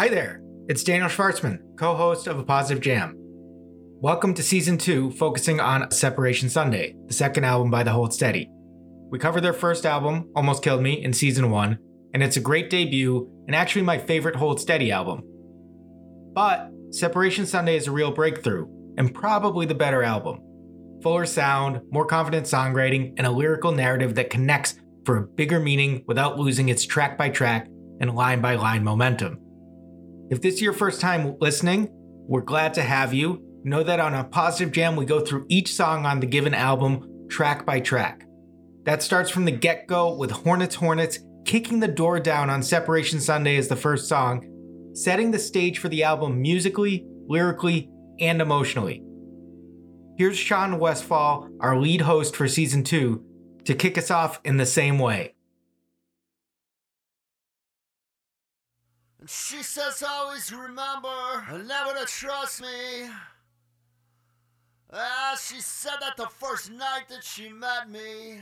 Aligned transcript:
Hi 0.00 0.08
there, 0.08 0.40
it's 0.66 0.82
Daniel 0.82 1.10
Shvartsman, 1.10 1.58
co 1.76 1.94
host 1.94 2.26
of 2.26 2.38
A 2.38 2.42
Positive 2.42 2.82
Jam. 2.82 3.12
Welcome 3.18 4.32
to 4.32 4.42
season 4.42 4.78
two, 4.78 5.10
focusing 5.10 5.60
on 5.60 5.90
Separation 5.90 6.48
Sunday, 6.48 6.96
the 7.04 7.12
second 7.12 7.44
album 7.44 7.70
by 7.70 7.82
The 7.82 7.90
Hold 7.90 8.14
Steady. 8.14 8.48
We 9.10 9.18
covered 9.18 9.42
their 9.42 9.52
first 9.52 9.84
album, 9.84 10.30
Almost 10.34 10.62
Killed 10.62 10.80
Me, 10.80 11.04
in 11.04 11.12
season 11.12 11.50
one, 11.50 11.76
and 12.14 12.22
it's 12.22 12.38
a 12.38 12.40
great 12.40 12.70
debut 12.70 13.30
and 13.46 13.54
actually 13.54 13.82
my 13.82 13.98
favorite 13.98 14.36
Hold 14.36 14.58
Steady 14.58 14.90
album. 14.90 15.20
But 16.32 16.70
Separation 16.92 17.44
Sunday 17.44 17.76
is 17.76 17.86
a 17.86 17.92
real 17.92 18.10
breakthrough, 18.10 18.68
and 18.96 19.14
probably 19.14 19.66
the 19.66 19.74
better 19.74 20.02
album. 20.02 20.38
Fuller 21.02 21.26
sound, 21.26 21.82
more 21.90 22.06
confident 22.06 22.46
songwriting, 22.46 23.12
and 23.18 23.26
a 23.26 23.30
lyrical 23.30 23.70
narrative 23.70 24.14
that 24.14 24.30
connects 24.30 24.76
for 25.04 25.18
a 25.18 25.26
bigger 25.26 25.60
meaning 25.60 26.04
without 26.06 26.38
losing 26.38 26.70
its 26.70 26.86
track 26.86 27.18
by 27.18 27.28
track 27.28 27.68
and 28.00 28.14
line 28.14 28.40
by 28.40 28.54
line 28.54 28.82
momentum. 28.82 29.38
If 30.30 30.40
this 30.40 30.54
is 30.54 30.62
your 30.62 30.72
first 30.72 31.00
time 31.00 31.36
listening, 31.40 31.88
we're 32.28 32.42
glad 32.42 32.74
to 32.74 32.82
have 32.82 33.12
you. 33.12 33.42
Know 33.64 33.82
that 33.82 33.98
on 33.98 34.14
a 34.14 34.22
positive 34.22 34.72
jam, 34.72 34.94
we 34.94 35.04
go 35.04 35.18
through 35.18 35.44
each 35.48 35.74
song 35.74 36.06
on 36.06 36.20
the 36.20 36.26
given 36.26 36.54
album 36.54 37.26
track 37.28 37.66
by 37.66 37.80
track. 37.80 38.22
That 38.84 39.02
starts 39.02 39.28
from 39.28 39.44
the 39.44 39.50
get 39.50 39.88
go 39.88 40.14
with 40.14 40.30
Hornets 40.30 40.76
Hornets 40.76 41.18
kicking 41.44 41.80
the 41.80 41.88
door 41.88 42.20
down 42.20 42.48
on 42.48 42.62
Separation 42.62 43.20
Sunday 43.20 43.56
as 43.56 43.66
the 43.66 43.74
first 43.74 44.08
song, 44.08 44.46
setting 44.94 45.32
the 45.32 45.38
stage 45.40 45.78
for 45.78 45.88
the 45.88 46.04
album 46.04 46.40
musically, 46.40 47.04
lyrically, 47.26 47.90
and 48.20 48.40
emotionally. 48.40 49.02
Here's 50.16 50.36
Shawn 50.36 50.78
Westfall, 50.78 51.48
our 51.58 51.76
lead 51.76 52.02
host 52.02 52.36
for 52.36 52.46
season 52.46 52.84
two, 52.84 53.24
to 53.64 53.74
kick 53.74 53.98
us 53.98 54.12
off 54.12 54.40
in 54.44 54.58
the 54.58 54.66
same 54.66 55.00
way. 55.00 55.34
She 59.30 59.62
says, 59.62 60.02
always 60.06 60.52
remember, 60.52 61.08
never 61.64 61.98
to 62.00 62.04
trust 62.06 62.62
me. 62.62 63.08
Ah, 64.92 65.38
she 65.40 65.60
said 65.60 65.94
that 66.00 66.16
the 66.16 66.26
first 66.26 66.72
night 66.72 67.04
that 67.08 67.22
she 67.22 67.48
met 67.48 67.88
me. 67.88 68.40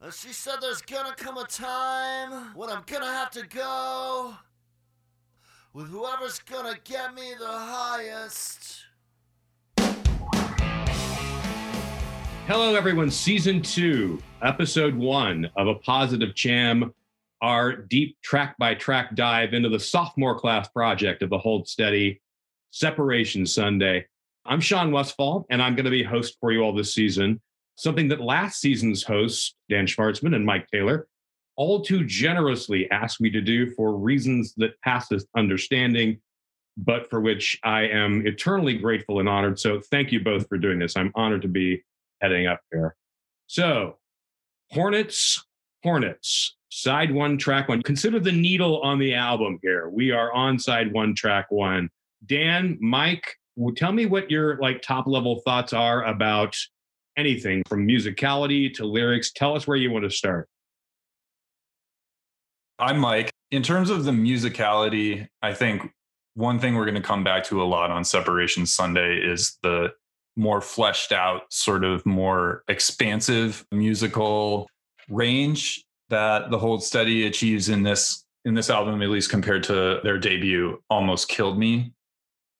And 0.00 0.14
she 0.14 0.32
said 0.32 0.56
there's 0.60 0.80
gonna 0.80 1.14
come 1.16 1.38
a 1.38 1.44
time 1.44 2.54
when 2.54 2.70
I'm 2.70 2.84
gonna 2.86 3.06
have 3.06 3.30
to 3.32 3.44
go 3.48 4.34
with 5.72 5.88
whoever's 5.88 6.38
gonna 6.38 6.76
get 6.84 7.12
me 7.14 7.32
the 7.36 7.46
highest. 7.46 8.84
Hello, 12.46 12.76
everyone. 12.76 13.10
Season 13.10 13.60
two, 13.60 14.22
episode 14.42 14.94
one 14.94 15.50
of 15.56 15.66
A 15.66 15.74
Positive 15.74 16.34
Jam, 16.34 16.94
our 17.42 17.74
deep 17.74 18.16
track 18.22 18.56
by 18.58 18.74
track 18.74 19.14
dive 19.14 19.54
into 19.54 19.68
the 19.68 19.80
sophomore 19.80 20.38
class 20.38 20.68
project 20.68 21.22
of 21.22 21.30
the 21.30 21.38
Hold 21.38 21.66
Steady 21.68 22.20
Separation 22.70 23.46
Sunday. 23.46 24.06
I'm 24.44 24.60
Shawn 24.60 24.92
Westfall, 24.92 25.46
and 25.50 25.62
I'm 25.62 25.74
going 25.74 25.84
to 25.84 25.90
be 25.90 26.02
host 26.02 26.36
for 26.40 26.52
you 26.52 26.62
all 26.62 26.74
this 26.74 26.94
season. 26.94 27.40
Something 27.76 28.08
that 28.08 28.20
last 28.20 28.60
season's 28.60 29.02
hosts, 29.02 29.54
Dan 29.68 29.86
Shvartsman 29.86 30.34
and 30.34 30.44
Mike 30.44 30.66
Taylor, 30.72 31.08
all 31.56 31.80
too 31.80 32.04
generously 32.04 32.90
asked 32.90 33.20
me 33.20 33.30
to 33.30 33.40
do 33.40 33.70
for 33.70 33.96
reasons 33.96 34.54
that 34.56 34.80
passeth 34.82 35.26
understanding, 35.36 36.20
but 36.76 37.08
for 37.10 37.20
which 37.20 37.58
I 37.64 37.82
am 37.82 38.26
eternally 38.26 38.78
grateful 38.78 39.20
and 39.20 39.28
honored. 39.28 39.58
So 39.58 39.80
thank 39.90 40.12
you 40.12 40.20
both 40.20 40.48
for 40.48 40.58
doing 40.58 40.78
this. 40.78 40.96
I'm 40.96 41.12
honored 41.14 41.42
to 41.42 41.48
be 41.48 41.82
heading 42.20 42.46
up 42.46 42.60
here. 42.70 42.96
So, 43.46 43.96
Hornets, 44.70 45.44
Hornets, 45.82 46.56
side 46.70 47.12
one, 47.12 47.38
track 47.38 47.68
one. 47.68 47.82
Consider 47.82 48.20
the 48.20 48.32
needle 48.32 48.80
on 48.82 48.98
the 48.98 49.14
album 49.14 49.58
here. 49.62 49.88
We 49.88 50.10
are 50.10 50.32
on 50.32 50.58
side 50.58 50.92
one, 50.92 51.14
track 51.14 51.46
one. 51.50 51.88
Dan, 52.26 52.76
Mike, 52.80 53.36
tell 53.76 53.92
me 53.92 54.06
what 54.06 54.30
your 54.30 54.58
like 54.58 54.82
top 54.82 55.06
level 55.06 55.40
thoughts 55.44 55.72
are 55.72 56.04
about 56.04 56.56
anything 57.16 57.62
from 57.68 57.86
musicality 57.86 58.72
to 58.74 58.84
lyrics. 58.84 59.32
Tell 59.32 59.56
us 59.56 59.66
where 59.66 59.76
you 59.76 59.90
want 59.90 60.04
to 60.04 60.10
start. 60.10 60.48
I'm 62.78 62.98
Mike. 62.98 63.30
In 63.50 63.62
terms 63.62 63.90
of 63.90 64.04
the 64.04 64.12
musicality, 64.12 65.26
I 65.42 65.52
think 65.52 65.90
one 66.34 66.58
thing 66.58 66.74
we're 66.74 66.84
going 66.84 66.94
to 66.94 67.00
come 67.00 67.24
back 67.24 67.44
to 67.44 67.62
a 67.62 67.64
lot 67.64 67.90
on 67.90 68.04
Separation 68.04 68.64
Sunday 68.64 69.18
is 69.18 69.58
the 69.62 69.92
more 70.36 70.60
fleshed 70.60 71.12
out, 71.12 71.42
sort 71.50 71.84
of 71.84 72.06
more 72.06 72.62
expansive 72.68 73.66
musical 73.72 74.68
range 75.10 75.84
that 76.08 76.50
the 76.50 76.58
Hold 76.58 76.82
Steady 76.82 77.26
achieves 77.26 77.68
in 77.68 77.82
this 77.82 78.24
in 78.44 78.54
this 78.54 78.70
album, 78.70 79.02
at 79.02 79.10
least 79.10 79.30
compared 79.30 79.62
to 79.64 80.00
their 80.02 80.18
debut, 80.18 80.82
Almost 80.88 81.28
Killed 81.28 81.58
Me. 81.58 81.92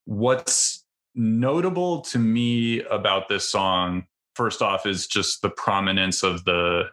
What's 0.04 0.84
notable 1.14 2.02
to 2.02 2.18
me 2.18 2.82
about 2.82 3.28
this 3.28 3.48
song, 3.48 4.04
first 4.34 4.60
off, 4.60 4.84
is 4.84 5.06
just 5.06 5.42
the 5.42 5.50
prominence 5.50 6.22
of 6.22 6.44
the 6.44 6.90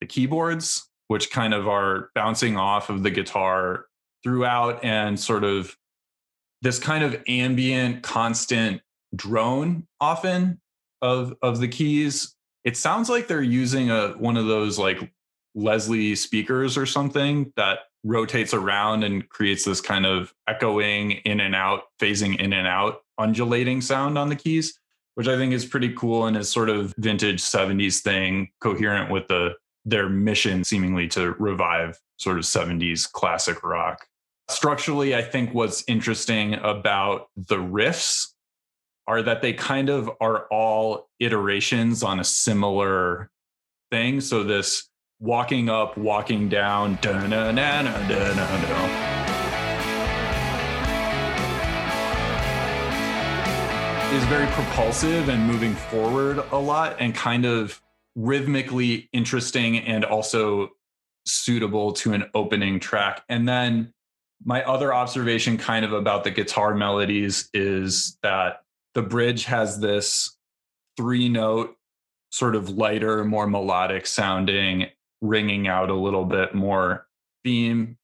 the 0.00 0.06
keyboards, 0.06 0.88
which 1.08 1.30
kind 1.30 1.54
of 1.54 1.68
are 1.68 2.10
bouncing 2.14 2.56
off 2.56 2.90
of 2.90 3.02
the 3.02 3.10
guitar 3.10 3.86
throughout 4.22 4.82
and 4.84 5.18
sort 5.18 5.44
of 5.44 5.76
this 6.62 6.78
kind 6.78 7.04
of 7.04 7.22
ambient, 7.28 8.02
constant 8.02 8.82
drone 9.14 9.86
often 10.00 10.60
of 11.02 11.34
of 11.42 11.58
the 11.60 11.68
keys. 11.68 12.34
It 12.64 12.76
sounds 12.76 13.08
like 13.08 13.26
they're 13.26 13.42
using 13.42 13.90
a 13.90 14.10
one 14.10 14.36
of 14.36 14.46
those 14.46 14.78
like 14.78 15.12
Leslie 15.54 16.14
speakers 16.14 16.76
or 16.76 16.86
something 16.86 17.52
that 17.56 17.80
rotates 18.04 18.54
around 18.54 19.04
and 19.04 19.28
creates 19.28 19.64
this 19.64 19.80
kind 19.80 20.06
of 20.06 20.32
echoing 20.48 21.12
in 21.12 21.40
and 21.40 21.54
out, 21.54 21.82
phasing 22.00 22.38
in 22.38 22.52
and 22.52 22.66
out, 22.66 23.02
undulating 23.18 23.80
sound 23.80 24.16
on 24.16 24.28
the 24.28 24.36
keys, 24.36 24.78
which 25.14 25.28
I 25.28 25.36
think 25.36 25.52
is 25.52 25.64
pretty 25.64 25.92
cool 25.94 26.26
and 26.26 26.36
is 26.36 26.50
sort 26.50 26.70
of 26.70 26.94
vintage 26.98 27.40
70s 27.40 28.00
thing, 28.00 28.50
coherent 28.60 29.10
with 29.10 29.28
the 29.28 29.54
their 29.84 30.08
mission 30.08 30.62
seemingly 30.62 31.08
to 31.08 31.32
revive 31.32 31.98
sort 32.18 32.36
of 32.36 32.44
70s 32.44 33.10
classic 33.10 33.62
rock. 33.62 34.06
Structurally, 34.48 35.14
I 35.14 35.22
think 35.22 35.54
what's 35.54 35.82
interesting 35.88 36.54
about 36.54 37.28
the 37.36 37.56
riffs 37.56 38.26
are 39.10 39.22
that 39.24 39.42
they 39.42 39.52
kind 39.52 39.88
of 39.88 40.08
are 40.20 40.46
all 40.52 41.08
iterations 41.18 42.04
on 42.04 42.20
a 42.20 42.24
similar 42.24 43.28
thing. 43.90 44.20
So 44.20 44.44
this 44.44 44.88
walking 45.18 45.68
up, 45.68 45.98
walking 45.98 46.48
down, 46.48 46.92
is 46.92 47.00
very 54.26 54.46
propulsive 54.52 55.28
and 55.28 55.44
moving 55.44 55.74
forward 55.74 56.38
a 56.52 56.56
lot 56.56 56.94
and 57.00 57.12
kind 57.12 57.44
of 57.44 57.82
rhythmically 58.14 59.08
interesting 59.12 59.78
and 59.78 60.04
also 60.04 60.70
suitable 61.26 61.92
to 61.94 62.12
an 62.12 62.30
opening 62.32 62.78
track. 62.78 63.24
And 63.28 63.48
then 63.48 63.92
my 64.44 64.62
other 64.62 64.94
observation 64.94 65.58
kind 65.58 65.84
of 65.84 65.92
about 65.92 66.22
the 66.22 66.30
guitar 66.30 66.76
melodies 66.76 67.50
is 67.52 68.16
that 68.22 68.62
the 68.94 69.02
bridge 69.02 69.44
has 69.44 69.80
this 69.80 70.36
three 70.96 71.28
note 71.28 71.76
sort 72.30 72.54
of 72.54 72.70
lighter 72.70 73.24
more 73.24 73.46
melodic 73.46 74.06
sounding 74.06 74.86
ringing 75.20 75.68
out 75.68 75.90
a 75.90 75.94
little 75.94 76.24
bit 76.24 76.54
more 76.54 77.06
theme. 77.44 77.96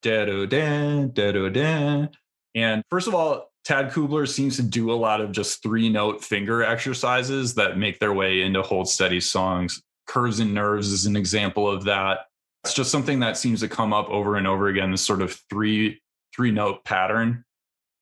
And 2.55 2.83
first 2.89 3.07
of 3.07 3.15
all 3.15 3.51
tad 3.63 3.91
kubler 3.91 4.27
seems 4.27 4.55
to 4.55 4.63
do 4.63 4.91
a 4.91 4.95
lot 4.95 5.21
of 5.21 5.31
just 5.31 5.61
three 5.61 5.89
note 5.89 6.23
finger 6.23 6.63
exercises 6.63 7.53
that 7.55 7.77
make 7.77 7.99
their 7.99 8.13
way 8.13 8.41
into 8.41 8.61
hold 8.61 8.89
steady 8.89 9.19
songs. 9.19 9.81
Curves 10.07 10.39
and 10.39 10.53
nerves 10.53 10.91
is 10.91 11.05
an 11.05 11.15
example 11.15 11.69
of 11.69 11.83
that. 11.85 12.19
It's 12.63 12.73
just 12.73 12.91
something 12.91 13.19
that 13.19 13.37
seems 13.37 13.59
to 13.61 13.67
come 13.67 13.93
up 13.93 14.09
over 14.09 14.35
and 14.35 14.47
over 14.47 14.67
again 14.67 14.91
this 14.91 15.01
sort 15.01 15.21
of 15.21 15.39
three 15.49 16.01
three 16.35 16.51
note 16.51 16.83
pattern. 16.83 17.43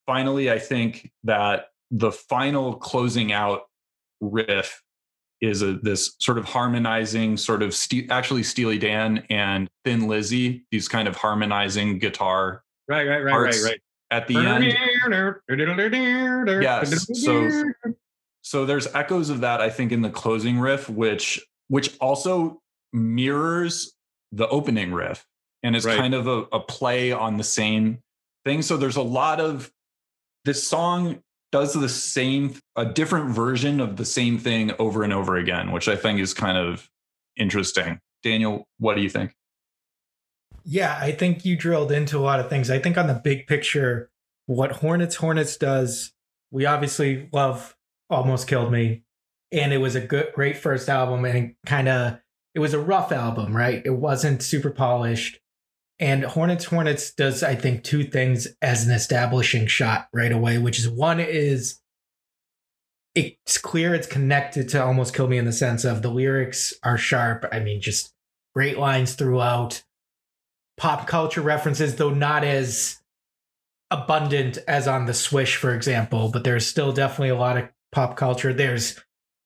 Finally 0.06 0.52
i 0.52 0.60
think 0.60 1.12
that 1.24 1.70
the 1.92 2.12
final 2.12 2.76
closing 2.76 3.32
out 3.32 3.64
riff 4.22 4.82
is 5.42 5.62
a, 5.62 5.74
this 5.74 6.16
sort 6.20 6.38
of 6.38 6.46
harmonizing 6.46 7.38
sort 7.38 7.62
of 7.62 7.74
st- 7.74 8.10
actually 8.12 8.44
Steely 8.44 8.78
Dan 8.78 9.24
and 9.30 9.70
Thin 9.84 10.08
Lizzy, 10.08 10.66
these 10.72 10.88
kind 10.88 11.08
of 11.08 11.16
harmonizing 11.16 12.00
guitar. 12.00 12.64
Right, 12.88 13.08
right, 13.08 13.24
right, 13.24 13.38
right, 13.38 13.56
right. 13.64 13.82
At 14.12 14.28
the 14.28 14.38
end. 14.38 14.64
yes. 16.62 17.08
So, 17.22 17.64
so 18.42 18.66
there's 18.66 18.88
echoes 18.94 19.30
of 19.30 19.42
that, 19.42 19.60
I 19.62 19.70
think, 19.70 19.92
in 19.92 20.02
the 20.02 20.10
closing 20.10 20.60
riff, 20.60 20.90
which 20.90 21.44
which 21.68 21.98
also 22.00 22.62
mirrors 22.94 23.94
the 24.32 24.48
opening 24.50 24.94
riff 24.94 25.26
and 25.64 25.76
is 25.76 25.86
right. 25.86 25.98
kind 25.98 26.14
of 26.14 26.28
a, 26.28 26.44
a 26.52 26.60
play 26.60 27.12
on 27.12 27.38
the 27.38 27.44
same 27.44 28.00
thing. 28.46 28.62
So 28.62 28.78
there's 28.78 28.98
a 28.98 29.02
lot 29.02 29.42
of 29.42 29.72
this 30.46 30.68
song 30.68 31.24
does 31.56 31.74
the 31.74 31.90
same 31.90 32.56
a 32.76 32.86
different 32.86 33.30
version 33.30 33.80
of 33.80 33.96
the 33.96 34.06
same 34.06 34.38
thing 34.38 34.72
over 34.80 35.04
and 35.04 35.14
over 35.14 35.38
again 35.38 35.72
which 35.72 35.88
i 35.88 35.96
think 35.96 36.20
is 36.20 36.34
kind 36.34 36.58
of 36.58 36.90
interesting 37.38 38.00
daniel 38.24 38.68
what 38.78 38.96
do 38.96 39.02
you 39.02 39.10
think 39.10 39.34
Yeah, 40.68 40.98
I 41.00 41.12
think 41.12 41.46
you 41.46 41.56
drilled 41.56 41.92
into 41.92 42.18
a 42.18 42.26
lot 42.26 42.40
of 42.40 42.50
things. 42.50 42.72
I 42.72 42.80
think 42.80 42.98
on 42.98 43.06
the 43.06 43.14
big 43.14 43.46
picture, 43.46 44.10
what 44.48 44.72
Hornets 44.72 45.18
Hornets 45.18 45.58
does, 45.58 46.12
we 46.50 46.66
obviously 46.66 47.30
love 47.32 47.76
Almost 48.10 48.48
Killed 48.48 48.72
Me. 48.72 49.04
And 49.52 49.72
it 49.72 49.78
was 49.78 49.96
a 49.96 50.02
good 50.02 50.34
great 50.34 50.58
first 50.58 50.90
album 50.90 51.24
and 51.24 51.54
kind 51.68 51.88
of 51.88 52.20
it 52.56 52.60
was 52.60 52.74
a 52.74 52.80
rough 52.80 53.12
album, 53.12 53.56
right? 53.56 53.84
It 53.86 53.92
wasn't 53.92 54.42
super 54.42 54.72
polished. 54.72 55.40
And 56.00 56.26
Hornets 56.26 56.66
Hornets 56.66 57.14
does, 57.14 57.42
I 57.42 57.56
think, 57.56 57.84
two 57.84 58.04
things 58.04 58.48
as 58.62 58.86
an 58.86 58.94
establishing 58.94 59.68
shot 59.68 60.10
right 60.14 60.32
away, 60.32 60.58
which 60.58 60.78
is 60.78 60.90
one 60.90 61.20
is 61.20 61.80
it's 63.14 63.58
clear 63.58 63.96
it's 63.96 64.08
connected 64.08 64.68
to 64.70 64.84
Almost 64.84 65.14
Kill 65.14 65.28
Me 65.28 65.38
in 65.38 65.46
the 65.46 65.54
sense 65.54 65.86
of 65.86 66.02
the 66.02 66.10
lyrics 66.10 66.74
are 66.84 66.98
sharp. 66.98 67.46
I 67.52 67.60
mean, 67.60 67.80
just 67.80 68.14
great 68.54 68.78
lines 68.78 69.16
throughout. 69.16 69.84
Pop 70.78 71.08
culture 71.08 71.42
references, 71.42 71.96
though 71.96 72.10
not 72.10 72.44
as 72.44 72.98
abundant 73.90 74.58
as 74.68 74.88
on 74.90 75.06
the 75.06 75.14
Swish, 75.14 75.56
for 75.56 75.74
example, 75.74 76.30
but 76.30 76.44
there's 76.44 76.68
still 76.68 76.92
definitely 76.92 77.30
a 77.30 77.38
lot 77.38 77.58
of 77.58 77.70
pop 77.94 78.18
culture. 78.18 78.52
There's 78.52 79.00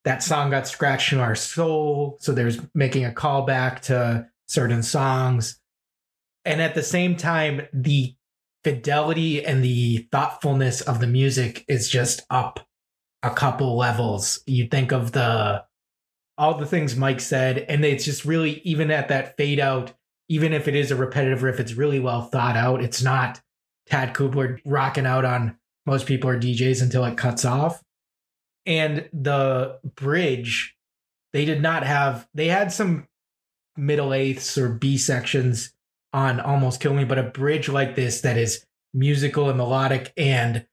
that 0.05 0.23
song 0.23 0.49
got 0.49 0.67
scratched 0.67 1.13
in 1.13 1.19
our 1.19 1.35
soul. 1.35 2.17
So 2.21 2.31
there's 2.31 2.59
making 2.73 3.05
a 3.05 3.11
callback 3.11 3.81
to 3.81 4.27
certain 4.47 4.81
songs. 4.81 5.59
And 6.49 6.63
at 6.63 6.73
the 6.73 6.81
same 6.81 7.15
time, 7.15 7.67
the 7.71 8.15
fidelity 8.63 9.45
and 9.45 9.63
the 9.63 10.07
thoughtfulness 10.11 10.81
of 10.81 10.99
the 10.99 11.05
music 11.05 11.63
is 11.67 11.87
just 11.87 12.25
up 12.31 12.67
a 13.21 13.29
couple 13.29 13.77
levels. 13.77 14.41
You 14.47 14.67
think 14.67 14.91
of 14.91 15.11
the 15.11 15.63
all 16.39 16.55
the 16.55 16.65
things 16.65 16.95
Mike 16.95 17.19
said, 17.19 17.59
and 17.69 17.85
it's 17.85 18.03
just 18.03 18.25
really 18.25 18.61
even 18.63 18.89
at 18.89 19.09
that 19.09 19.37
fade 19.37 19.59
out, 19.59 19.93
even 20.27 20.51
if 20.51 20.67
it 20.67 20.73
is 20.73 20.89
a 20.89 20.95
repetitive 20.95 21.43
riff, 21.43 21.59
it's 21.59 21.73
really 21.75 21.99
well 21.99 22.23
thought 22.23 22.57
out. 22.57 22.81
It's 22.81 23.03
not 23.03 23.39
Tad 23.85 24.15
Kubler 24.15 24.57
rocking 24.65 25.05
out 25.05 25.25
on 25.25 25.55
most 25.85 26.07
people 26.07 26.31
are 26.31 26.39
DJs 26.39 26.81
until 26.81 27.05
it 27.05 27.15
cuts 27.15 27.45
off. 27.45 27.83
And 28.65 29.07
the 29.13 29.77
bridge, 29.95 30.75
they 31.31 31.45
did 31.45 31.61
not 31.61 31.83
have 31.83 32.27
they 32.33 32.47
had 32.47 32.71
some 32.71 33.07
middle 33.77 34.15
eighths 34.15 34.57
or 34.57 34.69
B 34.69 34.97
sections 34.97 35.73
on 36.13 36.39
Almost 36.39 36.81
Kill 36.81 36.93
Me, 36.93 37.03
but 37.03 37.19
a 37.19 37.23
bridge 37.23 37.69
like 37.69 37.95
this 37.95 38.21
that 38.21 38.37
is 38.37 38.65
musical 38.93 39.49
and 39.49 39.57
melodic 39.57 40.11
and 40.17 40.65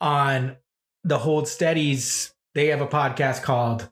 on 0.00 0.56
the 1.04 1.18
Hold 1.18 1.48
Steadies, 1.48 2.34
they 2.54 2.66
have 2.66 2.80
a 2.80 2.86
podcast 2.86 3.42
called, 3.42 3.88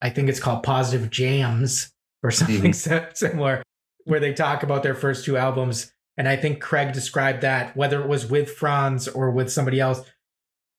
I 0.00 0.10
think 0.10 0.28
it's 0.28 0.40
called 0.40 0.62
Positive 0.62 1.10
Jams 1.10 1.92
or 2.22 2.30
something 2.30 2.72
mm-hmm. 2.72 3.14
similar, 3.14 3.62
where 4.04 4.20
they 4.20 4.32
talk 4.32 4.62
about 4.62 4.82
their 4.82 4.94
first 4.94 5.24
two 5.24 5.36
albums. 5.36 5.92
And 6.16 6.28
I 6.28 6.36
think 6.36 6.62
Craig 6.62 6.92
described 6.92 7.42
that, 7.42 7.76
whether 7.76 8.00
it 8.00 8.08
was 8.08 8.26
with 8.26 8.50
Franz 8.50 9.08
or 9.08 9.30
with 9.30 9.52
somebody 9.52 9.80
else, 9.80 10.02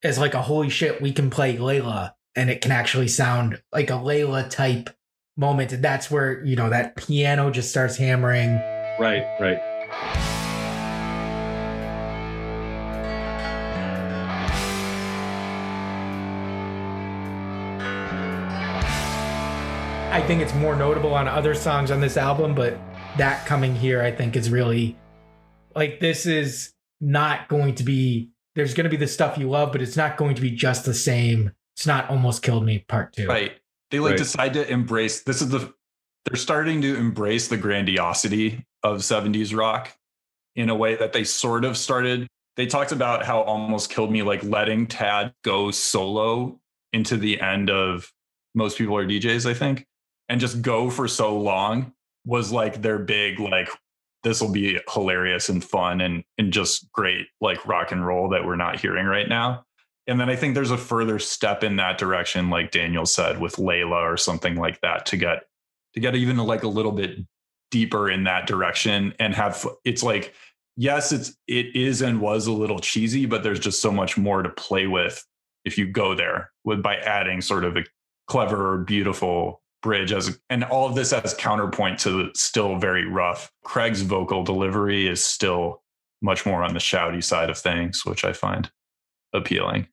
as 0.03 0.17
like 0.17 0.33
a 0.33 0.41
holy 0.41 0.69
shit, 0.69 1.01
we 1.01 1.11
can 1.11 1.29
play 1.29 1.57
Layla 1.57 2.13
and 2.35 2.49
it 2.49 2.61
can 2.61 2.71
actually 2.71 3.07
sound 3.07 3.61
like 3.71 3.89
a 3.89 3.93
Layla 3.93 4.49
type 4.49 4.89
moment. 5.35 5.73
And 5.73 5.83
that's 5.83 6.09
where, 6.09 6.43
you 6.45 6.55
know, 6.55 6.69
that 6.69 6.95
piano 6.95 7.51
just 7.51 7.69
starts 7.69 7.97
hammering. 7.97 8.59
Right, 8.99 9.27
right. 9.39 9.59
I 20.11 20.23
think 20.25 20.41
it's 20.41 20.53
more 20.55 20.75
notable 20.75 21.13
on 21.13 21.27
other 21.27 21.53
songs 21.53 21.91
on 21.91 22.01
this 22.01 22.17
album, 22.17 22.55
but 22.55 22.79
that 23.17 23.45
coming 23.45 23.75
here, 23.75 24.01
I 24.01 24.11
think, 24.11 24.35
is 24.35 24.49
really 24.49 24.97
like 25.75 25.99
this 25.99 26.25
is 26.25 26.73
not 26.99 27.47
going 27.49 27.75
to 27.75 27.83
be. 27.83 28.31
There's 28.55 28.73
going 28.73 28.85
to 28.85 28.89
be 28.89 28.97
the 28.97 29.07
stuff 29.07 29.37
you 29.37 29.47
love, 29.47 29.71
but 29.71 29.83
it's 29.83 29.95
not 29.95 30.17
going 30.17 30.33
to 30.33 30.41
be 30.41 30.49
just 30.49 30.85
the 30.85 30.95
same. 30.95 31.51
It's 31.75 31.85
not 31.85 32.09
almost 32.09 32.41
killed 32.41 32.65
me 32.65 32.79
part 32.79 33.13
two. 33.13 33.27
Right. 33.27 33.51
They 33.91 33.99
like 33.99 34.11
right. 34.11 34.17
decide 34.17 34.53
to 34.55 34.67
embrace. 34.67 35.21
This 35.21 35.43
is 35.43 35.49
the. 35.49 35.71
They're 36.25 36.35
starting 36.35 36.81
to 36.81 36.97
embrace 36.97 37.47
the 37.47 37.57
grandiosity 37.57 38.65
of 38.83 38.99
70s 38.99 39.55
rock 39.55 39.95
in 40.55 40.69
a 40.69 40.75
way 40.75 40.95
that 40.95 41.13
they 41.13 41.23
sort 41.23 41.65
of 41.65 41.77
started. 41.77 42.27
They 42.55 42.65
talked 42.65 42.91
about 42.91 43.25
how 43.25 43.41
almost 43.41 43.89
killed 43.89 44.11
me, 44.11 44.23
like 44.23 44.43
letting 44.43 44.87
Tad 44.87 45.33
go 45.43 45.71
solo 45.71 46.59
into 46.93 47.17
the 47.17 47.39
end 47.39 47.69
of 47.69 48.11
most 48.55 48.77
people 48.77 48.97
are 48.97 49.05
DJs, 49.05 49.49
I 49.49 49.53
think 49.53 49.85
and 50.29 50.39
just 50.39 50.61
go 50.61 50.89
for 50.89 51.07
so 51.07 51.37
long 51.37 51.93
was 52.25 52.51
like 52.51 52.81
their 52.81 52.99
big 52.99 53.39
like 53.39 53.69
this 54.23 54.41
will 54.41 54.51
be 54.51 54.79
hilarious 54.91 55.49
and 55.49 55.63
fun 55.63 56.01
and 56.01 56.23
and 56.37 56.51
just 56.51 56.91
great 56.91 57.27
like 57.39 57.65
rock 57.65 57.91
and 57.91 58.05
roll 58.05 58.29
that 58.29 58.45
we're 58.45 58.55
not 58.55 58.79
hearing 58.79 59.05
right 59.05 59.29
now. 59.29 59.63
And 60.07 60.19
then 60.19 60.29
I 60.29 60.35
think 60.35 60.55
there's 60.55 60.71
a 60.71 60.77
further 60.77 61.19
step 61.19 61.65
in 61.65 61.75
that 61.77 61.97
direction, 61.97 62.49
like 62.49 62.71
Daniel 62.71 63.05
said, 63.05 63.41
with 63.41 63.57
Layla 63.57 64.01
or 64.03 64.15
something 64.15 64.55
like 64.55 64.79
that, 64.81 65.05
to 65.07 65.17
get 65.17 65.43
to 65.93 65.99
get 65.99 66.15
even 66.15 66.37
like 66.37 66.63
a 66.63 66.67
little 66.67 66.91
bit 66.91 67.19
deeper 67.71 68.09
in 68.09 68.23
that 68.23 68.47
direction 68.47 69.13
and 69.19 69.33
have 69.33 69.65
it's 69.83 70.03
like 70.03 70.33
yes 70.77 71.11
it's 71.11 71.35
it 71.47 71.75
is 71.75 72.01
and 72.01 72.21
was 72.21 72.47
a 72.47 72.51
little 72.51 72.79
cheesy 72.79 73.25
but 73.25 73.43
there's 73.43 73.59
just 73.59 73.81
so 73.81 73.91
much 73.91 74.17
more 74.17 74.41
to 74.41 74.49
play 74.49 74.87
with 74.87 75.25
if 75.65 75.77
you 75.77 75.85
go 75.85 76.15
there 76.15 76.51
with 76.63 76.81
by 76.81 76.95
adding 76.97 77.41
sort 77.41 77.65
of 77.65 77.75
a 77.75 77.83
clever 78.27 78.77
beautiful 78.77 79.61
bridge 79.81 80.11
as 80.11 80.39
and 80.49 80.63
all 80.65 80.87
of 80.87 80.95
this 80.95 81.13
as 81.13 81.33
counterpoint 81.35 81.99
to 81.99 82.11
the 82.11 82.31
still 82.35 82.77
very 82.77 83.07
rough. 83.07 83.51
Craig's 83.63 84.01
vocal 84.01 84.43
delivery 84.43 85.07
is 85.07 85.23
still 85.23 85.81
much 86.21 86.45
more 86.45 86.63
on 86.63 86.73
the 86.73 86.79
shouty 86.79 87.23
side 87.23 87.49
of 87.49 87.57
things, 87.57 88.05
which 88.05 88.25
I 88.25 88.33
find 88.33 88.69
appealing. 89.33 89.87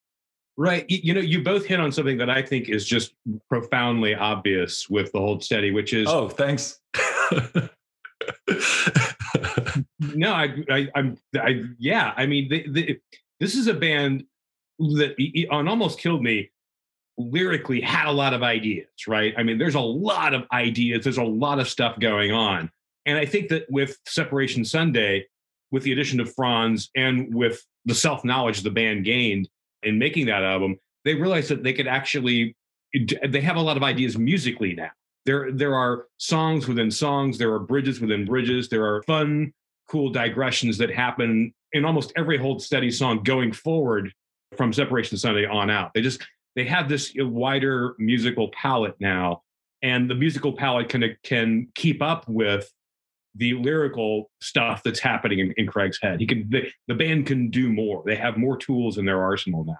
Right. 0.56 0.84
You 0.88 1.14
know, 1.14 1.20
you 1.20 1.42
both 1.42 1.66
hit 1.66 1.80
on 1.80 1.90
something 1.90 2.16
that 2.18 2.30
I 2.30 2.40
think 2.40 2.68
is 2.68 2.86
just 2.86 3.14
profoundly 3.48 4.14
obvious 4.14 4.88
with 4.88 5.10
the 5.12 5.18
Hold 5.18 5.42
Steady, 5.42 5.70
which 5.72 5.92
is 5.92 6.06
oh, 6.08 6.28
thanks. 6.28 6.80
no, 10.14 10.32
I, 10.32 10.54
I, 10.70 10.88
I'm, 10.94 11.16
I, 11.36 11.62
yeah. 11.78 12.12
I 12.16 12.26
mean, 12.26 12.48
the, 12.48 12.66
the, 12.68 12.98
this 13.40 13.54
is 13.54 13.66
a 13.66 13.74
band 13.74 14.24
that 14.78 15.46
on 15.50 15.68
almost 15.68 15.98
killed 15.98 16.22
me 16.22 16.50
lyrically 17.16 17.80
had 17.80 18.06
a 18.06 18.12
lot 18.12 18.34
of 18.34 18.42
ideas, 18.42 18.88
right? 19.06 19.34
I 19.36 19.42
mean, 19.42 19.58
there's 19.58 19.76
a 19.76 19.80
lot 19.80 20.34
of 20.34 20.44
ideas, 20.52 21.04
there's 21.04 21.18
a 21.18 21.22
lot 21.22 21.58
of 21.58 21.68
stuff 21.68 21.98
going 21.98 22.32
on. 22.32 22.70
And 23.06 23.18
I 23.18 23.26
think 23.26 23.48
that 23.50 23.70
with 23.70 23.98
Separation 24.06 24.64
Sunday, 24.64 25.26
with 25.70 25.82
the 25.82 25.92
addition 25.92 26.20
of 26.20 26.34
Franz 26.34 26.90
and 26.96 27.34
with 27.34 27.64
the 27.84 27.94
self 27.94 28.24
knowledge 28.24 28.62
the 28.62 28.70
band 28.70 29.04
gained 29.04 29.48
in 29.82 29.98
making 29.98 30.26
that 30.26 30.42
album, 30.42 30.78
they 31.04 31.14
realized 31.14 31.50
that 31.50 31.62
they 31.62 31.72
could 31.72 31.86
actually, 31.86 32.56
they 33.28 33.40
have 33.40 33.56
a 33.56 33.60
lot 33.60 33.76
of 33.76 33.82
ideas 33.82 34.16
musically 34.16 34.74
now. 34.74 34.90
There, 35.26 35.52
there 35.52 35.74
are 35.74 36.06
songs 36.18 36.68
within 36.68 36.90
songs, 36.90 37.38
there 37.38 37.52
are 37.52 37.58
bridges 37.58 38.00
within 38.00 38.24
bridges, 38.24 38.68
there 38.68 38.84
are 38.84 39.02
fun, 39.04 39.52
cool 39.88 40.10
digressions 40.10 40.78
that 40.78 40.90
happen 40.90 41.52
in 41.72 41.84
almost 41.84 42.12
every 42.16 42.38
hold 42.38 42.62
steady 42.62 42.90
song 42.90 43.22
going 43.22 43.52
forward 43.52 44.12
from 44.56 44.72
Separation 44.72 45.18
Sunday 45.18 45.46
on 45.46 45.70
out. 45.70 45.92
They 45.94 46.02
just 46.02 46.24
they 46.56 46.64
have 46.64 46.88
this 46.88 47.12
wider 47.16 47.94
musical 47.98 48.50
palette 48.50 48.94
now, 49.00 49.42
and 49.82 50.08
the 50.08 50.14
musical 50.14 50.52
palette 50.52 50.88
can 50.88 51.16
can 51.24 51.68
keep 51.74 52.02
up 52.02 52.28
with 52.28 52.70
the 53.34 53.54
lyrical 53.54 54.30
stuff 54.40 54.82
that's 54.84 55.00
happening 55.00 55.40
in, 55.40 55.52
in 55.56 55.66
Craig's 55.66 55.98
head. 56.00 56.20
He 56.20 56.26
can 56.26 56.48
the, 56.50 56.68
the 56.86 56.94
band 56.94 57.26
can 57.26 57.50
do 57.50 57.72
more. 57.72 58.02
They 58.06 58.16
have 58.16 58.36
more 58.36 58.56
tools 58.56 58.98
in 58.98 59.04
their 59.04 59.22
arsenal 59.22 59.64
now. 59.64 59.78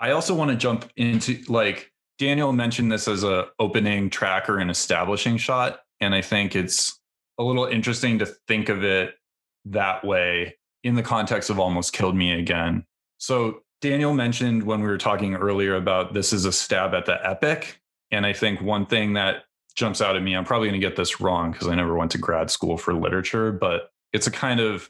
I 0.00 0.10
also 0.10 0.34
want 0.34 0.50
to 0.50 0.56
jump 0.56 0.90
into 0.96 1.40
like 1.48 1.91
Daniel 2.22 2.52
mentioned 2.52 2.92
this 2.92 3.08
as 3.08 3.24
a 3.24 3.48
opening 3.58 4.08
track 4.08 4.48
or 4.48 4.58
an 4.58 4.70
establishing 4.70 5.36
shot, 5.36 5.80
and 5.98 6.14
I 6.14 6.22
think 6.22 6.54
it's 6.54 7.00
a 7.36 7.42
little 7.42 7.64
interesting 7.64 8.20
to 8.20 8.26
think 8.26 8.68
of 8.68 8.84
it 8.84 9.16
that 9.64 10.04
way 10.04 10.56
in 10.84 10.94
the 10.94 11.02
context 11.02 11.50
of 11.50 11.58
almost 11.58 11.92
killed 11.92 12.14
me 12.14 12.38
again. 12.38 12.84
So 13.18 13.62
Daniel 13.80 14.14
mentioned 14.14 14.62
when 14.62 14.82
we 14.82 14.86
were 14.86 14.98
talking 14.98 15.34
earlier 15.34 15.74
about 15.74 16.14
this 16.14 16.32
is 16.32 16.44
a 16.44 16.52
stab 16.52 16.94
at 16.94 17.06
the 17.06 17.18
epic. 17.28 17.80
And 18.12 18.24
I 18.24 18.32
think 18.34 18.62
one 18.62 18.86
thing 18.86 19.14
that 19.14 19.42
jumps 19.74 20.00
out 20.00 20.14
at 20.14 20.22
me, 20.22 20.36
I'm 20.36 20.44
probably 20.44 20.68
going 20.68 20.80
to 20.80 20.86
get 20.86 20.94
this 20.94 21.20
wrong 21.20 21.50
because 21.50 21.66
I 21.66 21.74
never 21.74 21.96
went 21.96 22.12
to 22.12 22.18
grad 22.18 22.52
school 22.52 22.78
for 22.78 22.94
literature, 22.94 23.50
but 23.50 23.90
it's 24.12 24.28
a 24.28 24.32
kind 24.32 24.60
of 24.60 24.88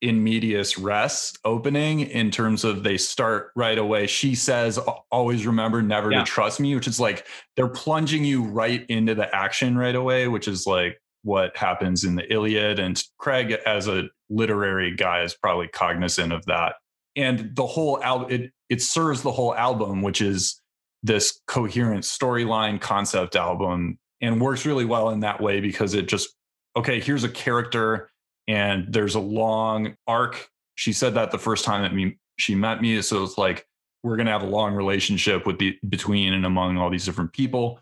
in 0.00 0.22
medias 0.22 0.78
res 0.78 1.32
opening 1.44 2.00
in 2.00 2.30
terms 2.30 2.64
of 2.64 2.82
they 2.82 2.98
start 2.98 3.50
right 3.56 3.78
away. 3.78 4.06
She 4.06 4.34
says, 4.34 4.78
always 5.10 5.46
remember 5.46 5.82
never 5.82 6.12
yeah. 6.12 6.20
to 6.20 6.24
trust 6.24 6.60
me, 6.60 6.74
which 6.74 6.86
is 6.86 7.00
like 7.00 7.26
they're 7.56 7.68
plunging 7.68 8.24
you 8.24 8.44
right 8.44 8.84
into 8.88 9.14
the 9.14 9.34
action 9.34 9.78
right 9.78 9.94
away, 9.94 10.28
which 10.28 10.48
is 10.48 10.66
like 10.66 11.00
what 11.22 11.56
happens 11.56 12.04
in 12.04 12.16
the 12.16 12.32
Iliad. 12.32 12.78
And 12.78 13.02
Craig, 13.18 13.52
as 13.66 13.88
a 13.88 14.04
literary 14.28 14.94
guy, 14.94 15.22
is 15.22 15.34
probably 15.34 15.68
cognizant 15.68 16.32
of 16.32 16.44
that 16.46 16.74
and 17.16 17.54
the 17.54 17.66
whole 17.66 18.02
album 18.02 18.30
it, 18.30 18.52
it 18.68 18.82
serves 18.82 19.22
the 19.22 19.32
whole 19.32 19.54
album 19.54 20.02
which 20.02 20.20
is 20.20 20.60
this 21.02 21.40
coherent 21.46 22.02
storyline 22.02 22.80
concept 22.80 23.36
album 23.36 23.98
and 24.20 24.40
works 24.40 24.64
really 24.64 24.84
well 24.84 25.10
in 25.10 25.20
that 25.20 25.40
way 25.40 25.60
because 25.60 25.94
it 25.94 26.08
just 26.08 26.34
okay, 26.76 26.98
here's 26.98 27.22
a 27.22 27.28
character 27.28 28.10
and 28.48 28.92
there's 28.92 29.14
a 29.14 29.20
long 29.20 29.96
arc. 30.06 30.48
She 30.74 30.92
said 30.92 31.14
that 31.14 31.30
the 31.30 31.38
first 31.38 31.64
time 31.64 31.82
that 31.82 31.94
me, 31.94 32.18
she 32.36 32.54
met 32.54 32.82
me. 32.82 33.00
So 33.02 33.22
it's 33.22 33.38
like, 33.38 33.66
we're 34.02 34.16
going 34.16 34.26
to 34.26 34.32
have 34.32 34.42
a 34.42 34.46
long 34.46 34.74
relationship 34.74 35.46
with 35.46 35.58
the 35.58 35.78
between 35.88 36.34
and 36.34 36.44
among 36.44 36.76
all 36.76 36.90
these 36.90 37.06
different 37.06 37.32
people. 37.32 37.80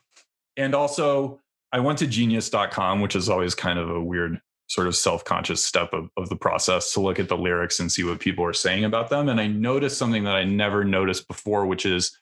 And 0.56 0.74
also, 0.74 1.40
I 1.72 1.80
went 1.80 1.98
to 1.98 2.06
genius.com, 2.06 3.00
which 3.00 3.16
is 3.16 3.28
always 3.28 3.54
kind 3.54 3.78
of 3.78 3.90
a 3.90 4.00
weird 4.00 4.40
sort 4.68 4.86
of 4.86 4.94
self-conscious 4.94 5.64
step 5.64 5.92
of, 5.92 6.08
of 6.16 6.28
the 6.28 6.36
process 6.36 6.92
to 6.92 7.00
look 7.00 7.18
at 7.18 7.28
the 7.28 7.36
lyrics 7.36 7.80
and 7.80 7.90
see 7.90 8.04
what 8.04 8.20
people 8.20 8.44
are 8.44 8.52
saying 8.52 8.84
about 8.84 9.10
them. 9.10 9.28
And 9.28 9.40
I 9.40 9.46
noticed 9.46 9.98
something 9.98 10.24
that 10.24 10.36
I 10.36 10.44
never 10.44 10.84
noticed 10.84 11.28
before, 11.28 11.66
which 11.66 11.84
is 11.84 12.18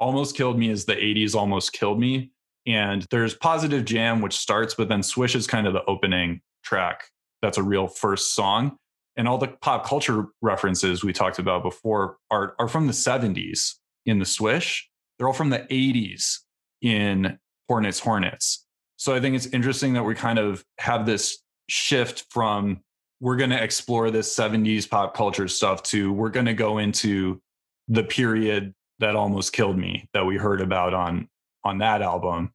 almost 0.00 0.36
killed 0.36 0.58
me 0.58 0.70
is 0.70 0.84
the 0.84 0.96
80s 0.96 1.34
almost 1.34 1.72
killed 1.72 2.00
me. 2.00 2.32
And 2.66 3.06
there's 3.10 3.34
positive 3.34 3.84
jam, 3.84 4.20
which 4.20 4.36
starts, 4.36 4.74
but 4.74 4.88
then 4.88 5.02
Swish 5.02 5.34
is 5.34 5.46
kind 5.46 5.66
of 5.66 5.74
the 5.74 5.84
opening 5.84 6.40
track. 6.64 7.04
That's 7.42 7.58
a 7.58 7.62
real 7.62 7.88
first 7.88 8.34
song. 8.34 8.76
And 9.16 9.28
all 9.28 9.36
the 9.36 9.48
pop 9.48 9.86
culture 9.86 10.26
references 10.40 11.04
we 11.04 11.12
talked 11.12 11.38
about 11.38 11.62
before 11.62 12.16
are, 12.30 12.54
are 12.58 12.68
from 12.68 12.86
the 12.86 12.94
70s 12.94 13.74
in 14.06 14.18
the 14.18 14.24
Swish. 14.24 14.88
They're 15.18 15.26
all 15.26 15.34
from 15.34 15.50
the 15.50 15.66
80s 15.70 16.38
in 16.80 17.38
Hornets 17.68 18.00
Hornets. 18.00 18.66
So 18.96 19.14
I 19.14 19.20
think 19.20 19.36
it's 19.36 19.46
interesting 19.46 19.92
that 19.94 20.04
we 20.04 20.14
kind 20.14 20.38
of 20.38 20.64
have 20.78 21.04
this 21.04 21.42
shift 21.68 22.26
from 22.30 22.80
we're 23.20 23.36
going 23.36 23.50
to 23.50 23.62
explore 23.62 24.10
this 24.10 24.34
70s 24.36 24.88
pop 24.88 25.14
culture 25.14 25.48
stuff 25.48 25.82
to 25.84 26.12
we're 26.12 26.28
going 26.28 26.46
to 26.46 26.54
go 26.54 26.78
into 26.78 27.40
the 27.88 28.02
period 28.02 28.74
that 28.98 29.16
almost 29.16 29.52
killed 29.52 29.78
me 29.78 30.08
that 30.12 30.26
we 30.26 30.36
heard 30.36 30.60
about 30.60 30.92
on 30.92 31.28
on 31.64 31.78
that 31.78 32.02
album 32.02 32.52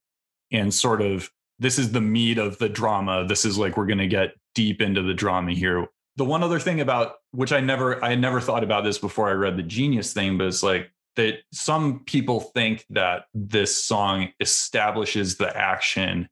and 0.52 0.74
sort 0.74 1.02
of 1.02 1.30
this 1.60 1.80
is 1.80 1.92
the 1.92 2.02
meat 2.02 2.38
of 2.38 2.58
the 2.60 2.70
drama 2.70 3.26
this 3.26 3.46
is 3.46 3.58
like 3.58 3.78
we're 3.78 3.86
going 3.86 3.98
to 3.98 4.08
get 4.08 4.34
deep 4.58 4.82
into 4.82 5.04
the 5.04 5.14
drama 5.14 5.52
here. 5.52 5.86
The 6.16 6.26
one 6.26 6.42
other 6.42 6.60
thing 6.60 6.82
about 6.82 7.18
which 7.32 7.52
i 7.52 7.60
never 7.60 8.04
i 8.04 8.16
never 8.16 8.42
thought 8.42 8.64
about 8.64 8.84
this 8.84 8.98
before 8.98 9.30
i 9.30 9.34
read 9.34 9.56
the 9.56 9.64
genius 9.64 10.12
thing 10.12 10.38
but 10.38 10.48
it's 10.48 10.64
like 10.64 10.92
that 11.16 11.36
some 11.54 12.04
people 12.06 12.40
think 12.40 12.84
that 12.90 13.26
this 13.36 13.84
song 13.84 14.30
establishes 14.40 15.38
the 15.38 15.56
action 15.56 16.28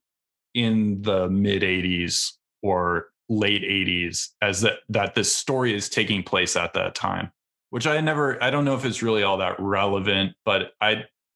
in 0.56 1.02
the 1.04 1.30
mid 1.30 1.62
80s 1.62 2.32
or 2.64 3.10
late 3.30 3.62
80s 3.62 4.30
as 4.42 4.62
that 4.62 4.80
that 4.90 5.14
this 5.14 5.36
story 5.36 5.76
is 5.76 5.90
taking 5.90 6.24
place 6.24 6.56
at 6.56 6.74
that 6.74 6.96
time 6.96 7.32
which 7.70 7.86
i 7.86 8.02
never 8.02 8.42
i 8.44 8.50
don't 8.50 8.66
know 8.66 8.76
if 8.76 8.86
it's 8.86 9.04
really 9.04 9.22
all 9.22 9.38
that 9.38 9.60
relevant 9.60 10.34
but 10.44 10.72
i 10.82 10.92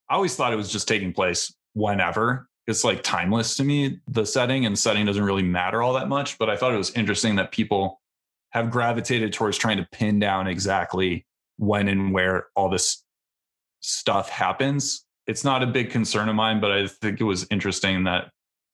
i 0.10 0.16
always 0.16 0.36
thought 0.36 0.52
it 0.52 0.58
was 0.58 0.72
just 0.72 0.88
taking 0.88 1.14
place 1.14 1.54
whenever 1.74 2.50
it's 2.70 2.84
like 2.84 3.04
timeless 3.04 3.58
to 3.58 3.64
me 3.64 4.00
the 4.08 4.26
setting 4.26 4.66
and 4.66 4.78
setting 4.78 5.06
doesn't 5.06 5.24
really 5.24 5.44
matter 5.44 5.82
all 5.82 5.94
that 5.94 6.08
much 6.08 6.38
but 6.38 6.50
i 6.50 6.56
thought 6.56 6.74
it 6.74 6.78
was 6.78 6.92
interesting 6.92 7.36
that 7.36 7.52
people 7.52 8.00
have 8.52 8.72
gravitated 8.72 9.34
towards 9.34 9.58
trying 9.58 9.78
to 9.78 9.88
pin 9.92 10.20
down 10.20 10.48
exactly 10.48 11.26
when 11.58 11.88
and 11.88 12.14
where 12.14 12.48
all 12.56 12.70
this 12.70 13.04
stuff 13.82 14.30
happens 14.30 15.06
it's 15.28 15.44
not 15.44 15.64
a 15.64 15.68
big 15.68 15.90
concern 15.90 16.30
of 16.30 16.36
mine 16.36 16.60
but 16.62 16.72
i 16.72 16.88
think 16.88 17.20
it 17.20 17.26
was 17.26 17.46
interesting 17.50 18.04
that 18.04 18.32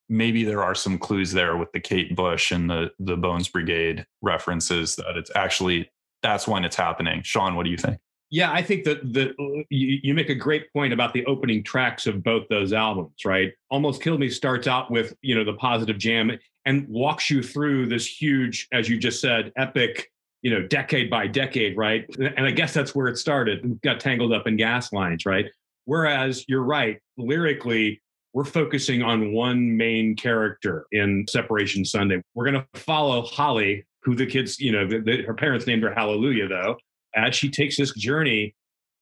maybe 0.09 0.43
there 0.43 0.63
are 0.63 0.75
some 0.75 0.97
clues 0.97 1.31
there 1.31 1.57
with 1.57 1.71
the 1.71 1.79
Kate 1.79 2.15
Bush 2.15 2.51
and 2.51 2.69
the 2.69 2.91
the 2.99 3.17
Bones 3.17 3.47
Brigade 3.47 4.05
references 4.21 4.95
that 4.97 5.17
it's 5.17 5.31
actually 5.35 5.89
that's 6.21 6.47
when 6.47 6.63
it's 6.63 6.75
happening. 6.75 7.21
Shawn, 7.23 7.55
what 7.55 7.63
do 7.63 7.69
you 7.69 7.77
think? 7.77 7.99
Yeah, 8.31 8.51
I 8.51 8.61
think 8.61 8.83
that 8.85 9.13
the 9.13 9.29
uh, 9.31 9.63
you, 9.69 9.99
you 10.03 10.13
make 10.13 10.29
a 10.29 10.35
great 10.35 10.71
point 10.73 10.93
about 10.93 11.13
the 11.13 11.25
opening 11.25 11.63
tracks 11.63 12.07
of 12.07 12.23
both 12.23 12.47
those 12.49 12.73
albums, 12.73 13.23
right? 13.23 13.53
Almost 13.69 14.01
Killed 14.01 14.19
Me 14.19 14.29
starts 14.29 14.67
out 14.67 14.89
with, 14.89 15.15
you 15.21 15.35
know, 15.35 15.43
the 15.43 15.53
positive 15.53 15.97
jam 15.97 16.31
and 16.65 16.87
walks 16.87 17.29
you 17.29 17.43
through 17.43 17.85
this 17.87 18.05
huge, 18.07 18.67
as 18.73 18.89
you 18.89 18.97
just 18.97 19.21
said, 19.21 19.51
epic, 19.57 20.11
you 20.41 20.51
know, 20.51 20.67
decade 20.67 21.09
by 21.09 21.27
decade, 21.27 21.77
right? 21.77 22.05
And 22.17 22.45
I 22.45 22.51
guess 22.51 22.73
that's 22.73 22.95
where 22.95 23.07
it 23.07 23.17
started. 23.17 23.79
got 23.81 23.99
tangled 23.99 24.33
up 24.33 24.47
in 24.47 24.57
gas 24.57 24.91
lines, 24.91 25.25
right? 25.25 25.45
Whereas 25.85 26.43
you're 26.47 26.63
right, 26.63 26.99
lyrically, 27.17 28.01
we're 28.33 28.43
focusing 28.43 29.01
on 29.01 29.31
one 29.31 29.77
main 29.77 30.15
character 30.15 30.87
in 30.91 31.25
Separation 31.29 31.85
Sunday. 31.85 32.21
We're 32.33 32.51
going 32.51 32.61
to 32.61 32.79
follow 32.79 33.21
Holly, 33.21 33.85
who 34.01 34.13
the 34.15 34.25
kids, 34.25 34.59
you 34.59 34.71
know, 34.71 34.85
the, 34.85 34.99
the, 34.99 35.21
her 35.23 35.33
parents 35.33 35.67
named 35.67 35.83
her 35.83 35.93
Hallelujah, 35.93 36.47
though, 36.47 36.77
as 37.15 37.35
she 37.35 37.49
takes 37.49 37.77
this 37.77 37.93
journey 37.93 38.55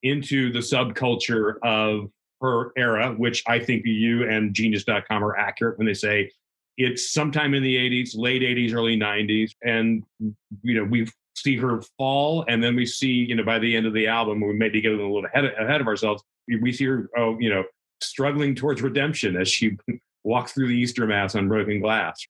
into 0.04 0.52
the 0.52 0.60
subculture 0.60 1.56
of 1.64 2.10
her 2.42 2.72
era, 2.78 3.14
which 3.18 3.44
I 3.48 3.60
think 3.60 3.86
you 3.86 4.28
and 4.30 4.54
genius.com 4.54 5.24
are 5.24 5.38
accurate 5.38 5.78
when 5.78 5.88
they 5.88 5.94
say 5.94 6.30
it's 6.78 7.12
sometime 7.12 7.54
in 7.54 7.64
the 7.64 7.76
80s, 7.76 8.12
late 8.16 8.42
80s, 8.42 8.74
early 8.74 8.98
90s. 8.98 9.52
And, 9.64 10.04
you 10.62 10.76
know, 10.76 10.84
we 10.84 11.08
see 11.36 11.58
her 11.58 11.82
fall, 11.98 12.46
and 12.48 12.64
then 12.64 12.76
we 12.76 12.86
see, 12.86 13.08
you 13.08 13.36
know, 13.36 13.44
by 13.44 13.60
the 13.60 13.76
end 13.76 13.86
of 13.86 13.94
the 13.94 14.08
album, 14.08 14.42
we 14.42 14.54
maybe 14.54 14.82
getting 14.82 15.00
a 15.00 15.02
little 15.02 15.26
ahead, 15.26 15.46
ahead 15.46 15.82
of 15.82 15.88
ourselves. 15.88 16.24
We 16.48 16.74
see 16.74 16.86
her, 16.86 17.10
oh, 17.18 17.38
you 17.40 17.50
know, 17.50 17.64
struggling 18.02 18.56
towards 18.56 18.82
redemption 18.82 19.36
as 19.38 19.50
she 19.50 19.78
walks 20.24 20.54
through 20.54 20.68
the 20.68 20.78
Easter 20.78 21.08
Mass 21.08 21.36
on 21.36 21.48
broken 21.48 21.80
glass. 21.80 22.26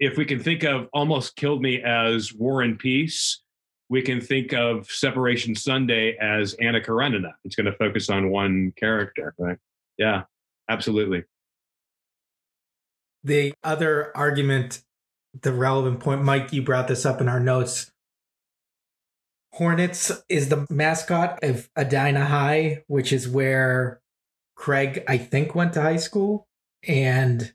If 0.00 0.16
we 0.16 0.24
can 0.24 0.40
think 0.40 0.62
of 0.62 0.88
Almost 0.92 1.36
Killed 1.36 1.60
Me 1.60 1.82
as 1.82 2.32
War 2.32 2.62
and 2.62 2.78
Peace, 2.78 3.42
we 3.90 4.02
can 4.02 4.20
think 4.20 4.52
of 4.52 4.90
Separation 4.90 5.54
Sunday 5.54 6.16
as 6.20 6.54
Anna 6.54 6.80
Karenina. 6.80 7.34
It's 7.44 7.56
going 7.56 7.66
to 7.66 7.72
focus 7.72 8.10
on 8.10 8.30
one 8.30 8.72
character, 8.76 9.34
right? 9.38 9.58
Yeah, 9.96 10.24
absolutely. 10.68 11.24
The 13.24 13.54
other 13.64 14.16
argument, 14.16 14.82
the 15.40 15.52
relevant 15.52 16.00
point, 16.00 16.22
Mike, 16.22 16.52
you 16.52 16.62
brought 16.62 16.88
this 16.88 17.06
up 17.06 17.20
in 17.20 17.28
our 17.28 17.40
notes. 17.40 17.90
Hornets 19.54 20.12
is 20.28 20.50
the 20.50 20.66
mascot 20.70 21.42
of 21.42 21.68
Edina 21.76 22.26
High, 22.26 22.84
which 22.86 23.12
is 23.12 23.28
where 23.28 24.00
Craig, 24.54 25.02
I 25.08 25.16
think, 25.16 25.54
went 25.54 25.72
to 25.72 25.82
high 25.82 25.96
school. 25.96 26.46
And 26.86 27.52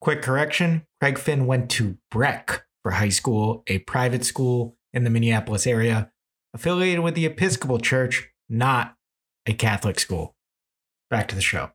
quick 0.00 0.22
correction 0.22 0.86
Craig 1.00 1.18
Finn 1.18 1.46
went 1.46 1.70
to 1.72 1.96
Breck 2.10 2.64
for 2.82 2.92
high 2.92 3.08
school, 3.08 3.62
a 3.66 3.78
private 3.80 4.24
school 4.24 4.76
in 4.92 5.04
the 5.04 5.10
Minneapolis 5.10 5.66
area, 5.66 6.10
affiliated 6.54 7.04
with 7.04 7.14
the 7.14 7.26
Episcopal 7.26 7.78
Church, 7.78 8.30
not 8.48 8.96
a 9.46 9.52
Catholic 9.52 9.98
school. 9.98 10.34
Back 11.10 11.28
to 11.28 11.34
the 11.34 11.40
show. 11.40 11.70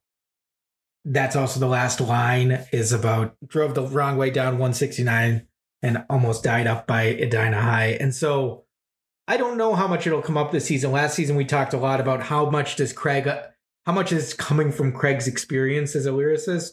That's 1.04 1.36
also 1.36 1.60
the 1.60 1.68
last 1.68 2.02
line 2.02 2.66
is 2.72 2.92
about 2.92 3.36
drove 3.46 3.76
the 3.76 3.84
wrong 3.84 4.18
way 4.18 4.32
down 4.32 4.54
169 4.54 5.48
and 5.84 6.04
almost 6.10 6.44
died 6.44 6.66
up 6.66 6.88
by 6.88 7.04
Edina 7.04 7.62
High. 7.62 7.98
And 8.00 8.14
so 8.14 8.66
I 9.28 9.38
don't 9.38 9.58
know 9.58 9.76
how 9.76 9.88
much 9.88 10.08
it'll 10.08 10.22
come 10.22 10.38
up 10.38 10.52
this 10.52 10.66
season. 10.66 10.92
Last 10.92 11.16
season 11.16 11.36
we 11.36 11.46
talked 11.46 11.74
a 11.74 11.78
lot 11.78 12.00
about 12.00 12.24
how 12.24 12.50
much 12.50 12.76
does 12.76 12.94
Craig 12.94 13.30
how 13.86 13.92
much 13.92 14.12
is 14.12 14.34
coming 14.34 14.72
from 14.72 14.92
Craig's 14.92 15.28
experience 15.28 15.96
as 15.96 16.08
a 16.08 16.12
lyricist. 16.12 16.72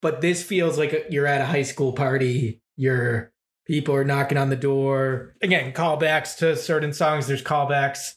But 0.00 0.20
this 0.20 0.42
feels 0.42 0.78
like 0.78 1.06
you're 1.10 1.26
at 1.26 1.42
a 1.42 1.46
high 1.46 1.62
school 1.62 1.92
party. 1.92 2.62
Your 2.78 3.32
people 3.66 3.94
are 3.94 4.04
knocking 4.04 4.38
on 4.38 4.48
the 4.48 4.56
door. 4.56 5.34
Again, 5.42 5.72
callbacks 5.72 6.38
to 6.38 6.56
certain 6.56 6.94
songs. 6.94 7.26
There's 7.26 7.42
callbacks 7.42 8.14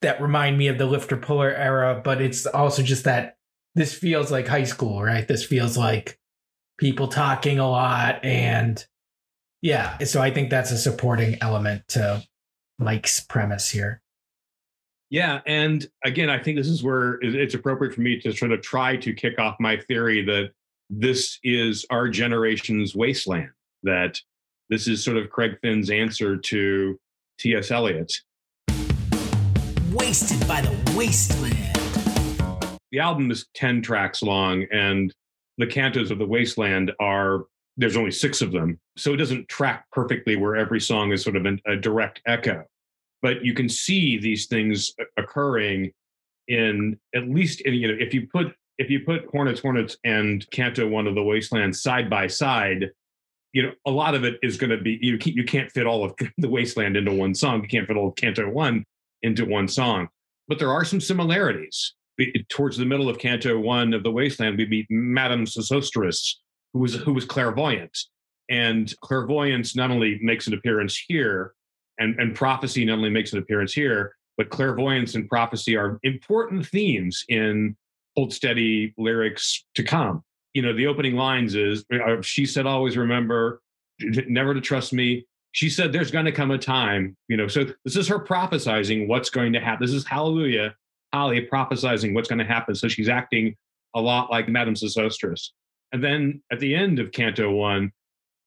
that 0.00 0.22
remind 0.22 0.56
me 0.56 0.68
of 0.68 0.78
the 0.78 0.86
lifter 0.86 1.16
puller 1.16 1.50
era, 1.50 2.00
but 2.02 2.22
it's 2.22 2.46
also 2.46 2.82
just 2.82 3.04
that 3.04 3.36
this 3.74 3.92
feels 3.92 4.30
like 4.30 4.46
high 4.46 4.64
school, 4.64 5.02
right? 5.02 5.26
This 5.26 5.44
feels 5.44 5.76
like 5.76 6.18
people 6.78 7.08
talking 7.08 7.58
a 7.58 7.68
lot 7.68 8.24
and 8.24 8.84
yeah, 9.62 9.96
so 10.04 10.20
I 10.20 10.30
think 10.30 10.50
that's 10.50 10.70
a 10.70 10.78
supporting 10.78 11.38
element 11.40 11.88
to 11.88 12.22
Mike's 12.78 13.20
premise 13.20 13.70
here. 13.70 14.02
Yeah, 15.08 15.40
and 15.46 15.86
again, 16.04 16.28
I 16.28 16.38
think 16.38 16.58
this 16.58 16.68
is 16.68 16.82
where 16.82 17.18
it's 17.22 17.54
appropriate 17.54 17.94
for 17.94 18.02
me 18.02 18.20
to 18.20 18.32
sort 18.32 18.52
of 18.52 18.60
try 18.60 18.96
to 18.96 19.14
kick 19.14 19.38
off 19.38 19.56
my 19.58 19.78
theory 19.78 20.22
that 20.26 20.50
this 20.90 21.38
is 21.42 21.86
our 21.90 22.08
generation's 22.08 22.94
wasteland. 22.94 23.50
That 23.82 24.20
this 24.70 24.88
is 24.88 25.04
sort 25.04 25.16
of 25.16 25.30
Craig 25.30 25.58
Finn's 25.62 25.90
answer 25.90 26.36
to 26.36 26.98
T.S. 27.38 27.70
Eliot. 27.70 28.12
Wasted 29.92 30.46
by 30.48 30.60
the 30.60 30.94
wasteland. 30.96 31.56
The 32.90 33.00
album 33.00 33.30
is 33.30 33.46
10 33.54 33.82
tracks 33.82 34.22
long, 34.22 34.66
and 34.72 35.12
the 35.58 35.66
cantos 35.66 36.10
of 36.10 36.18
the 36.18 36.26
wasteland 36.26 36.92
are 37.00 37.44
there's 37.76 37.96
only 37.96 38.10
six 38.10 38.40
of 38.40 38.52
them. 38.52 38.78
So 38.96 39.12
it 39.12 39.16
doesn't 39.16 39.48
track 39.48 39.86
perfectly 39.90 40.36
where 40.36 40.56
every 40.56 40.80
song 40.80 41.12
is 41.12 41.22
sort 41.22 41.36
of 41.36 41.44
an, 41.44 41.60
a 41.66 41.76
direct 41.76 42.20
echo. 42.26 42.64
But 43.20 43.44
you 43.44 43.54
can 43.54 43.68
see 43.68 44.18
these 44.18 44.46
things 44.46 44.92
uh, 45.00 45.04
occurring 45.16 45.92
in 46.46 46.98
at 47.14 47.28
least, 47.28 47.62
in, 47.62 47.74
you 47.74 47.88
know, 47.88 47.96
if 47.98 48.14
you 48.14 48.28
put 48.30 48.54
if 48.78 48.90
you 48.90 49.00
put 49.00 49.26
Hornets, 49.30 49.60
Hornets, 49.60 49.96
and 50.04 50.48
Canto 50.50 50.88
One 50.88 51.06
of 51.06 51.14
the 51.14 51.22
Wasteland 51.22 51.76
side 51.76 52.10
by 52.10 52.26
side, 52.26 52.90
you 53.52 53.62
know, 53.62 53.72
a 53.86 53.90
lot 53.90 54.14
of 54.14 54.24
it 54.24 54.38
is 54.42 54.56
going 54.56 54.70
to 54.70 54.78
be 54.78 54.98
you. 55.00 55.16
Can't, 55.16 55.36
you 55.36 55.44
can't 55.44 55.70
fit 55.70 55.86
all 55.86 56.04
of 56.04 56.14
the 56.38 56.48
Wasteland 56.48 56.96
into 56.96 57.12
one 57.12 57.34
song. 57.34 57.62
You 57.62 57.68
can't 57.68 57.86
fit 57.86 57.96
all 57.96 58.08
of 58.08 58.16
Canto 58.16 58.48
One 58.48 58.84
into 59.22 59.44
one 59.44 59.68
song. 59.68 60.08
But 60.48 60.58
there 60.58 60.70
are 60.70 60.84
some 60.84 61.00
similarities. 61.00 61.94
Towards 62.48 62.76
the 62.76 62.84
middle 62.84 63.08
of 63.08 63.18
Canto 63.18 63.58
One 63.58 63.92
of 63.92 64.02
the 64.02 64.10
Wasteland, 64.10 64.58
we 64.58 64.66
meet 64.66 64.86
Madame 64.90 65.46
Sosostris, 65.46 66.34
who 66.72 66.80
was 66.80 66.94
who 66.94 67.12
was 67.12 67.24
clairvoyant. 67.24 67.96
And 68.50 68.92
clairvoyance 69.00 69.74
not 69.74 69.90
only 69.90 70.18
makes 70.20 70.46
an 70.46 70.54
appearance 70.54 70.96
here, 70.96 71.54
and, 71.98 72.18
and 72.20 72.34
prophecy 72.34 72.84
not 72.84 72.98
only 72.98 73.10
makes 73.10 73.32
an 73.32 73.38
appearance 73.38 73.72
here, 73.72 74.16
but 74.36 74.50
clairvoyance 74.50 75.14
and 75.14 75.28
prophecy 75.28 75.76
are 75.76 75.98
important 76.02 76.66
themes 76.66 77.24
in 77.28 77.76
Hold 78.16 78.32
Steady 78.32 78.94
lyrics 78.96 79.64
to 79.74 79.82
come. 79.82 80.22
You 80.52 80.62
know, 80.62 80.72
the 80.72 80.86
opening 80.86 81.16
lines 81.16 81.54
is 81.54 81.84
she 82.22 82.46
said, 82.46 82.66
always 82.66 82.96
remember, 82.96 83.60
never 84.00 84.54
to 84.54 84.60
trust 84.60 84.92
me. 84.92 85.26
She 85.52 85.70
said, 85.70 85.92
there's 85.92 86.10
going 86.10 86.24
to 86.24 86.32
come 86.32 86.50
a 86.50 86.58
time, 86.58 87.16
you 87.28 87.36
know. 87.36 87.48
So 87.48 87.64
this 87.84 87.96
is 87.96 88.08
her 88.08 88.18
prophesizing 88.18 89.06
what's 89.06 89.30
going 89.30 89.52
to 89.52 89.60
happen. 89.60 89.86
This 89.86 89.94
is 89.94 90.04
Hallelujah, 90.04 90.74
Holly 91.12 91.46
prophesizing 91.52 92.14
what's 92.14 92.28
going 92.28 92.40
to 92.40 92.44
happen. 92.44 92.74
So 92.74 92.88
she's 92.88 93.08
acting 93.08 93.56
a 93.94 94.00
lot 94.00 94.30
like 94.30 94.48
Madame 94.48 94.74
Sosostris. 94.74 95.50
And 95.92 96.02
then 96.02 96.42
at 96.50 96.58
the 96.58 96.74
end 96.74 96.98
of 96.98 97.12
Canto 97.12 97.52
One, 97.52 97.92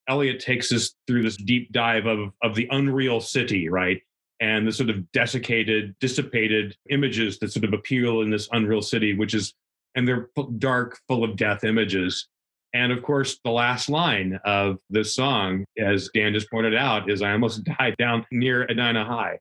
Eliot 0.09 0.39
takes 0.39 0.71
us 0.71 0.95
through 1.07 1.23
this 1.23 1.37
deep 1.37 1.71
dive 1.71 2.05
of 2.05 2.31
of 2.41 2.55
the 2.55 2.67
unreal 2.71 3.19
city, 3.21 3.69
right? 3.69 4.01
And 4.39 4.67
the 4.67 4.71
sort 4.71 4.89
of 4.89 5.11
desiccated, 5.11 5.95
dissipated 5.99 6.75
images 6.89 7.39
that 7.39 7.51
sort 7.51 7.65
of 7.65 7.73
appeal 7.73 8.21
in 8.21 8.29
this 8.29 8.47
unreal 8.51 8.81
city, 8.81 9.17
which 9.17 9.33
is, 9.33 9.53
and 9.95 10.07
they're 10.07 10.29
dark, 10.59 10.99
full 11.07 11.23
of 11.23 11.35
death 11.35 11.63
images. 11.63 12.27
And 12.73 12.91
of 12.91 13.01
course, 13.01 13.39
the 13.43 13.51
last 13.51 13.89
line 13.89 14.39
of 14.45 14.77
this 14.89 15.15
song, 15.15 15.65
as 15.77 16.09
Dan 16.13 16.33
just 16.33 16.51
pointed 16.51 16.75
out, 16.75 17.09
is 17.09 17.21
I 17.21 17.31
almost 17.31 17.63
died 17.79 17.95
down 17.97 18.25
near 18.31 18.63
Edina 18.63 19.05
High. 19.05 19.39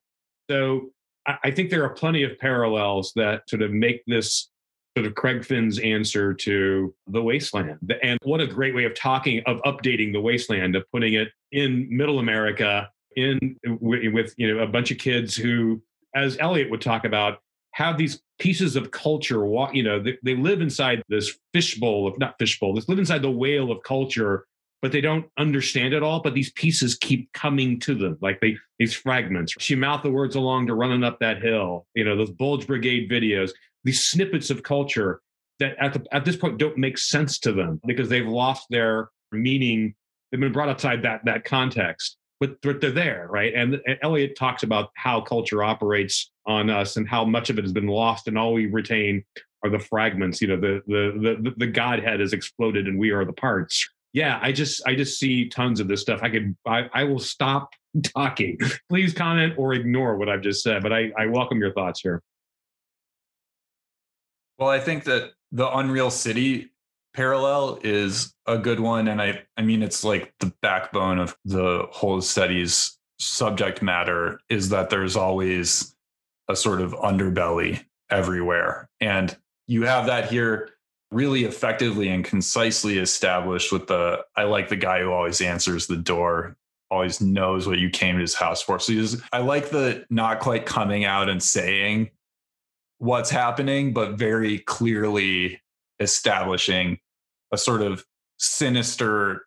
So 0.48 0.90
I 1.26 1.50
think 1.50 1.70
there 1.70 1.84
are 1.84 1.90
plenty 1.90 2.22
of 2.22 2.38
parallels 2.38 3.12
that 3.16 3.42
sort 3.50 3.62
of 3.62 3.72
make 3.72 4.02
this 4.06 4.48
sort 4.96 5.06
of 5.06 5.14
Craig 5.14 5.44
Finn's 5.44 5.78
answer 5.78 6.32
to 6.32 6.94
the 7.08 7.22
wasteland. 7.22 7.94
And 8.02 8.18
what 8.22 8.40
a 8.40 8.46
great 8.46 8.74
way 8.74 8.84
of 8.84 8.94
talking, 8.94 9.42
of 9.46 9.58
updating 9.62 10.12
the 10.12 10.20
wasteland, 10.20 10.76
of 10.76 10.84
putting 10.90 11.14
it 11.14 11.28
in 11.52 11.86
middle 11.90 12.18
America, 12.18 12.88
in 13.16 13.56
with 13.64 14.34
you 14.36 14.54
know 14.54 14.62
a 14.62 14.66
bunch 14.66 14.90
of 14.90 14.98
kids 14.98 15.34
who, 15.34 15.82
as 16.14 16.36
Eliot 16.38 16.70
would 16.70 16.80
talk 16.80 17.04
about, 17.04 17.38
have 17.72 17.98
these 17.98 18.20
pieces 18.38 18.76
of 18.76 18.90
culture. 18.90 19.44
You 19.72 19.82
know, 19.82 20.02
they, 20.02 20.18
they 20.22 20.36
live 20.36 20.60
inside 20.60 21.02
this 21.08 21.36
fishbowl 21.52 22.06
of 22.06 22.18
not 22.18 22.36
fishbowl. 22.38 22.74
They 22.74 22.82
live 22.88 22.98
inside 22.98 23.22
the 23.22 23.30
whale 23.30 23.72
of 23.72 23.82
culture, 23.82 24.46
but 24.82 24.92
they 24.92 25.00
don't 25.00 25.26
understand 25.38 25.94
it 25.94 26.02
all. 26.02 26.20
But 26.20 26.34
these 26.34 26.52
pieces 26.52 26.96
keep 26.96 27.32
coming 27.32 27.80
to 27.80 27.94
them, 27.94 28.18
like 28.20 28.40
they 28.40 28.56
these 28.78 28.94
fragments. 28.94 29.54
She 29.58 29.74
mouthed 29.74 30.04
the 30.04 30.10
words 30.10 30.36
along 30.36 30.66
to 30.66 30.74
running 30.74 31.04
up 31.04 31.18
that 31.20 31.42
hill. 31.42 31.86
You 31.94 32.04
know, 32.04 32.16
those 32.16 32.30
Bones 32.30 32.66
Brigade 32.66 33.10
videos 33.10 33.50
these 33.86 34.04
snippets 34.04 34.50
of 34.50 34.64
culture 34.64 35.22
that 35.60 35.76
at, 35.78 35.94
the, 35.94 36.04
at 36.12 36.24
this 36.24 36.36
point 36.36 36.58
don't 36.58 36.76
make 36.76 36.98
sense 36.98 37.38
to 37.38 37.52
them 37.52 37.80
because 37.86 38.08
they've 38.08 38.26
lost 38.26 38.66
their 38.68 39.10
meaning. 39.30 39.94
They've 40.30 40.40
been 40.40 40.52
brought 40.52 40.68
outside 40.68 41.02
that 41.02 41.24
that 41.24 41.44
context, 41.44 42.18
but 42.40 42.60
they're 42.62 42.74
there, 42.90 43.26
right? 43.30 43.54
And 43.54 43.80
Eliot 44.02 44.36
talks 44.36 44.62
about 44.62 44.90
how 44.94 45.20
culture 45.20 45.64
operates 45.64 46.30
on 46.46 46.70
us 46.70 46.96
and 46.96 47.08
how 47.08 47.24
much 47.24 47.50
of 47.50 47.58
it 47.58 47.64
has 47.64 47.72
been 47.72 47.86
lost, 47.86 48.28
and 48.28 48.38
all 48.38 48.52
we 48.52 48.66
retain 48.66 49.24
are 49.64 49.70
the 49.70 49.78
fragments. 49.78 50.40
You 50.40 50.48
know, 50.48 50.56
the 50.56 50.82
the 50.86 51.40
the 51.42 51.54
the 51.56 51.66
Godhead 51.66 52.20
has 52.20 52.32
exploded, 52.32 52.86
and 52.86 52.98
we 52.98 53.10
are 53.10 53.24
the 53.24 53.32
parts. 53.32 53.88
Yeah, 54.12 54.38
I 54.42 54.52
just 54.52 54.82
I 54.86 54.94
just 54.94 55.18
see 55.18 55.48
tons 55.48 55.80
of 55.80 55.88
this 55.88 56.00
stuff. 56.00 56.20
I 56.22 56.30
could 56.30 56.56
I, 56.66 56.88
I 56.92 57.04
will 57.04 57.18
stop 57.18 57.70
talking. 58.14 58.58
Please 58.88 59.12
comment 59.12 59.54
or 59.56 59.74
ignore 59.74 60.16
what 60.16 60.28
I've 60.28 60.42
just 60.42 60.62
said, 60.62 60.82
but 60.82 60.92
I, 60.92 61.12
I 61.18 61.26
welcome 61.26 61.58
your 61.58 61.72
thoughts 61.72 62.00
here. 62.00 62.22
Well, 64.58 64.70
I 64.70 64.80
think 64.80 65.04
that 65.04 65.32
the 65.52 65.70
Unreal 65.76 66.10
City 66.10 66.70
parallel 67.16 67.80
is 67.82 68.34
a 68.46 68.58
good 68.58 68.78
one. 68.78 69.08
And 69.08 69.20
I, 69.20 69.42
I 69.56 69.62
mean, 69.62 69.82
it's 69.82 70.04
like 70.04 70.34
the 70.38 70.52
backbone 70.60 71.18
of 71.18 71.36
the 71.44 71.86
Hold 71.90 72.22
Steady's 72.22 72.96
subject 73.18 73.82
matter 73.82 74.38
is 74.50 74.68
that 74.68 74.90
there's 74.90 75.16
always 75.16 75.96
a 76.48 76.54
sort 76.54 76.82
of 76.82 76.92
underbelly 76.92 77.82
everywhere. 78.10 78.88
And 79.00 79.34
you 79.66 79.84
have 79.84 80.06
that 80.06 80.30
here 80.30 80.70
really 81.10 81.44
effectively 81.44 82.08
and 82.08 82.24
concisely 82.24 82.98
established 82.98 83.72
with 83.72 83.86
the 83.86 84.24
I 84.36 84.44
like 84.44 84.68
the 84.68 84.76
guy 84.76 85.00
who 85.00 85.10
always 85.10 85.40
answers 85.40 85.86
the 85.86 85.96
door, 85.96 86.56
always 86.90 87.20
knows 87.20 87.66
what 87.66 87.78
you 87.78 87.88
came 87.88 88.16
to 88.16 88.20
his 88.20 88.34
house 88.34 88.60
for. 88.60 88.78
So 88.78 88.92
just, 88.92 89.22
I 89.32 89.38
like 89.38 89.70
the 89.70 90.04
not 90.10 90.40
quite 90.40 90.66
coming 90.66 91.04
out 91.04 91.28
and 91.30 91.42
saying 91.42 92.10
what's 92.98 93.30
happening, 93.30 93.94
but 93.94 94.12
very 94.12 94.58
clearly 94.58 95.62
establishing 95.98 96.98
a 97.52 97.58
sort 97.58 97.82
of 97.82 98.04
sinister 98.38 99.46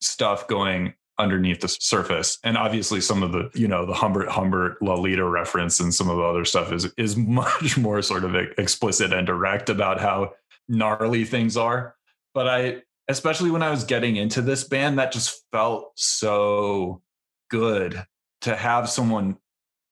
stuff 0.00 0.46
going 0.48 0.94
underneath 1.18 1.60
the 1.60 1.68
surface. 1.68 2.38
And 2.44 2.56
obviously 2.56 3.00
some 3.00 3.22
of 3.22 3.32
the, 3.32 3.50
you 3.54 3.68
know, 3.68 3.86
the 3.86 3.94
Humbert 3.94 4.28
Humbert 4.28 4.80
Lolita 4.82 5.24
reference 5.24 5.80
and 5.80 5.94
some 5.94 6.10
of 6.10 6.16
the 6.16 6.22
other 6.22 6.44
stuff 6.44 6.72
is 6.72 6.92
is 6.96 7.16
much 7.16 7.78
more 7.78 8.02
sort 8.02 8.24
of 8.24 8.34
explicit 8.34 9.12
and 9.12 9.26
direct 9.26 9.70
about 9.70 10.00
how 10.00 10.32
gnarly 10.68 11.24
things 11.24 11.56
are. 11.56 11.96
But 12.34 12.48
I 12.48 12.82
especially 13.08 13.50
when 13.50 13.62
I 13.62 13.70
was 13.70 13.84
getting 13.84 14.16
into 14.16 14.42
this 14.42 14.64
band, 14.64 14.98
that 14.98 15.12
just 15.12 15.44
felt 15.52 15.92
so 15.94 17.02
good 17.50 18.04
to 18.42 18.56
have 18.56 18.88
someone 18.88 19.36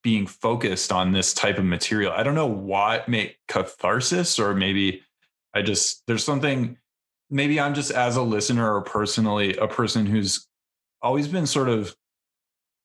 being 0.02 0.26
focused 0.26 0.92
on 0.92 1.12
this 1.12 1.32
type 1.32 1.56
of 1.56 1.64
material. 1.64 2.12
I 2.12 2.22
don't 2.22 2.34
know 2.34 2.46
what 2.46 3.08
make 3.08 3.38
catharsis 3.48 4.38
or 4.38 4.54
maybe 4.54 5.02
I 5.54 5.62
just 5.62 6.02
there's 6.06 6.24
something 6.24 6.76
maybe 7.34 7.58
I'm 7.58 7.74
just 7.74 7.90
as 7.90 8.16
a 8.16 8.22
listener 8.22 8.72
or 8.72 8.80
personally 8.80 9.56
a 9.56 9.66
person 9.66 10.06
who's 10.06 10.46
always 11.02 11.26
been 11.26 11.46
sort 11.46 11.68
of 11.68 11.94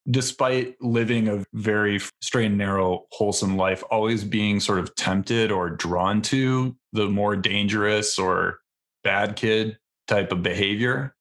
despite 0.10 0.76
living 0.82 1.28
a 1.28 1.46
very 1.54 2.02
straight 2.22 2.48
and 2.48 2.58
narrow 2.58 3.06
wholesome 3.12 3.58
life 3.58 3.84
always 3.92 4.24
being 4.24 4.60
sort 4.60 4.80
of 4.80 4.94
tempted 4.96 5.52
or 5.52 5.70
drawn 5.70 6.20
to 6.24 6.76
the 6.94 7.08
more 7.08 7.36
dangerous 7.36 8.18
or 8.18 8.58
bad 9.04 9.36
kid 9.36 9.78
type 10.08 10.32
of 10.32 10.42
behavior. 10.42 11.16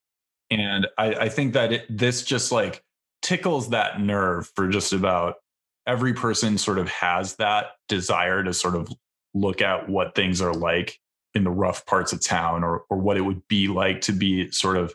And 0.50 0.86
i, 0.96 1.14
I 1.14 1.28
think 1.28 1.52
that 1.52 1.72
it, 1.72 1.86
this 1.90 2.24
just 2.24 2.50
like 2.50 2.82
tickles 3.20 3.68
that 3.68 4.00
nerve 4.00 4.50
for 4.56 4.68
just 4.68 4.94
about 4.94 5.34
every 5.86 6.14
person 6.14 6.56
sort 6.56 6.78
of 6.78 6.88
has 6.88 7.36
that 7.36 7.72
desire 7.88 8.42
to 8.42 8.54
sort 8.54 8.74
of 8.74 8.90
look 9.34 9.60
at 9.60 9.86
what 9.86 10.14
things 10.14 10.40
are 10.40 10.54
like 10.54 10.98
in 11.38 11.44
the 11.44 11.50
rough 11.50 11.86
parts 11.86 12.12
of 12.12 12.22
town 12.22 12.62
or 12.62 12.82
or 12.90 12.98
what 12.98 13.16
it 13.16 13.22
would 13.22 13.46
be 13.48 13.68
like 13.68 14.02
to 14.02 14.12
be 14.12 14.50
sort 14.50 14.76
of 14.76 14.94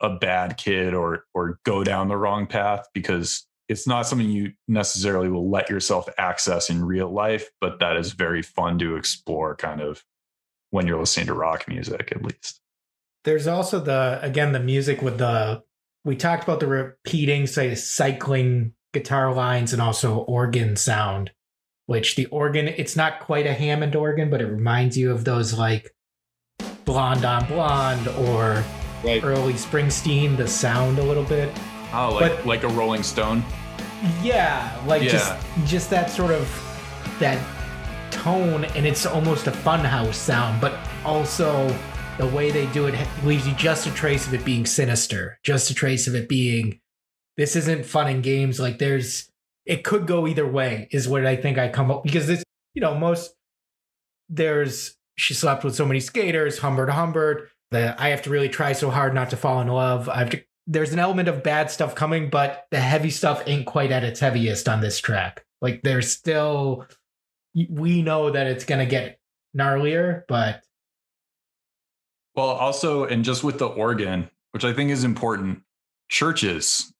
a 0.00 0.10
bad 0.16 0.56
kid 0.56 0.94
or 0.94 1.24
or 1.34 1.58
go 1.64 1.84
down 1.84 2.08
the 2.08 2.16
wrong 2.16 2.46
path 2.46 2.86
because 2.94 3.46
it's 3.68 3.86
not 3.86 4.06
something 4.06 4.28
you 4.28 4.52
necessarily 4.68 5.28
will 5.28 5.50
let 5.50 5.68
yourself 5.68 6.08
access 6.18 6.70
in 6.70 6.84
real 6.84 7.12
life 7.12 7.50
but 7.60 7.80
that 7.80 7.96
is 7.96 8.12
very 8.12 8.42
fun 8.42 8.78
to 8.78 8.96
explore 8.96 9.54
kind 9.54 9.80
of 9.80 10.02
when 10.70 10.86
you're 10.86 10.98
listening 10.98 11.26
to 11.26 11.34
rock 11.34 11.68
music 11.68 12.10
at 12.12 12.22
least. 12.22 12.60
There's 13.24 13.46
also 13.46 13.78
the 13.78 14.18
again 14.22 14.52
the 14.52 14.60
music 14.60 15.00
with 15.00 15.18
the 15.18 15.62
we 16.04 16.16
talked 16.16 16.42
about 16.42 16.58
the 16.58 16.66
repeating 16.66 17.46
say 17.46 17.74
cycling 17.76 18.72
guitar 18.92 19.32
lines 19.32 19.72
and 19.72 19.80
also 19.80 20.18
organ 20.18 20.76
sound, 20.76 21.30
which 21.92 22.16
the 22.16 22.24
organ, 22.26 22.68
it's 22.68 22.96
not 22.96 23.20
quite 23.20 23.46
a 23.46 23.52
Hammond 23.52 23.94
organ, 23.94 24.30
but 24.30 24.40
it 24.40 24.46
reminds 24.46 24.96
you 24.96 25.10
of 25.10 25.26
those 25.26 25.52
like 25.52 25.94
Blonde 26.86 27.26
on 27.26 27.46
Blonde 27.46 28.08
or 28.08 28.64
right. 29.04 29.22
early 29.22 29.52
Springsteen, 29.52 30.34
the 30.38 30.48
sound 30.48 30.98
a 30.98 31.02
little 31.02 31.24
bit. 31.24 31.54
Oh, 31.92 32.16
like, 32.18 32.36
but, 32.38 32.46
like 32.46 32.62
a 32.62 32.68
Rolling 32.68 33.02
Stone? 33.02 33.44
Yeah, 34.22 34.74
like 34.86 35.02
yeah. 35.02 35.10
just 35.10 35.34
just 35.66 35.90
that 35.90 36.10
sort 36.10 36.30
of 36.30 36.48
that 37.20 37.38
tone 38.10 38.64
and 38.64 38.86
it's 38.86 39.04
almost 39.04 39.46
a 39.46 39.50
funhouse 39.50 40.14
sound, 40.14 40.62
but 40.62 40.78
also 41.04 41.68
the 42.16 42.26
way 42.28 42.50
they 42.50 42.64
do 42.72 42.86
it 42.86 42.94
leaves 43.22 43.46
you 43.46 43.52
just 43.56 43.86
a 43.86 43.90
trace 43.90 44.26
of 44.26 44.32
it 44.32 44.46
being 44.46 44.64
sinister, 44.64 45.38
just 45.42 45.70
a 45.70 45.74
trace 45.74 46.06
of 46.06 46.14
it 46.14 46.26
being 46.26 46.80
this 47.36 47.54
isn't 47.54 47.84
fun 47.84 48.08
and 48.08 48.22
games. 48.22 48.58
Like 48.58 48.78
there's, 48.78 49.30
it 49.66 49.84
could 49.84 50.06
go 50.06 50.26
either 50.26 50.46
way, 50.46 50.88
is 50.90 51.08
what 51.08 51.26
I 51.26 51.36
think 51.36 51.58
I 51.58 51.68
come 51.68 51.90
up 51.90 52.02
because 52.02 52.26
this, 52.26 52.44
you 52.74 52.80
know, 52.80 52.94
most 52.94 53.34
there's 54.28 54.96
she 55.16 55.34
slept 55.34 55.62
with 55.64 55.74
so 55.74 55.84
many 55.84 56.00
skaters, 56.00 56.58
Humbert 56.58 56.90
Humbert. 56.90 57.50
I 57.72 58.08
have 58.08 58.22
to 58.22 58.30
really 58.30 58.48
try 58.48 58.72
so 58.72 58.90
hard 58.90 59.14
not 59.14 59.30
to 59.30 59.36
fall 59.36 59.60
in 59.60 59.68
love. 59.68 60.08
I 60.08 60.18
have. 60.18 60.34
There's 60.66 60.92
an 60.92 60.98
element 60.98 61.28
of 61.28 61.42
bad 61.42 61.70
stuff 61.70 61.94
coming, 61.94 62.30
but 62.30 62.66
the 62.70 62.78
heavy 62.78 63.10
stuff 63.10 63.42
ain't 63.46 63.66
quite 63.66 63.90
at 63.90 64.04
its 64.04 64.20
heaviest 64.20 64.68
on 64.68 64.80
this 64.80 65.00
track. 65.00 65.44
Like 65.60 65.82
there's 65.82 66.12
still, 66.12 66.86
we 67.68 68.02
know 68.02 68.30
that 68.30 68.46
it's 68.46 68.64
gonna 68.64 68.86
get 68.86 69.18
gnarlier, 69.56 70.22
but 70.28 70.62
well, 72.34 72.46
also, 72.46 73.04
and 73.04 73.24
just 73.24 73.44
with 73.44 73.58
the 73.58 73.66
organ, 73.66 74.30
which 74.52 74.64
I 74.64 74.72
think 74.72 74.90
is 74.90 75.04
important, 75.04 75.62
churches 76.08 76.92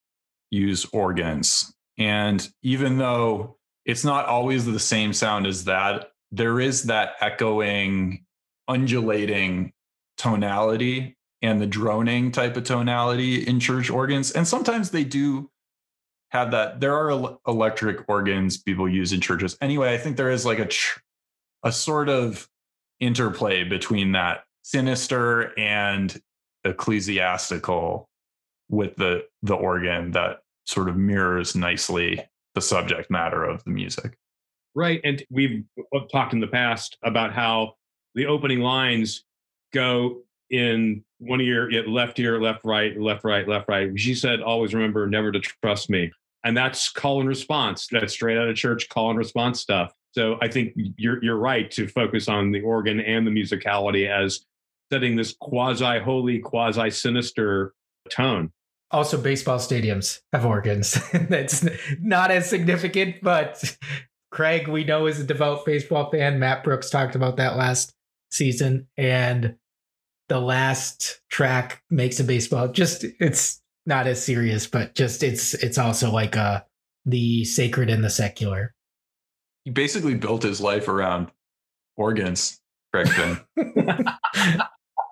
use 0.50 0.84
organs. 0.92 1.74
And 2.02 2.48
even 2.62 2.98
though 2.98 3.58
it's 3.84 4.04
not 4.04 4.26
always 4.26 4.66
the 4.66 4.80
same 4.80 5.12
sound 5.12 5.46
as 5.46 5.64
that, 5.64 6.10
there 6.32 6.58
is 6.58 6.84
that 6.84 7.14
echoing, 7.20 8.24
undulating 8.66 9.72
tonality 10.16 11.16
and 11.42 11.60
the 11.60 11.66
droning 11.66 12.32
type 12.32 12.56
of 12.56 12.64
tonality 12.64 13.46
in 13.46 13.60
church 13.60 13.88
organs. 13.88 14.32
And 14.32 14.48
sometimes 14.48 14.90
they 14.90 15.04
do 15.04 15.48
have 16.30 16.50
that. 16.50 16.80
There 16.80 16.96
are 16.96 17.38
electric 17.46 18.08
organs 18.08 18.58
people 18.58 18.88
use 18.88 19.12
in 19.12 19.20
churches. 19.20 19.56
Anyway, 19.60 19.94
I 19.94 19.98
think 19.98 20.16
there 20.16 20.30
is 20.30 20.44
like 20.44 20.58
a 20.58 20.68
a 21.64 21.70
sort 21.70 22.08
of 22.08 22.48
interplay 22.98 23.62
between 23.62 24.12
that 24.12 24.42
sinister 24.62 25.56
and 25.56 26.20
ecclesiastical 26.64 28.08
with 28.68 28.96
the 28.96 29.24
the 29.42 29.54
organ 29.54 30.10
that 30.12 30.40
sort 30.66 30.88
of 30.88 30.96
mirrors 30.96 31.54
nicely 31.54 32.22
the 32.54 32.60
subject 32.60 33.10
matter 33.10 33.44
of 33.44 33.64
the 33.64 33.70
music. 33.70 34.16
Right. 34.74 35.00
And 35.04 35.22
we've 35.30 35.64
uh, 35.94 36.00
talked 36.10 36.32
in 36.32 36.40
the 36.40 36.46
past 36.46 36.96
about 37.02 37.32
how 37.32 37.74
the 38.14 38.26
opening 38.26 38.60
lines 38.60 39.24
go 39.72 40.22
in 40.50 41.02
one 41.18 41.40
ear, 41.40 41.70
left 41.86 42.18
ear, 42.18 42.40
left, 42.40 42.64
right, 42.64 42.98
left, 42.98 43.24
right, 43.24 43.46
left, 43.48 43.68
right. 43.68 43.98
She 43.98 44.14
said, 44.14 44.40
always 44.40 44.74
remember 44.74 45.06
never 45.06 45.32
to 45.32 45.40
trust 45.40 45.88
me. 45.90 46.10
And 46.44 46.56
that's 46.56 46.90
call 46.90 47.20
and 47.20 47.28
response. 47.28 47.86
That's 47.90 48.12
straight 48.12 48.36
out 48.36 48.48
of 48.48 48.56
church 48.56 48.88
call 48.88 49.10
and 49.10 49.18
response 49.18 49.60
stuff. 49.60 49.92
So 50.12 50.36
I 50.42 50.48
think 50.48 50.74
you're 50.96 51.22
you're 51.22 51.36
right 51.36 51.70
to 51.70 51.88
focus 51.88 52.28
on 52.28 52.52
the 52.52 52.60
organ 52.60 53.00
and 53.00 53.26
the 53.26 53.30
musicality 53.30 54.10
as 54.10 54.44
setting 54.92 55.16
this 55.16 55.34
quasi 55.40 56.00
holy, 56.00 56.38
quasi 56.40 56.90
sinister 56.90 57.72
tone. 58.10 58.52
Also, 58.92 59.20
baseball 59.20 59.58
stadiums 59.58 60.20
have 60.32 60.44
organs. 60.44 60.98
That's 61.12 61.66
not 61.98 62.30
as 62.30 62.48
significant, 62.48 63.16
but 63.22 63.76
Craig, 64.30 64.68
we 64.68 64.84
know, 64.84 65.06
is 65.06 65.18
a 65.18 65.24
devout 65.24 65.64
baseball 65.64 66.10
fan. 66.10 66.38
Matt 66.38 66.62
Brooks 66.62 66.90
talked 66.90 67.14
about 67.14 67.38
that 67.38 67.56
last 67.56 67.94
season, 68.30 68.88
and 68.96 69.56
the 70.28 70.40
last 70.40 71.20
track 71.30 71.82
makes 71.90 72.20
a 72.20 72.24
baseball. 72.24 72.68
Just 72.68 73.04
it's 73.18 73.60
not 73.86 74.06
as 74.06 74.22
serious, 74.24 74.66
but 74.66 74.94
just 74.94 75.22
it's 75.22 75.54
it's 75.54 75.78
also 75.78 76.10
like 76.10 76.36
uh 76.36 76.62
the 77.04 77.44
sacred 77.44 77.90
and 77.90 78.04
the 78.04 78.10
secular. 78.10 78.74
He 79.64 79.70
basically 79.70 80.14
built 80.14 80.42
his 80.42 80.60
life 80.60 80.88
around 80.88 81.30
organs, 81.96 82.60
Craig 82.92 83.08
Finn. 83.08 83.40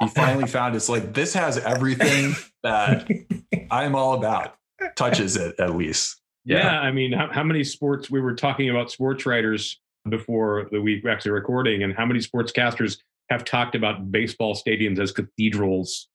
he 0.00 0.08
finally 0.14 0.46
found 0.46 0.74
it's 0.76 0.88
like 0.88 1.12
this 1.14 1.34
has 1.34 1.58
everything 1.58 2.34
that 2.62 3.08
I'm 3.70 3.94
all 3.94 4.14
about. 4.14 4.56
Touches 4.96 5.36
it 5.36 5.58
at 5.60 5.76
least. 5.76 6.20
Yeah, 6.44 6.58
Yeah. 6.58 6.80
I 6.80 6.90
mean, 6.90 7.12
how, 7.12 7.28
how 7.30 7.42
many 7.44 7.62
sports 7.64 8.10
we 8.10 8.20
were 8.20 8.34
talking 8.34 8.70
about 8.70 8.90
sports 8.90 9.26
writers 9.26 9.78
before 10.08 10.68
the 10.72 10.80
week 10.80 11.04
we're 11.04 11.10
actually 11.10 11.32
recording, 11.32 11.82
and 11.82 11.94
how 11.94 12.06
many 12.06 12.20
sportscasters 12.20 12.98
have 13.28 13.44
talked 13.44 13.74
about 13.74 14.10
baseball 14.10 14.54
stadiums 14.56 14.98
as 14.98 15.12
cathedrals, 15.12 16.08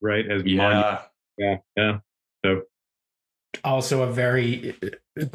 right? 0.00 0.24
As 0.30 0.42
monuments. 0.44 1.02
Yeah. 1.38 1.46
yeah, 1.46 1.56
yeah. 1.76 1.98
So 2.44 2.62
also 3.64 4.02
a 4.02 4.10
very 4.12 4.74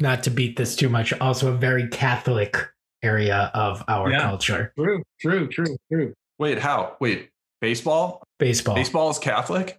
not 0.00 0.22
to 0.24 0.30
beat 0.30 0.56
this 0.56 0.76
too 0.76 0.88
much 0.88 1.12
also 1.14 1.52
a 1.52 1.56
very 1.56 1.88
catholic 1.88 2.56
area 3.02 3.50
of 3.52 3.82
our 3.88 4.10
Yeah. 4.10 4.20
culture 4.20 4.72
True, 4.78 5.02
true, 5.20 5.48
true, 5.48 5.76
true. 5.90 6.14
Wait, 6.38 6.58
how? 6.58 6.96
Wait, 7.00 7.30
baseball? 7.62 8.22
baseball 8.38 8.74
Baseball 8.74 9.08
is 9.08 9.18
Catholic? 9.18 9.78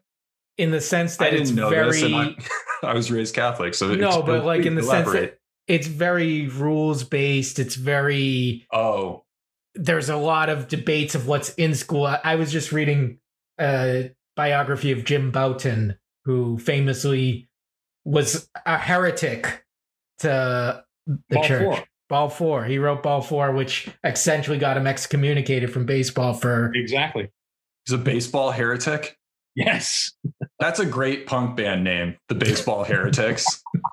in 0.58 0.72
the 0.72 0.82
sense 0.82 1.20
I 1.20 1.26
that 1.26 1.30
didn't 1.32 1.42
it's 1.48 1.52
know 1.52 1.70
very 1.70 1.92
this. 1.92 2.04
And 2.04 2.16
I, 2.16 2.36
I 2.84 2.94
was 2.94 3.12
raised 3.12 3.36
Catholic, 3.36 3.74
so 3.76 3.94
no 3.94 4.22
but 4.24 4.46
like 4.46 4.66
in 4.66 4.76
the 4.76 4.82
please 4.82 4.90
sense 4.90 5.12
that 5.12 5.38
it's 5.68 5.88
very 5.88 6.48
rules 6.48 7.04
based 7.04 7.58
it's 7.60 7.76
very 7.76 8.66
Oh, 8.72 9.24
there's 9.76 10.10
a 10.10 10.18
lot 10.18 10.50
of 10.50 10.68
debates 10.68 11.16
of 11.16 11.28
what's 11.28 11.54
in 11.56 11.74
school 11.74 12.06
I- 12.06 12.20
i 12.24 12.36
was 12.36 12.52
just 12.52 12.72
reading 12.72 13.18
a 13.60 14.12
biography 14.36 14.92
of 14.92 15.06
jim 15.06 15.32
Bouton 15.32 15.98
who 16.26 16.58
famously 16.60 17.50
was 18.06 18.48
a 18.66 18.78
heretic 18.78 19.66
to 20.20 20.84
the 21.08 21.18
Ball 21.32 21.44
church 21.44 21.64
four. 21.64 21.84
Ball 22.10 22.30
four. 22.30 22.66
He 22.66 22.78
wrote 22.78 23.02
Ball 23.02 23.22
four, 23.22 23.52
which 23.54 23.90
essentially 24.04 24.58
got 24.58 24.78
him 24.78 24.86
excommunicated 24.88 25.72
from 25.74 25.86
baseball 25.86 26.34
for. 26.34 26.72
Exactly. 26.76 27.30
He's 27.86 27.94
a 27.94 27.98
baseball 27.98 28.52
heretic. 28.52 29.18
Yes. 29.56 30.12
That's 30.60 30.80
a 30.80 30.86
great 30.86 31.28
punk 31.28 31.56
band 31.56 31.84
name, 31.84 32.18
the 32.28 32.36
Baseball 32.36 32.84
Heretics. 32.84 33.62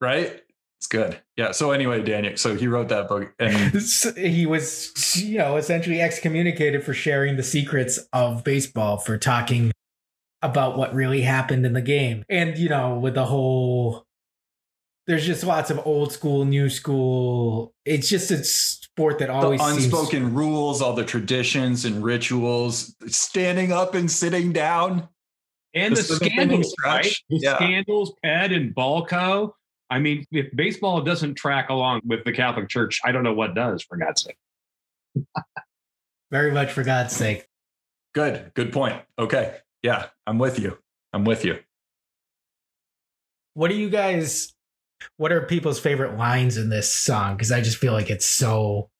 right? 0.00 0.40
It's 0.78 0.86
good. 0.86 1.20
Yeah. 1.36 1.50
So 1.50 1.72
anyway, 1.72 2.02
Daniel, 2.02 2.36
so 2.36 2.54
he 2.54 2.68
wrote 2.68 2.88
that 2.88 3.08
book 3.08 3.34
and 3.38 3.74
he 4.16 4.46
was, 4.46 4.92
you 5.16 5.38
know, 5.38 5.56
essentially 5.56 6.00
excommunicated 6.00 6.84
for 6.84 6.94
sharing 6.94 7.36
the 7.36 7.42
secrets 7.42 7.98
of 8.12 8.44
baseball, 8.44 8.96
for 8.96 9.18
talking 9.18 9.72
about 10.40 10.78
what 10.78 10.94
really 10.94 11.22
happened 11.22 11.66
in 11.66 11.72
the 11.72 11.82
game. 11.82 12.24
And, 12.28 12.56
you 12.56 12.68
know, 12.68 12.96
with 12.96 13.14
the 13.14 13.24
whole, 13.24 14.04
there's 15.08 15.26
just 15.26 15.42
lots 15.42 15.70
of 15.70 15.84
old 15.86 16.12
school, 16.12 16.44
new 16.44 16.68
school. 16.68 17.72
It's 17.86 18.08
just 18.10 18.30
a 18.30 18.44
sport 18.44 19.18
that 19.18 19.26
the 19.28 19.32
always 19.32 19.60
seems- 19.60 19.84
unspoken 19.86 20.34
rules, 20.34 20.82
all 20.82 20.92
the 20.92 21.04
traditions 21.04 21.84
and 21.86 22.04
rituals, 22.04 22.94
standing 23.06 23.72
up 23.72 23.94
and 23.94 24.08
sitting 24.10 24.52
down. 24.52 25.08
And 25.74 25.96
the 25.96 26.02
the 26.02 26.16
scandals, 26.16 26.48
winning 26.48 26.72
right? 26.84 27.14
The 27.30 27.38
Yeah. 27.38 27.56
scandals, 27.56 28.12
Ped 28.22 28.52
and 28.52 28.74
Balco. 28.74 29.52
I 29.90 29.98
mean, 29.98 30.26
if 30.30 30.54
baseball 30.54 31.00
doesn't 31.00 31.34
track 31.36 31.70
along 31.70 32.02
with 32.04 32.24
the 32.24 32.32
Catholic 32.32 32.68
Church, 32.68 33.00
I 33.04 33.10
don't 33.12 33.22
know 33.22 33.32
what 33.34 33.54
does, 33.54 33.82
for 33.82 33.96
God's 33.96 34.22
sake. 34.22 34.36
very 36.30 36.52
much 36.52 36.70
for 36.72 36.84
God's 36.84 37.16
sake. 37.16 37.46
Good. 38.14 38.52
Good 38.54 38.72
point. 38.72 39.00
Okay. 39.18 39.56
Yeah. 39.82 40.06
I'm 40.26 40.38
with 40.38 40.58
you. 40.58 40.76
I'm 41.14 41.24
with 41.24 41.44
you. 41.46 41.58
What 43.54 43.68
do 43.68 43.74
you 43.74 43.88
guys? 43.88 44.54
What 45.16 45.32
are 45.32 45.40
people's 45.42 45.80
favorite 45.80 46.16
lines 46.16 46.56
in 46.56 46.70
this 46.70 46.92
song? 46.92 47.36
Because 47.36 47.52
I 47.52 47.60
just 47.60 47.76
feel 47.76 47.92
like 47.92 48.10
it's 48.10 48.26
so. 48.26 48.90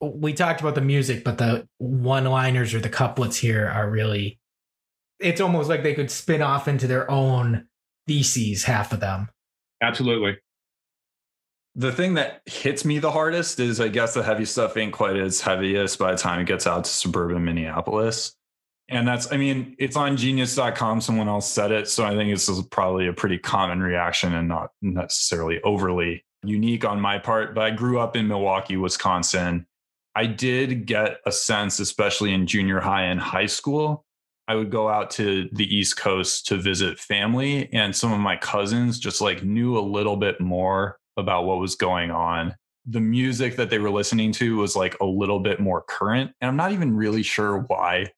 We 0.00 0.34
talked 0.34 0.60
about 0.60 0.74
the 0.74 0.80
music, 0.80 1.24
but 1.24 1.38
the 1.38 1.66
one-liners 1.78 2.74
or 2.74 2.80
the 2.80 2.88
couplets 2.88 3.36
here 3.36 3.68
are 3.68 3.88
really. 3.88 4.38
It's 5.20 5.40
almost 5.40 5.68
like 5.68 5.82
they 5.82 5.94
could 5.94 6.10
spin 6.10 6.42
off 6.42 6.68
into 6.68 6.86
their 6.86 7.10
own 7.10 7.66
theses. 8.06 8.64
Half 8.64 8.92
of 8.92 9.00
them. 9.00 9.30
Absolutely. 9.80 10.38
The 11.76 11.92
thing 11.92 12.14
that 12.14 12.42
hits 12.46 12.84
me 12.84 12.98
the 12.98 13.10
hardest 13.10 13.58
is 13.58 13.80
I 13.80 13.88
guess 13.88 14.14
the 14.14 14.22
heavy 14.22 14.44
stuff 14.44 14.76
ain't 14.76 14.92
quite 14.92 15.16
as 15.16 15.40
heaviest 15.40 15.98
by 15.98 16.12
the 16.12 16.18
time 16.18 16.40
it 16.40 16.46
gets 16.46 16.66
out 16.66 16.84
to 16.84 16.90
suburban 16.90 17.44
Minneapolis. 17.44 18.36
And 18.88 19.08
that's, 19.08 19.32
I 19.32 19.36
mean, 19.36 19.76
it's 19.78 19.96
on 19.96 20.16
genius.com. 20.16 21.00
Someone 21.00 21.28
else 21.28 21.50
said 21.50 21.72
it. 21.72 21.88
So 21.88 22.04
I 22.04 22.14
think 22.14 22.30
this 22.30 22.48
is 22.48 22.62
probably 22.66 23.06
a 23.06 23.12
pretty 23.12 23.38
common 23.38 23.80
reaction 23.80 24.34
and 24.34 24.48
not 24.48 24.70
necessarily 24.82 25.60
overly 25.62 26.24
unique 26.42 26.84
on 26.84 27.00
my 27.00 27.18
part. 27.18 27.54
But 27.54 27.64
I 27.64 27.70
grew 27.70 27.98
up 27.98 28.14
in 28.14 28.28
Milwaukee, 28.28 28.76
Wisconsin. 28.76 29.66
I 30.14 30.26
did 30.26 30.86
get 30.86 31.18
a 31.26 31.32
sense, 31.32 31.80
especially 31.80 32.34
in 32.34 32.46
junior 32.46 32.80
high 32.80 33.04
and 33.04 33.18
high 33.18 33.46
school. 33.46 34.04
I 34.46 34.54
would 34.54 34.70
go 34.70 34.88
out 34.88 35.10
to 35.12 35.48
the 35.52 35.64
East 35.64 35.96
Coast 35.96 36.46
to 36.48 36.58
visit 36.58 36.98
family, 36.98 37.72
and 37.72 37.96
some 37.96 38.12
of 38.12 38.20
my 38.20 38.36
cousins 38.36 38.98
just 38.98 39.22
like 39.22 39.42
knew 39.42 39.78
a 39.78 39.80
little 39.80 40.16
bit 40.16 40.40
more 40.40 40.98
about 41.16 41.46
what 41.46 41.58
was 41.58 41.76
going 41.76 42.10
on. 42.10 42.54
The 42.86 43.00
music 43.00 43.56
that 43.56 43.70
they 43.70 43.78
were 43.78 43.90
listening 43.90 44.32
to 44.32 44.58
was 44.58 44.76
like 44.76 44.98
a 45.00 45.06
little 45.06 45.40
bit 45.40 45.60
more 45.60 45.82
current. 45.88 46.32
And 46.42 46.48
I'm 46.48 46.56
not 46.56 46.72
even 46.72 46.94
really 46.94 47.22
sure 47.22 47.60
why. 47.60 48.12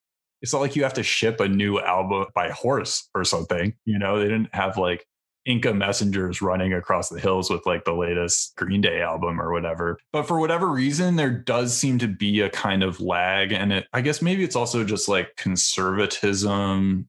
It's 0.47 0.53
not 0.53 0.63
like 0.63 0.77
you 0.77 0.85
have 0.85 0.95
to 0.95 1.03
ship 1.03 1.41
a 1.41 1.49
new 1.49 1.81
album 1.81 2.27
by 2.33 2.51
horse 2.51 3.09
or 3.17 3.25
something. 3.25 3.75
You 3.85 3.99
know, 3.99 4.21
they 4.21 4.27
didn't 4.27 4.55
have 4.55 4.79
like 4.79 5.05
Inca 5.45 5.75
messengers 5.75 6.41
running 6.41 6.73
across 6.73 7.09
the 7.09 7.19
hills 7.19 7.51
with 7.51 7.67
like 7.67 7.85
the 7.85 7.95
latest 7.95 8.55
Green 8.55 8.81
Day 8.81 9.03
album 9.03 9.41
or 9.41 9.51
whatever. 9.51 9.99
But 10.13 10.23
for 10.29 10.39
whatever 10.39 10.69
reason, 10.69 11.17
there 11.17 11.33
does 11.33 11.77
seem 11.77 11.99
to 11.99 12.07
be 12.07 12.43
a 12.43 12.49
kind 12.49 12.85
of 12.85 13.01
lag. 13.01 13.51
And 13.51 13.73
it, 13.73 13.89
I 13.93 14.03
guess 14.03 14.23
maybe 14.23 14.45
it's 14.45 14.55
also 14.55 14.85
just 14.85 15.09
like 15.09 15.35
conservatism 15.35 17.09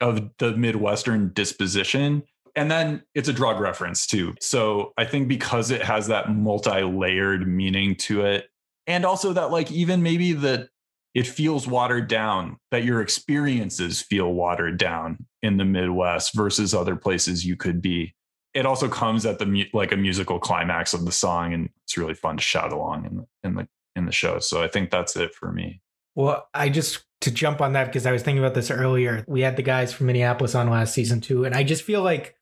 of 0.00 0.30
the 0.38 0.56
Midwestern 0.56 1.32
disposition. 1.32 2.24
And 2.56 2.72
then 2.72 3.04
it's 3.14 3.28
a 3.28 3.32
drug 3.32 3.60
reference 3.60 4.04
too. 4.04 4.34
So 4.40 4.94
I 4.98 5.04
think 5.04 5.28
because 5.28 5.70
it 5.70 5.82
has 5.82 6.08
that 6.08 6.34
multi 6.34 6.82
layered 6.82 7.46
meaning 7.46 7.94
to 7.98 8.24
it, 8.24 8.48
and 8.88 9.04
also 9.04 9.32
that, 9.32 9.52
like, 9.52 9.70
even 9.70 10.02
maybe 10.02 10.32
that 10.32 10.70
it 11.14 11.26
feels 11.26 11.66
watered 11.66 12.08
down, 12.08 12.56
that 12.70 12.84
your 12.84 13.00
experiences 13.02 14.00
feel 14.00 14.32
watered 14.32 14.78
down 14.78 15.26
in 15.42 15.56
the 15.58 15.64
Midwest 15.64 16.34
versus 16.34 16.74
other 16.74 16.96
places 16.96 17.44
you 17.44 17.56
could 17.56 17.82
be. 17.82 18.14
It 18.54 18.66
also 18.66 18.88
comes 18.88 19.24
at 19.26 19.38
the 19.38 19.46
mu- 19.46 19.64
like 19.72 19.92
a 19.92 19.96
musical 19.96 20.38
climax 20.38 20.94
of 20.94 21.04
the 21.04 21.12
song, 21.12 21.52
and 21.54 21.68
it's 21.84 21.96
really 21.96 22.14
fun 22.14 22.36
to 22.36 22.42
shout 22.42 22.72
along 22.72 23.06
in 23.06 23.16
the 23.16 23.26
in 23.44 23.54
the 23.54 23.68
in 23.96 24.06
the 24.06 24.12
show. 24.12 24.38
So 24.38 24.62
I 24.62 24.68
think 24.68 24.90
that's 24.90 25.16
it 25.16 25.34
for 25.34 25.52
me. 25.52 25.80
Well, 26.14 26.46
I 26.54 26.68
just 26.68 27.04
to 27.22 27.30
jump 27.30 27.60
on 27.60 27.72
that 27.74 27.86
because 27.86 28.04
I 28.04 28.12
was 28.12 28.22
thinking 28.22 28.42
about 28.42 28.54
this 28.54 28.70
earlier. 28.70 29.24
We 29.28 29.42
had 29.42 29.56
the 29.56 29.62
guys 29.62 29.92
from 29.92 30.06
Minneapolis 30.06 30.54
on 30.54 30.68
last 30.68 30.92
season 30.92 31.20
too, 31.20 31.44
and 31.44 31.54
I 31.54 31.62
just 31.62 31.82
feel 31.82 32.02
like 32.02 32.36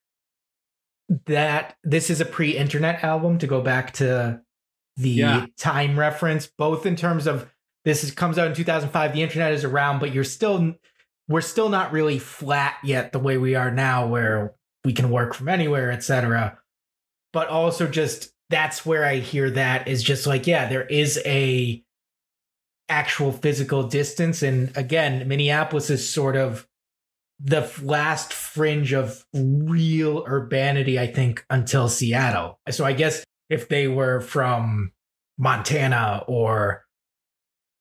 that 1.27 1.77
this 1.83 2.09
is 2.11 2.21
a 2.21 2.25
pre-internet 2.25 3.03
album 3.03 3.39
to 3.39 3.47
go 3.47 3.61
back 3.61 3.93
to 3.95 4.41
the 4.97 5.11
Yeah. 5.11 5.47
time 5.59 5.99
reference, 5.99 6.47
both 6.47 6.87
in 6.87 6.95
terms 6.97 7.27
of 7.27 7.51
this 7.85 8.05
is, 8.05 8.11
comes 8.11 8.39
out 8.39 8.47
in 8.47 8.55
2005. 8.55 9.13
The 9.13 9.23
internet 9.23 9.53
is 9.53 9.65
around, 9.65 10.01
but 10.01 10.13
you're 10.13 10.25
still 10.25 10.75
we're 11.29 11.41
still 11.41 11.69
not 11.69 11.93
really 11.93 12.19
flat 12.19 12.77
yet 12.83 13.13
the 13.13 13.21
way 13.21 13.39
we 13.39 13.55
are 13.55 13.71
now, 13.71 14.07
where 14.07 14.55
we 14.85 14.93
can 14.93 15.11
work 15.11 15.33
from 15.33 15.49
anywhere, 15.49 15.91
etc. 15.93 16.59
But 17.33 17.49
also 17.49 17.87
just 17.87 18.33
that's 18.51 18.85
where 18.85 19.05
I 19.05 19.17
hear 19.19 19.51
that 19.51 19.87
is 19.87 20.03
just 20.03 20.27
like 20.27 20.47
yeah, 20.47 20.69
there 20.69 20.87
is 20.87 21.21
a 21.25 21.83
actual 22.89 23.33
physical 23.33 23.85
distance, 23.85 24.43
and 24.43 24.77
again, 24.77 25.27
Minneapolis 25.29 25.91
is 25.91 26.09
sort 26.09 26.37
of 26.37 26.67
the 27.43 27.71
last 27.83 28.35
fringe 28.35 28.93
of 28.93 29.25
real 29.33 30.25
urbanity, 30.27 30.99
I 30.99 31.07
think, 31.07 31.45
until 31.49 31.89
Seattle. 31.89 32.59
So 32.71 32.85
I 32.85 32.93
guess 32.93 33.25
if 33.49 33.69
they 33.69 33.89
were 33.89 34.21
from 34.21 34.93
Montana 35.39 36.23
or 36.27 36.85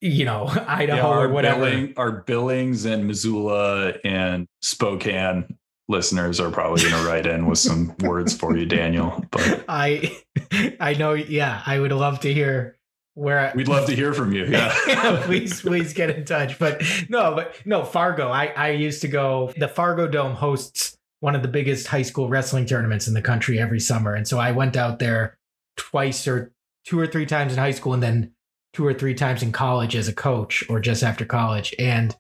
you 0.02 0.26
know 0.26 0.46
Idaho 0.68 0.98
Yeah, 0.98 1.20
or 1.20 1.30
whatever, 1.30 1.66
Billing, 1.66 1.94
our 1.98 2.12
Billings 2.12 2.86
and 2.86 3.06
Missoula 3.08 3.94
and 4.04 4.48
Spokane 4.62 5.58
listeners 5.90 6.40
are 6.40 6.52
probably 6.52 6.84
going 6.84 6.94
to 6.94 7.10
write 7.10 7.26
in 7.26 7.48
with 7.48 7.58
some 7.58 7.96
words 8.02 8.34
for 8.34 8.56
you, 8.56 8.66
Daniel. 8.66 9.26
But 9.32 9.66
I 9.68 10.18
I 10.80 10.94
know. 10.94 11.14
Yeah, 11.14 11.62
I 11.66 11.80
would 11.80 11.92
love 11.92 12.22
to 12.22 12.34
hear 12.34 12.78
where. 13.16 13.40
I, 13.40 13.54
we'd 13.56 13.68
love 13.68 13.88
to 13.88 13.96
hear 13.96 14.14
from 14.14 14.32
you. 14.32 14.46
Yeah. 14.46 15.24
please, 15.26 15.62
please 15.62 15.94
get 15.94 16.12
in 16.12 16.24
touch. 16.24 16.58
But 16.60 16.82
no, 17.10 17.36
but 17.36 17.56
no, 17.66 17.84
Fargo. 17.84 18.30
I 18.30 18.48
I 18.48 18.70
used 18.70 19.02
to 19.02 19.08
go. 19.08 19.52
The 19.58 19.68
Fargo 19.68 20.08
Dome 20.08 20.36
hosts 20.36 20.96
one 21.22 21.36
of 21.36 21.42
the 21.42 21.50
biggest 21.50 21.88
high 21.88 22.04
school 22.04 22.30
wrestling 22.30 22.66
tournaments 22.66 23.08
in 23.08 23.14
the 23.14 23.22
country 23.22 23.60
every 23.60 23.80
summer, 23.82 24.14
and 24.14 24.28
so 24.28 24.40
I 24.40 24.52
went 24.52 24.78
out 24.78 25.00
there 25.00 25.38
twice 25.76 26.28
or 26.28 26.54
two 26.86 26.98
or 27.00 27.08
three 27.08 27.26
times 27.26 27.52
in 27.52 27.60
high 27.60 27.72
school, 27.72 27.94
and 27.94 28.02
then 28.02 28.32
two 28.74 28.86
or 28.86 28.94
three 28.94 29.14
times 29.14 29.44
in 29.44 29.52
college 29.52 29.96
as 29.96 30.08
a 30.08 30.14
coach 30.14 30.64
or 30.70 30.80
just 30.80 31.04
after 31.04 31.26
college, 31.26 31.74
and 31.80 32.16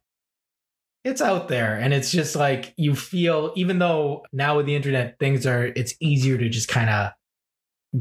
it's 1.05 1.21
out 1.21 1.47
there 1.47 1.75
and 1.75 1.93
it's 1.93 2.11
just 2.11 2.35
like 2.35 2.73
you 2.75 2.93
feel 2.93 3.53
even 3.55 3.79
though 3.79 4.21
now 4.33 4.57
with 4.57 4.65
the 4.65 4.75
internet 4.75 5.17
things 5.17 5.47
are 5.47 5.67
it's 5.67 5.93
easier 6.01 6.37
to 6.37 6.49
just 6.49 6.67
kind 6.67 6.89
of 6.89 7.11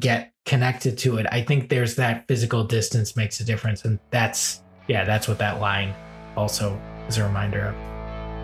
get 0.00 0.32
connected 0.44 0.98
to 0.98 1.16
it 1.16 1.24
i 1.30 1.40
think 1.40 1.68
there's 1.68 1.94
that 1.94 2.26
physical 2.26 2.64
distance 2.64 3.16
makes 3.16 3.38
a 3.38 3.44
difference 3.44 3.84
and 3.84 4.00
that's 4.10 4.62
yeah 4.88 5.04
that's 5.04 5.28
what 5.28 5.38
that 5.38 5.60
line 5.60 5.94
also 6.36 6.76
is 7.06 7.18
a 7.18 7.24
reminder 7.24 7.66
of 7.66 7.88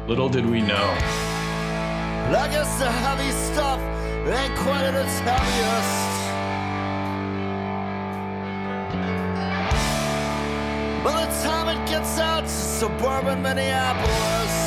Little 0.06 0.28
did 0.28 0.44
we 0.44 0.60
know. 0.60 0.98
I 2.28 2.46
guess 2.50 2.78
the 2.78 2.90
heavy 2.90 3.30
stuff 3.30 3.80
ain't 4.28 4.54
quite 4.58 4.84
at 4.84 4.94
its 4.94 5.18
heaviest. 5.20 6.14
By 11.04 11.26
the 11.26 11.42
time 11.42 11.68
it 11.68 11.86
gets 11.86 12.18
out 12.18 12.44
to 12.44 12.48
suburban 12.48 13.42
Minneapolis. 13.42 14.64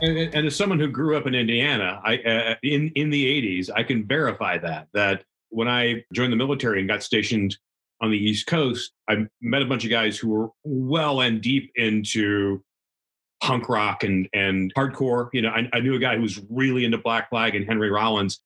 And, 0.00 0.16
and 0.32 0.46
as 0.46 0.54
someone 0.54 0.78
who 0.78 0.86
grew 0.86 1.16
up 1.16 1.26
in 1.26 1.34
Indiana, 1.34 2.00
I 2.04 2.18
uh, 2.18 2.54
in 2.62 2.92
in 2.94 3.10
the 3.10 3.24
'80s, 3.24 3.68
I 3.74 3.82
can 3.82 4.06
verify 4.06 4.58
that. 4.58 4.86
That 4.94 5.24
when 5.48 5.66
I 5.66 6.04
joined 6.12 6.32
the 6.32 6.36
military 6.36 6.78
and 6.78 6.88
got 6.88 7.02
stationed 7.02 7.56
on 8.00 8.12
the 8.12 8.16
East 8.16 8.46
Coast, 8.46 8.92
I 9.08 9.26
met 9.40 9.62
a 9.62 9.66
bunch 9.66 9.84
of 9.84 9.90
guys 9.90 10.16
who 10.16 10.28
were 10.28 10.50
well 10.62 11.20
and 11.22 11.40
deep 11.40 11.72
into 11.74 12.62
punk 13.42 13.68
rock 13.68 14.04
and 14.04 14.28
and 14.32 14.72
hardcore. 14.76 15.30
You 15.32 15.42
know, 15.42 15.48
I, 15.50 15.68
I 15.72 15.80
knew 15.80 15.96
a 15.96 15.98
guy 15.98 16.14
who 16.14 16.22
was 16.22 16.40
really 16.48 16.84
into 16.84 16.98
Black 16.98 17.28
Flag 17.28 17.56
and 17.56 17.66
Henry 17.66 17.90
Rollins. 17.90 18.40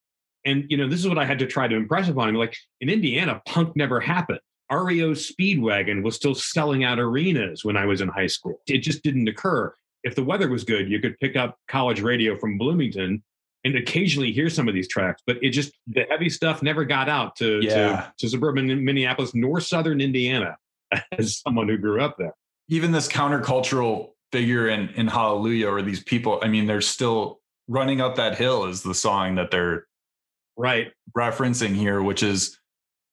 And 0.47 0.65
you 0.71 0.79
know, 0.79 0.89
this 0.89 1.01
is 1.01 1.07
what 1.07 1.19
I 1.19 1.27
had 1.27 1.39
to 1.41 1.47
try 1.47 1.69
to 1.69 1.77
impress 1.77 2.09
upon 2.09 2.31
him. 2.31 2.37
Like 2.37 2.57
in 2.81 2.89
Indiana, 2.89 3.43
punk 3.45 3.77
never 3.77 4.01
happened. 4.01 4.41
REO 4.71 5.13
Speedwagon 5.13 6.03
was 6.03 6.15
still 6.17 6.35
selling 6.35 6.85
out 6.85 6.99
arenas 6.99 7.65
when 7.65 7.77
I 7.77 7.85
was 7.87 8.01
in 8.01 8.09
high 8.09 8.27
school. 8.29 8.61
It 8.67 8.79
just 8.79 9.03
didn't 9.03 9.29
occur. 9.29 9.75
If 10.05 10.15
the 10.15 10.25
weather 10.25 10.49
was 10.49 10.65
good, 10.65 10.91
you 10.91 11.01
could 11.01 11.19
pick 11.19 11.37
up 11.37 11.59
college 11.69 12.01
radio 12.01 12.37
from 12.39 12.57
Bloomington 12.57 13.23
and 13.65 13.77
occasionally 13.77 14.33
hear 14.33 14.49
some 14.49 14.69
of 14.69 14.75
these 14.75 14.89
tracks, 14.89 15.23
but 15.27 15.37
it 15.43 15.51
just 15.51 15.73
the 15.87 16.05
heavy 16.09 16.31
stuff 16.31 16.63
never 16.63 16.85
got 16.85 17.09
out 17.09 17.37
to 17.37 17.61
Yeah. 17.63 17.73
to, 17.73 18.13
to 18.19 18.29
suburban 18.29 18.85
Minneapolis 18.85 19.35
nor 19.35 19.61
southern 19.61 20.01
Indiana 20.01 20.57
as 21.19 21.41
someone 21.41 21.69
who 21.69 21.77
grew 21.77 22.01
up 22.01 22.17
there. 22.17 22.33
Even 22.69 22.93
this 22.93 23.09
countercultural 23.09 24.11
figure 24.33 24.69
in, 24.69 24.89
in 24.91 25.09
Hallelujah 25.09 25.69
or 25.69 25.83
these 25.83 26.03
people, 26.03 26.39
I 26.43 26.49
mean, 26.49 26.67
they're 26.67 26.81
still 26.81 27.41
running 27.69 28.01
up 28.01 28.15
that 28.17 28.37
hill 28.39 28.65
is 28.67 28.83
the 28.83 28.95
song 28.95 29.35
that 29.35 29.51
they're 29.51 29.87
Right. 30.57 30.93
referencing 31.17 31.75
here, 31.75 32.03
which 32.03 32.23
is 32.23 32.59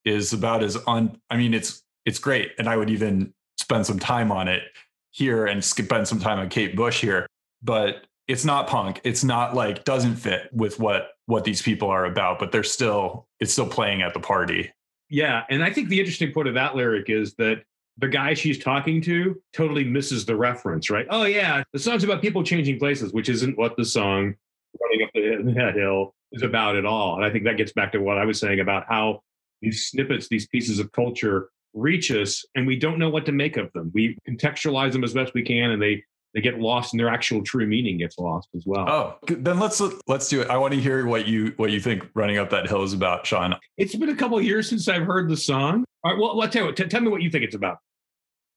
is 0.08 0.34
about 0.34 0.64
as 0.64 0.78
un 0.88 1.20
I 1.30 1.38
mean, 1.38 1.54
it's 1.54 1.84
it's 2.06 2.20
great. 2.20 2.52
And 2.58 2.68
I 2.68 2.78
would 2.78 2.90
even 2.90 3.34
spend 3.60 3.86
some 3.86 4.00
time 4.00 4.32
on 4.32 4.48
it 4.48 4.64
here 5.12 5.46
and 5.46 5.64
spend 5.64 6.08
some 6.08 6.20
time 6.20 6.40
on 6.40 6.50
Kate 6.50 6.76
Bush 6.76 7.02
here. 7.02 7.28
But 7.62 8.06
it's 8.28 8.46
not 8.46 8.68
punk. 8.68 9.02
It's 9.04 9.24
not 9.24 9.56
like 9.56 9.84
doesn't 9.84 10.16
fit 10.16 10.50
with 10.54 10.80
what 10.80 11.12
what 11.26 11.44
these 11.44 11.62
people 11.62 11.90
are 11.90 12.06
about, 12.06 12.40
but 12.40 12.52
they're 12.52 12.64
still 12.64 13.28
it's 13.40 13.52
still 13.52 13.68
playing 13.68 14.02
at 14.02 14.14
the 14.14 14.20
party. 14.20 14.72
Yeah. 15.10 15.44
And 15.50 15.64
I 15.64 15.72
think 15.72 15.90
the 15.90 16.00
interesting 16.00 16.34
point 16.34 16.48
of 16.48 16.54
that 16.56 16.76
lyric 16.76 17.10
is 17.10 17.34
that 17.36 17.64
the 17.98 18.08
guy 18.08 18.34
she's 18.34 18.60
talking 18.60 19.02
to 19.02 19.42
totally 19.54 19.84
misses 19.84 20.26
the 20.26 20.36
reference, 20.36 20.90
right? 20.90 21.08
Oh, 21.10 21.24
yeah. 21.24 21.64
The 21.74 21.80
song's 21.80 22.04
about 22.04 22.22
people 22.22 22.44
changing 22.44 22.78
places, 22.78 23.12
which 23.14 23.30
isn't 23.30 23.58
what 23.58 23.76
the 23.76 23.86
song 23.86 24.36
Running 24.82 25.04
Up 25.04 25.10
the 25.14 25.72
Hill 25.74 26.14
is 26.32 26.44
about 26.44 26.76
at 26.76 26.86
all. 26.86 27.16
And 27.16 27.26
I 27.26 27.32
think 27.32 27.46
that 27.46 27.58
gets 27.58 27.72
back 27.72 27.92
to 27.94 28.00
what 28.00 28.18
I 28.18 28.26
was 28.26 28.40
saying 28.40 28.60
about 28.60 28.86
how 28.88 29.22
these 29.62 29.88
snippets, 29.88 30.28
these 30.30 30.48
pieces 30.48 30.80
of 30.80 30.92
culture 30.92 31.50
reach 31.74 32.12
us 32.12 32.44
and 32.56 32.66
we 32.66 32.76
don't 32.76 32.98
know 32.98 33.10
what 33.10 33.26
to 33.26 33.32
make 33.32 33.58
of 33.58 33.72
them. 33.74 33.92
We 33.94 34.18
contextualize 34.28 34.94
them 34.94 35.04
as 35.04 35.14
best 35.14 35.34
we 35.34 35.44
can 35.44 35.72
and 35.72 35.82
they 35.82 36.04
they 36.34 36.42
get 36.42 36.60
lost 36.60 36.94
and 36.94 37.00
their 37.00 37.10
actual 37.10 37.42
true 37.42 37.66
meaning 37.66 37.98
gets 37.98 38.18
lost 38.20 38.50
as 38.56 38.64
well. 38.66 38.88
Oh, 38.88 39.18
then 39.28 39.60
let's 39.60 39.82
let's 40.08 40.30
do 40.30 40.42
it. 40.42 40.50
I 40.50 40.58
want 40.58 40.74
to 40.74 40.80
hear 40.80 41.06
what 41.06 41.28
you 41.28 41.54
what 41.58 41.72
you 41.72 41.80
think 41.80 42.04
running 42.14 42.38
up 42.38 42.50
that 42.52 42.68
hill 42.68 42.84
is 42.84 42.94
about, 42.94 43.26
Shawn. 43.26 43.56
It's 43.78 43.96
been 43.96 44.10
a 44.10 44.16
couple 44.16 44.38
of 44.38 44.44
years 44.44 44.70
since 44.70 44.88
I've 44.88 45.06
heard 45.06 45.30
the 45.30 45.38
song. 45.38 45.86
All 46.04 46.12
right, 46.12 46.20
well, 46.20 46.38
let's 46.38 46.54
tell 46.54 46.64
you 46.64 46.68
what, 46.68 46.78
t- 46.78 46.86
tell 46.86 47.02
me 47.02 47.10
what 47.10 47.22
you 47.22 47.30
think 47.30 47.44
it's 47.44 47.56
about. 47.56 47.78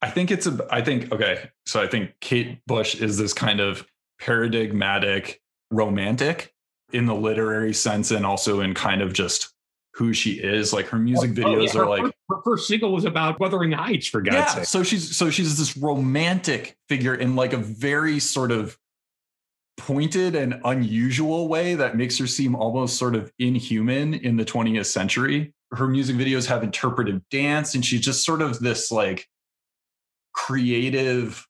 I 0.03 0.11
think 0.11 0.31
it's 0.31 0.47
a 0.47 0.67
I 0.71 0.83
think 0.83 1.13
okay. 1.13 1.49
So 1.67 1.81
I 1.81 1.87
think 1.87 2.13
Kate 2.21 2.59
Bush 2.67 2.97
is 2.97 3.17
this 3.17 3.33
kind 3.33 3.61
of 3.61 3.87
paradigmatic 4.21 5.41
romantic 5.71 6.53
in 6.93 7.07
the 7.07 7.15
literary 7.15 7.73
sense 7.73 8.11
and 8.11 8.27
also 8.27 8.61
in 8.61 8.75
kind 8.75 9.01
of 9.01 9.13
just 9.13 9.55
who 10.01 10.15
she 10.15 10.33
is. 10.33 10.73
Like 10.73 10.89
her 10.89 10.99
music 10.99 11.33
Oh, 11.33 11.35
videos 11.35 11.75
yeah, 11.75 11.83
are 11.83 11.87
like 11.87 12.03
her 12.31 12.43
first 12.43 12.67
single 12.67 12.91
was 12.93 13.05
about 13.05 13.39
Wuthering 13.39 13.73
Heights, 13.73 14.07
for 14.09 14.23
God's 14.23 14.37
yeah. 14.37 14.47
sake. 14.47 14.65
So 14.65 14.83
she's 14.83 15.15
so 15.15 15.29
she's 15.29 15.59
this 15.59 15.77
romantic 15.77 16.77
figure 16.89 17.15
in 17.15 17.37
like 17.37 17.53
a 17.53 17.59
very 17.59 18.19
sort 18.19 18.51
of 18.51 18.79
pointed 19.77 20.35
and 20.35 20.61
unusual 20.65 21.49
way 21.49 21.75
that 21.75 21.97
makes 21.97 22.19
her 22.19 22.27
seem 22.27 22.55
almost 22.55 22.97
sort 22.97 23.15
of 23.15 23.31
inhuman 23.39 24.15
in 24.15 24.37
the 24.37 24.45
20th 24.45 24.87
century. 24.87 25.53
Her 25.73 25.87
music 25.87 26.17
videos 26.17 26.47
have 26.47 26.63
interpretive 26.63 27.21
dance, 27.31 27.75
and 27.75 27.85
she's 27.85 28.01
just 28.01 28.25
sort 28.25 28.41
of 28.41 28.59
this 28.59 28.91
like 28.91 29.29
creative 30.33 31.47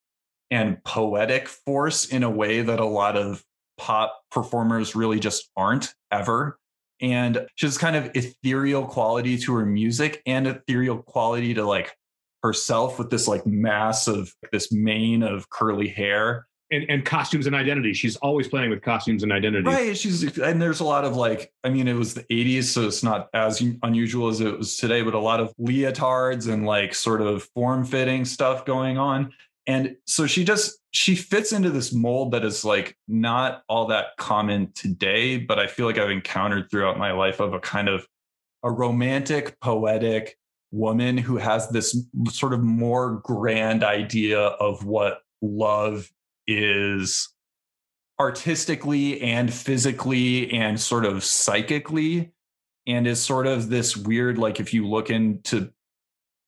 and 0.51 0.83
poetic 0.83 1.47
force 1.47 2.07
in 2.07 2.25
a 2.25 2.31
way 2.31 2.63
that 2.63 2.81
a 2.81 2.85
lot 2.85 3.17
of 3.17 3.45
pop 3.79 4.21
performers 4.33 4.97
really 4.97 5.21
just 5.21 5.51
aren't 5.57 5.95
ever. 6.11 6.59
And 7.01 7.47
she 7.55 7.67
has 7.67 7.79
kind 7.79 7.97
of 7.97 8.11
ethereal 8.15 8.85
quality 8.87 9.39
to 9.39 9.55
her 9.55 9.67
music 9.67 10.23
and 10.27 10.47
ethereal 10.47 10.99
quality 10.99 11.55
to 11.55 11.65
like 11.65 11.97
herself 12.43 12.99
with 12.99 13.11
this 13.11 13.29
like 13.29 13.47
mass 13.47 14.09
of 14.09 14.33
this 14.53 14.73
mane 14.73 15.23
of 15.23 15.49
curly 15.51 15.89
hair. 15.89 16.47
And, 16.73 16.89
and 16.89 17.05
costumes 17.05 17.47
and 17.47 17.57
identity. 17.57 17.93
She's 17.93 18.15
always 18.19 18.47
playing 18.47 18.71
with 18.71 18.81
costumes 18.81 19.25
and 19.25 19.33
identity. 19.33 19.65
Right. 19.65 19.99
She's 19.99 20.39
and 20.39 20.63
there's 20.63 20.79
a 20.79 20.85
lot 20.85 21.05
of 21.05 21.17
like, 21.17 21.53
I 21.65 21.69
mean, 21.69 21.89
it 21.89 21.95
was 21.95 22.15
the 22.15 22.23
80s, 22.31 22.63
so 22.65 22.87
it's 22.87 23.03
not 23.03 23.29
as 23.35 23.61
unusual 23.83 24.29
as 24.29 24.41
it 24.41 24.57
was 24.57 24.77
today, 24.77 25.03
but 25.03 25.15
a 25.15 25.19
lot 25.19 25.41
of 25.41 25.53
leotards 25.61 26.49
and 26.49 26.65
like 26.65 26.95
sort 26.95 27.23
of 27.23 27.43
form-fitting 27.57 28.25
stuff 28.25 28.65
going 28.65 28.99
on. 28.99 29.33
And 29.67 29.97
so 30.07 30.27
she 30.27 30.45
just 30.45 30.79
she 30.93 31.15
fits 31.15 31.53
into 31.53 31.71
this 31.71 31.93
mold 31.93 32.33
that 32.33 32.45
is 32.45 32.65
like 32.65 32.97
not 33.07 33.63
all 33.69 33.87
that 33.87 34.17
common 34.17 34.73
today, 34.73 35.39
but 35.39 35.59
I 35.59 35.67
feel 35.67 35.87
like 35.87 35.99
I've 35.99 36.11
encountered 36.11 36.71
throughout 36.71 36.99
my 36.99 37.13
life 37.13 37.41
of 37.41 37.53
a 37.53 37.61
kind 37.61 37.89
of 37.89 38.07
a 38.63 38.71
romantic, 38.71 39.59
poetic 39.61 40.37
woman 40.73 41.19
who 41.19 41.37
has 41.37 41.69
this 41.71 41.97
sort 42.31 42.53
of 42.53 42.63
more 42.63 43.21
grand 43.25 43.85
idea 43.85 44.41
of 44.41 44.85
what 44.85 45.23
love 45.43 46.11
is 46.47 47.29
artistically 48.19 49.21
and 49.21 49.53
physically 49.53 50.51
and 50.53 50.81
sort 50.81 51.05
of 51.05 51.25
psychically. 51.25 52.33
And 52.87 53.07
is 53.07 53.21
sort 53.21 53.47
of 53.47 53.69
this 53.69 53.97
weird 53.97 54.39
like 54.39 54.59
if 54.59 54.75
you 54.75 54.89
look 54.89 55.11
into 55.11 55.71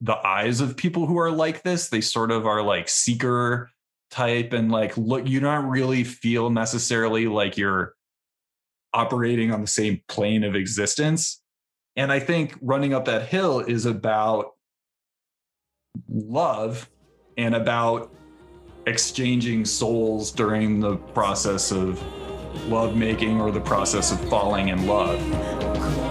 the 0.03 0.27
eyes 0.27 0.61
of 0.61 0.77
people 0.77 1.07
who 1.07 1.19
are 1.19 1.31
like 1.31 1.63
this 1.63 1.89
they 1.89 2.01
sort 2.01 2.31
of 2.31 2.47
are 2.47 2.63
like 2.63 2.89
seeker 2.89 3.71
type 4.11 4.53
and 4.53 4.71
like 4.71 4.97
look 4.97 5.27
you 5.27 5.41
don't 5.41 5.67
really 5.67 6.05
feel 6.05 6.51
necessarily 6.51 7.27
like 7.27 7.57
you're 7.57 7.95
operating 8.93 9.53
on 9.53 9.63
the 9.63 9.67
same 9.67 10.03
plane 10.09 10.45
of 10.45 10.55
existence 10.55 11.41
and 11.97 12.13
i 12.13 12.19
think 12.19 12.55
running 12.61 12.93
up 12.93 13.07
that 13.07 13.27
hill 13.29 13.61
is 13.61 13.87
about 13.87 14.51
love 16.09 16.91
and 17.39 17.55
about 17.55 18.13
exchanging 18.87 19.65
souls 19.65 20.31
during 20.31 20.81
the 20.81 20.97
process 20.97 21.71
of 21.71 22.03
love 22.69 22.97
making 22.97 23.41
or 23.41 23.51
the 23.51 23.61
process 23.61 24.13
of 24.13 24.21
falling 24.29 24.69
in 24.69 24.87
love. 24.87 26.02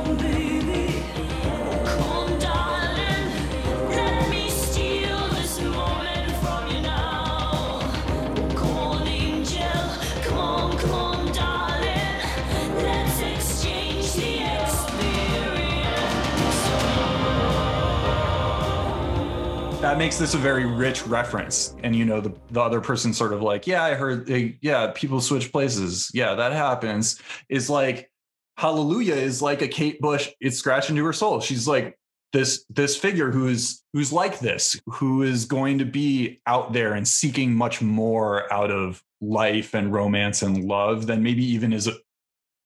Makes 20.02 20.18
this 20.18 20.34
a 20.34 20.38
very 20.40 20.66
rich 20.66 21.06
reference. 21.06 21.76
And 21.84 21.96
you 21.96 22.06
know 22.06 22.22
the, 22.22 22.34
the 22.50 22.60
other 22.60 22.82
person 22.82 23.14
sort 23.14 23.34
of 23.34 23.44
like 23.44 23.68
yeah 23.68 23.84
i 23.84 23.94
heard 23.94 24.26
they, 24.26 24.58
yeah 24.60 24.92
people 24.96 25.22
switch 25.22 25.52
places. 25.52 26.10
Yeah 26.12 26.34
that 26.34 26.54
happens. 26.54 27.22
Is 27.50 27.70
like 27.70 28.10
hallelujah 28.58 29.14
is 29.14 29.44
like 29.44 29.62
a 29.62 29.68
kate 29.68 30.02
bush 30.02 30.32
it's 30.40 30.58
scratching 30.58 30.96
into 30.96 31.06
her 31.06 31.14
soul. 31.14 31.40
She's 31.40 31.68
like 31.68 32.00
this 32.34 32.66
this 32.68 32.98
figure 32.98 33.30
who's 33.30 33.84
who's 33.94 34.12
like 34.12 34.40
this 34.40 34.76
who 34.88 35.22
is 35.22 35.46
going 35.46 35.78
to 35.78 35.86
be 35.86 36.42
out 36.48 36.74
there 36.74 36.94
and 36.94 37.08
seeking 37.08 37.54
much 37.54 37.80
more 37.80 38.52
out 38.52 38.72
of 38.72 39.04
life 39.22 39.76
and 39.76 39.94
romance 39.94 40.42
and 40.42 40.66
love 40.66 41.06
than 41.06 41.22
maybe 41.22 41.46
even 41.46 41.74
is 41.74 41.88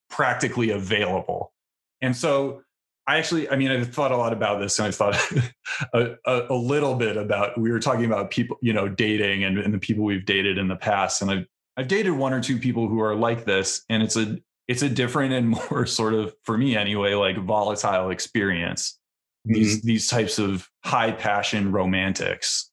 practically 0.08 0.70
available. 0.70 1.52
And 2.00 2.16
so 2.16 2.62
I 3.08 3.18
actually, 3.18 3.48
I 3.48 3.56
mean, 3.56 3.70
I've 3.70 3.92
thought 3.94 4.10
a 4.10 4.16
lot 4.16 4.32
about 4.32 4.58
this, 4.58 4.78
and 4.78 4.88
I've 4.88 4.94
thought 4.96 5.16
a, 5.94 6.16
a, 6.24 6.46
a, 6.50 6.54
little 6.54 6.96
bit 6.96 7.16
about. 7.16 7.56
We 7.58 7.70
were 7.70 7.78
talking 7.78 8.04
about 8.04 8.30
people, 8.30 8.58
you 8.60 8.72
know, 8.72 8.88
dating 8.88 9.44
and, 9.44 9.58
and 9.58 9.72
the 9.72 9.78
people 9.78 10.04
we've 10.04 10.24
dated 10.24 10.58
in 10.58 10.66
the 10.66 10.76
past, 10.76 11.22
and 11.22 11.30
I've 11.30 11.46
I've 11.76 11.88
dated 11.88 12.12
one 12.12 12.32
or 12.32 12.40
two 12.40 12.58
people 12.58 12.88
who 12.88 13.00
are 13.00 13.14
like 13.14 13.44
this, 13.44 13.84
and 13.88 14.02
it's 14.02 14.16
a 14.16 14.38
it's 14.66 14.82
a 14.82 14.88
different 14.88 15.32
and 15.32 15.48
more 15.70 15.86
sort 15.86 16.14
of, 16.14 16.34
for 16.42 16.58
me 16.58 16.76
anyway, 16.76 17.14
like 17.14 17.36
volatile 17.38 18.10
experience. 18.10 18.98
Mm-hmm. 19.46 19.54
These 19.54 19.82
these 19.82 20.08
types 20.08 20.38
of 20.38 20.68
high 20.84 21.12
passion 21.12 21.70
romantics. 21.72 22.70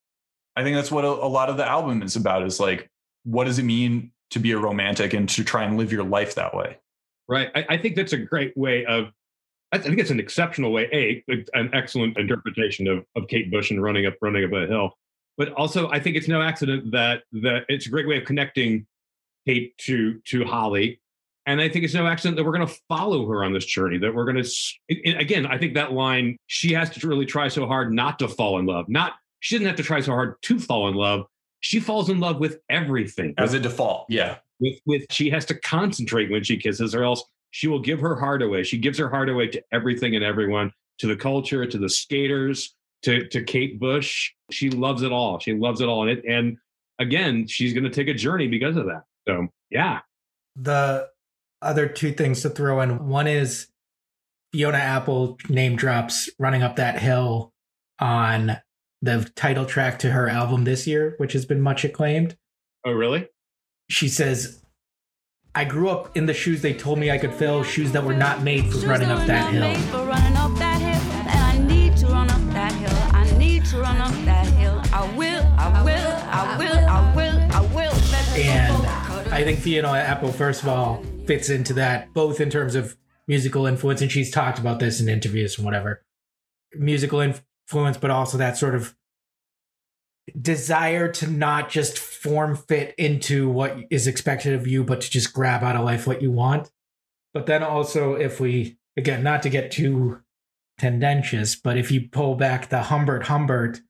I 0.55 0.63
think 0.63 0.75
that's 0.75 0.91
what 0.91 1.05
a, 1.05 1.09
a 1.09 1.27
lot 1.27 1.49
of 1.49 1.57
the 1.57 1.67
album 1.67 2.01
is 2.01 2.15
about. 2.15 2.43
Is 2.43 2.59
like, 2.59 2.89
what 3.23 3.45
does 3.45 3.59
it 3.59 3.63
mean 3.63 4.11
to 4.31 4.39
be 4.39 4.51
a 4.51 4.57
romantic 4.57 5.13
and 5.13 5.29
to 5.29 5.43
try 5.43 5.63
and 5.63 5.77
live 5.77 5.91
your 5.91 6.03
life 6.03 6.35
that 6.35 6.55
way? 6.55 6.79
Right. 7.27 7.49
I, 7.55 7.65
I 7.69 7.77
think 7.77 7.95
that's 7.95 8.13
a 8.13 8.17
great 8.17 8.55
way 8.57 8.85
of 8.85 9.11
I 9.73 9.79
think 9.79 9.97
it's 9.97 10.11
an 10.11 10.19
exceptional 10.19 10.71
way, 10.71 10.87
a 10.93 11.45
an 11.53 11.71
excellent 11.73 12.17
interpretation 12.17 12.87
of, 12.87 13.05
of 13.15 13.27
Kate 13.27 13.49
Bush 13.49 13.71
and 13.71 13.81
running 13.81 14.05
up 14.05 14.13
running 14.21 14.45
up 14.45 14.53
a 14.53 14.67
hill. 14.67 14.97
But 15.35 15.51
also, 15.53 15.89
I 15.89 15.99
think 15.99 16.15
it's 16.15 16.27
no 16.27 16.41
accident 16.41 16.91
that 16.91 17.23
that 17.31 17.65
it's 17.69 17.87
a 17.87 17.89
great 17.89 18.07
way 18.07 18.17
of 18.17 18.25
connecting 18.25 18.85
Kate 19.47 19.75
to 19.79 20.19
to 20.25 20.45
Holly, 20.45 21.01
and 21.47 21.59
I 21.59 21.69
think 21.69 21.85
it's 21.85 21.95
no 21.95 22.05
accident 22.05 22.37
that 22.37 22.43
we're 22.43 22.55
going 22.55 22.67
to 22.67 22.75
follow 22.87 23.27
her 23.27 23.43
on 23.43 23.51
this 23.51 23.65
journey. 23.65 23.97
That 23.97 24.13
we're 24.13 24.31
going 24.31 24.43
to 24.43 25.17
again, 25.17 25.47
I 25.47 25.57
think 25.57 25.73
that 25.73 25.91
line 25.91 26.37
she 26.45 26.71
has 26.73 26.91
to 26.91 27.07
really 27.07 27.25
try 27.25 27.47
so 27.47 27.65
hard 27.65 27.91
not 27.91 28.19
to 28.19 28.27
fall 28.27 28.59
in 28.59 28.67
love. 28.67 28.87
Not 28.87 29.13
she 29.39 29.55
doesn't 29.55 29.67
have 29.67 29.77
to 29.77 29.83
try 29.83 30.01
so 30.01 30.11
hard 30.11 30.35
to 30.43 30.59
fall 30.59 30.87
in 30.87 30.93
love. 30.93 31.25
She 31.61 31.79
falls 31.79 32.09
in 32.09 32.19
love 32.19 32.39
with 32.39 32.59
everything 32.69 33.33
as 33.39 33.55
a 33.55 33.59
default. 33.59 34.05
Yeah, 34.07 34.37
with 34.59 34.79
with 34.85 35.05
she 35.09 35.31
has 35.31 35.45
to 35.45 35.55
concentrate 35.55 36.29
when 36.29 36.43
she 36.43 36.57
kisses, 36.57 36.93
or 36.93 37.03
else 37.03 37.23
she 37.53 37.67
will 37.67 37.79
give 37.79 37.99
her 37.99 38.15
heart 38.15 38.41
away. 38.41 38.63
She 38.63 38.79
gives 38.79 38.97
her 38.97 39.09
heart 39.09 39.29
away 39.29 39.47
to 39.47 39.63
everything 39.71 40.15
and 40.15 40.25
everyone, 40.25 40.73
to 40.97 41.05
the 41.05 41.15
culture, 41.15 41.67
to 41.67 41.77
the 41.77 41.87
skaters, 41.87 42.75
to 43.03 43.27
to 43.27 43.43
Kate 43.43 43.79
Bush. 43.79 44.31
She 44.49 44.71
loves 44.71 45.03
it 45.03 45.11
all. 45.11 45.37
She 45.37 45.53
loves 45.53 45.79
it 45.79 45.87
all. 45.87 46.01
And 46.01 46.17
it 46.17 46.25
and 46.27 46.57
again, 46.97 47.47
she's 47.47 47.71
going 47.71 47.83
to 47.83 47.91
take 47.91 48.07
a 48.07 48.13
journey 48.13 48.47
because 48.47 48.75
of 48.75 48.87
that. 48.87 49.03
So 49.27 49.49
yeah. 49.69 49.99
The 50.55 51.09
other 51.61 51.87
two 51.87 52.11
things 52.11 52.41
to 52.41 52.49
throw 52.49 52.81
in. 52.81 53.07
One 53.07 53.27
is 53.27 53.67
Fiona 54.51 54.79
Apple 54.79 55.37
name 55.47 55.75
drops 55.75 56.31
running 56.39 56.63
up 56.63 56.77
that 56.77 56.99
hill 56.99 57.53
on 57.99 58.57
the 59.03 59.29
title 59.35 59.65
track 59.65 59.99
to 59.99 60.09
her 60.09 60.27
album 60.27 60.63
this 60.63 60.87
year, 60.87 61.13
which 61.17 61.33
has 61.33 61.45
been 61.45 61.61
much 61.61 61.85
acclaimed. 61.85 62.35
Oh, 62.83 62.93
really? 62.93 63.27
She 63.89 64.09
says, 64.09 64.62
I 65.55 65.65
grew 65.65 65.89
up 65.89 66.17
in 66.17 66.25
the 66.25 66.33
shoes 66.33 66.63
they 66.63 66.73
told 66.73 66.97
me 66.97 67.11
I 67.11 67.19
could 67.19 67.31
fill, 67.31 67.61
shoes 67.63 67.91
that 67.91 68.03
were 68.03 68.15
not 68.15 68.41
made 68.41 68.71
for 68.73 68.87
running 68.87 69.09
up 69.09 69.27
that 69.27 69.53
hill. 69.53 69.75
For 69.91 70.07
running 70.07 70.35
up 70.35 70.55
that 70.57 70.81
hill, 70.81 71.11
and 71.29 71.39
I 71.39 71.67
need 71.67 71.95
to 71.97 72.07
run 72.07 72.31
up 72.31 72.53
that 72.53 72.71
hill. 72.71 72.97
I 73.13 73.37
need 73.37 73.63
to 73.65 73.77
run 73.77 73.97
up 73.97 74.13
that 74.25 74.47
hill. 74.47 74.81
I 74.91 75.15
will, 75.15 75.45
I 75.59 75.83
will, 75.83 76.11
I 76.27 76.57
will, 76.57 76.89
I 76.89 77.15
will, 77.15 77.39
I 77.53 77.61
will. 77.75 77.93
And 78.35 79.31
I 79.31 79.43
think 79.43 79.59
Fiona 79.59 79.89
Apple, 79.89 80.31
first 80.31 80.63
of 80.63 80.69
all, 80.69 81.03
fits 81.27 81.51
into 81.51 81.73
that, 81.73 82.11
both 82.15 82.41
in 82.41 82.49
terms 82.49 82.73
of 82.73 82.97
musical 83.27 83.67
influence, 83.67 84.01
and 84.01 84.11
she's 84.11 84.31
talked 84.31 84.57
about 84.57 84.79
this 84.79 84.99
in 84.99 85.07
interviews 85.07 85.57
and 85.57 85.65
whatever. 85.65 86.01
Musical 86.73 87.19
influence, 87.19 87.97
but 87.97 88.09
also 88.09 88.39
that 88.39 88.57
sort 88.57 88.73
of 88.73 88.95
desire 90.41 91.11
to 91.11 91.27
not 91.27 91.69
just 91.69 91.99
form 92.23 92.55
fit 92.55 92.95
into 92.97 93.49
what 93.49 93.77
is 93.91 94.07
expected 94.07 94.53
of 94.53 94.65
you, 94.65 94.83
but 94.83 95.01
to 95.01 95.11
just 95.11 95.33
grab 95.33 95.61
out 95.61 95.75
of 95.75 95.83
life 95.83 96.07
what 96.07 96.21
you 96.21 96.31
want. 96.31 96.71
But 97.33 97.47
then 97.47 97.61
also, 97.61 98.15
if 98.15 98.39
we, 98.39 98.77
again, 98.95 99.23
not 99.23 99.43
to 99.43 99.49
get 99.49 99.71
too 99.71 100.21
tendentious, 100.79 101.55
but 101.55 101.77
if 101.77 101.91
you 101.91 102.07
pull 102.09 102.35
back 102.35 102.69
the 102.69 102.83
Humbert 102.83 103.27
Humbert 103.27 103.81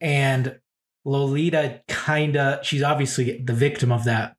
and 0.00 0.60
Lolita 1.04 1.82
kind 1.88 2.36
of, 2.36 2.64
she's 2.64 2.82
obviously 2.82 3.42
the 3.42 3.52
victim 3.52 3.90
of 3.90 4.04
that 4.04 4.36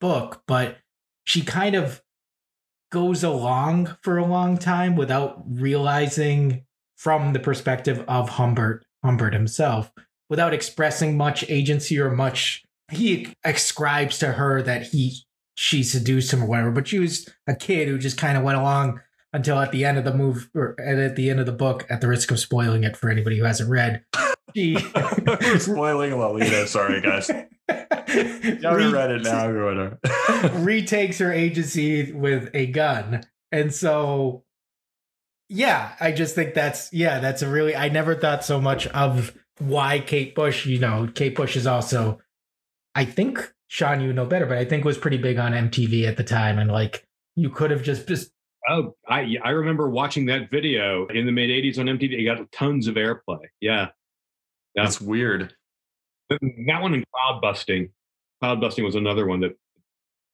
book, 0.00 0.42
but 0.46 0.76
she 1.24 1.42
kind 1.42 1.74
of 1.74 2.02
goes 2.92 3.24
along 3.24 3.96
for 4.02 4.18
a 4.18 4.26
long 4.26 4.58
time 4.58 4.94
without 4.94 5.42
realizing 5.46 6.64
from 6.96 7.32
the 7.32 7.40
perspective 7.40 8.04
of 8.06 8.28
Humbert 8.30 8.84
Humbert 9.02 9.32
himself 9.32 9.90
without 10.30 10.54
expressing 10.54 11.16
much 11.16 11.44
agency 11.50 11.98
or 12.00 12.10
much 12.10 12.64
he 12.90 13.34
ascribes 13.44 14.18
to 14.18 14.32
her 14.32 14.62
that 14.62 14.84
he 14.84 15.18
she 15.54 15.82
seduced 15.82 16.32
him 16.32 16.42
or 16.42 16.46
whatever 16.46 16.70
but 16.70 16.88
she 16.88 16.98
was 16.98 17.28
a 17.46 17.54
kid 17.54 17.88
who 17.88 17.98
just 17.98 18.16
kind 18.16 18.38
of 18.38 18.42
went 18.42 18.56
along 18.56 19.00
until 19.32 19.58
at 19.58 19.70
the 19.72 19.84
end 19.84 19.98
of 19.98 20.04
the 20.04 20.14
move 20.14 20.48
or 20.54 20.74
at 20.80 21.16
the 21.16 21.28
end 21.28 21.38
of 21.38 21.46
the 21.46 21.52
book 21.52 21.86
at 21.90 22.00
the 22.00 22.08
risk 22.08 22.30
of 22.30 22.40
spoiling 22.40 22.84
it 22.84 22.96
for 22.96 23.10
anybody 23.10 23.36
who 23.38 23.44
hasn't 23.44 23.68
read 23.68 24.02
she 24.56 24.76
spoiling 25.58 26.16
lolita 26.18 26.66
sorry 26.66 27.00
guys. 27.02 27.30
Y'all 28.60 28.74
Re- 28.74 28.90
read 28.90 29.10
it 29.10 29.22
now 29.22 29.46
whatever 29.46 29.98
retakes 30.54 31.18
her 31.18 31.32
agency 31.32 32.10
with 32.10 32.50
a 32.54 32.66
gun. 32.66 33.22
And 33.52 33.72
so 33.72 34.42
yeah 35.52 35.92
i 35.98 36.12
just 36.12 36.36
think 36.36 36.54
that's 36.54 36.92
yeah 36.92 37.18
that's 37.18 37.42
a 37.42 37.48
really 37.48 37.74
i 37.74 37.88
never 37.88 38.14
thought 38.14 38.44
so 38.44 38.60
much 38.60 38.86
of 38.86 39.36
why 39.60 40.00
Kate 40.00 40.34
Bush, 40.34 40.66
you 40.66 40.78
know, 40.78 41.08
Kate 41.14 41.34
Bush 41.34 41.56
is 41.56 41.66
also, 41.66 42.18
I 42.94 43.04
think, 43.04 43.52
Shawn, 43.68 44.00
you 44.00 44.12
know 44.12 44.26
better, 44.26 44.46
but 44.46 44.58
I 44.58 44.64
think 44.64 44.84
was 44.84 44.98
pretty 44.98 45.18
big 45.18 45.38
on 45.38 45.52
MTV 45.52 46.06
at 46.06 46.16
the 46.16 46.24
time. 46.24 46.58
And 46.58 46.70
like, 46.70 47.06
you 47.36 47.50
could 47.50 47.70
have 47.70 47.82
just, 47.82 48.08
just, 48.08 48.32
Oh, 48.68 48.94
I 49.08 49.36
I 49.42 49.50
remember 49.50 49.88
watching 49.88 50.26
that 50.26 50.50
video 50.50 51.06
in 51.06 51.24
the 51.24 51.32
mid 51.32 51.48
'80s 51.48 51.78
on 51.78 51.86
MTV. 51.86 52.12
It 52.12 52.24
got 52.24 52.52
tons 52.52 52.88
of 52.88 52.96
airplay. 52.96 53.46
Yeah, 53.60 53.88
yeah. 54.74 54.84
that's 54.84 55.00
weird. 55.00 55.54
That 56.28 56.82
one 56.82 56.94
and 56.94 57.04
Cloudbusting. 57.12 57.90
Cloud 58.40 58.60
Busting 58.60 58.84
was 58.84 58.94
another 58.94 59.26
one 59.26 59.40
that, 59.40 59.56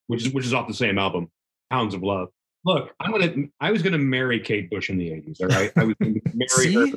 which 0.09 0.27
is 0.27 0.33
which 0.33 0.45
is 0.45 0.53
off 0.53 0.69
the 0.69 0.75
same 0.75 0.99
album, 0.99 1.31
Hounds 1.71 1.95
of 1.95 2.03
Love. 2.03 2.29
Look, 2.65 2.93
I'm 3.01 3.13
gonna. 3.13 3.47
I 3.61 3.71
was 3.71 3.83
gonna 3.83 3.99
marry 3.99 4.41
Kate 4.41 4.69
Bush 4.71 4.91
in 4.91 4.99
the 4.99 5.09
'80s. 5.09 5.41
All 5.41 5.49
right, 5.49 5.73
I 5.77 5.85
was 5.85 5.95
gonna 6.01 6.21
marry 6.35 6.73
her. 6.75 6.97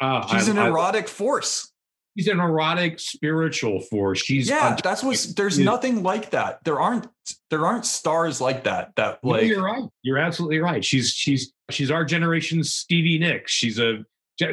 Uh, 0.00 0.26
she's 0.28 0.48
I, 0.48 0.52
an 0.52 0.58
erotic 0.58 1.04
I, 1.04 1.08
force. 1.08 1.72
She's 2.16 2.28
an 2.28 2.40
erotic 2.40 2.98
spiritual 2.98 3.80
force. 3.80 4.20
She's 4.20 4.48
yeah. 4.48 4.76
that's 4.82 5.02
what. 5.02 5.26
There's 5.36 5.58
nothing 5.58 6.02
like 6.02 6.30
that. 6.30 6.58
There 6.64 6.80
aren't. 6.80 7.06
There 7.50 7.64
aren't 7.64 7.86
stars 7.86 8.40
like 8.40 8.64
that. 8.64 8.92
That 8.96 9.20
like. 9.22 9.42
No, 9.42 9.48
you're 9.48 9.62
right. 9.62 9.84
You're 10.02 10.18
absolutely 10.18 10.58
right. 10.58 10.84
She's 10.84 11.10
she's 11.10 11.52
she's 11.70 11.90
our 11.90 12.04
generation's 12.04 12.74
Stevie 12.74 13.18
Nicks. 13.18 13.52
She's 13.52 13.78
a 13.78 14.04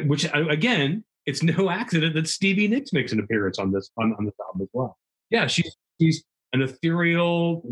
which 0.06 0.28
again, 0.34 1.04
it's 1.26 1.42
no 1.42 1.70
accident 1.70 2.14
that 2.14 2.28
Stevie 2.28 2.68
Nicks 2.68 2.92
makes 2.92 3.12
an 3.12 3.20
appearance 3.20 3.58
on 3.58 3.72
this 3.72 3.90
on, 3.98 4.14
on 4.18 4.24
this 4.24 4.34
album 4.46 4.62
as 4.62 4.68
well. 4.72 4.96
Yeah, 5.30 5.46
she's 5.46 5.76
she's 6.00 6.24
an 6.52 6.62
ethereal, 6.62 7.62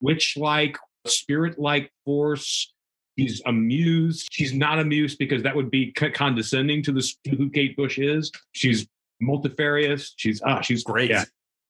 witch-like, 0.00 0.76
spirit-like 1.06 1.90
force 2.04 2.74
She's 3.20 3.42
amused. 3.44 4.28
She's 4.30 4.54
not 4.54 4.78
amused 4.78 5.18
because 5.18 5.42
that 5.42 5.54
would 5.54 5.70
be 5.70 5.92
condescending 5.92 6.82
to 6.84 6.92
the 6.92 7.02
to 7.24 7.36
who 7.36 7.50
Kate 7.50 7.76
Bush 7.76 7.98
is. 7.98 8.32
She's 8.52 8.86
multifarious. 9.20 10.14
She's 10.16 10.40
ah, 10.42 10.60
she's 10.60 10.82
great. 10.84 11.10
Yeah. 11.10 11.24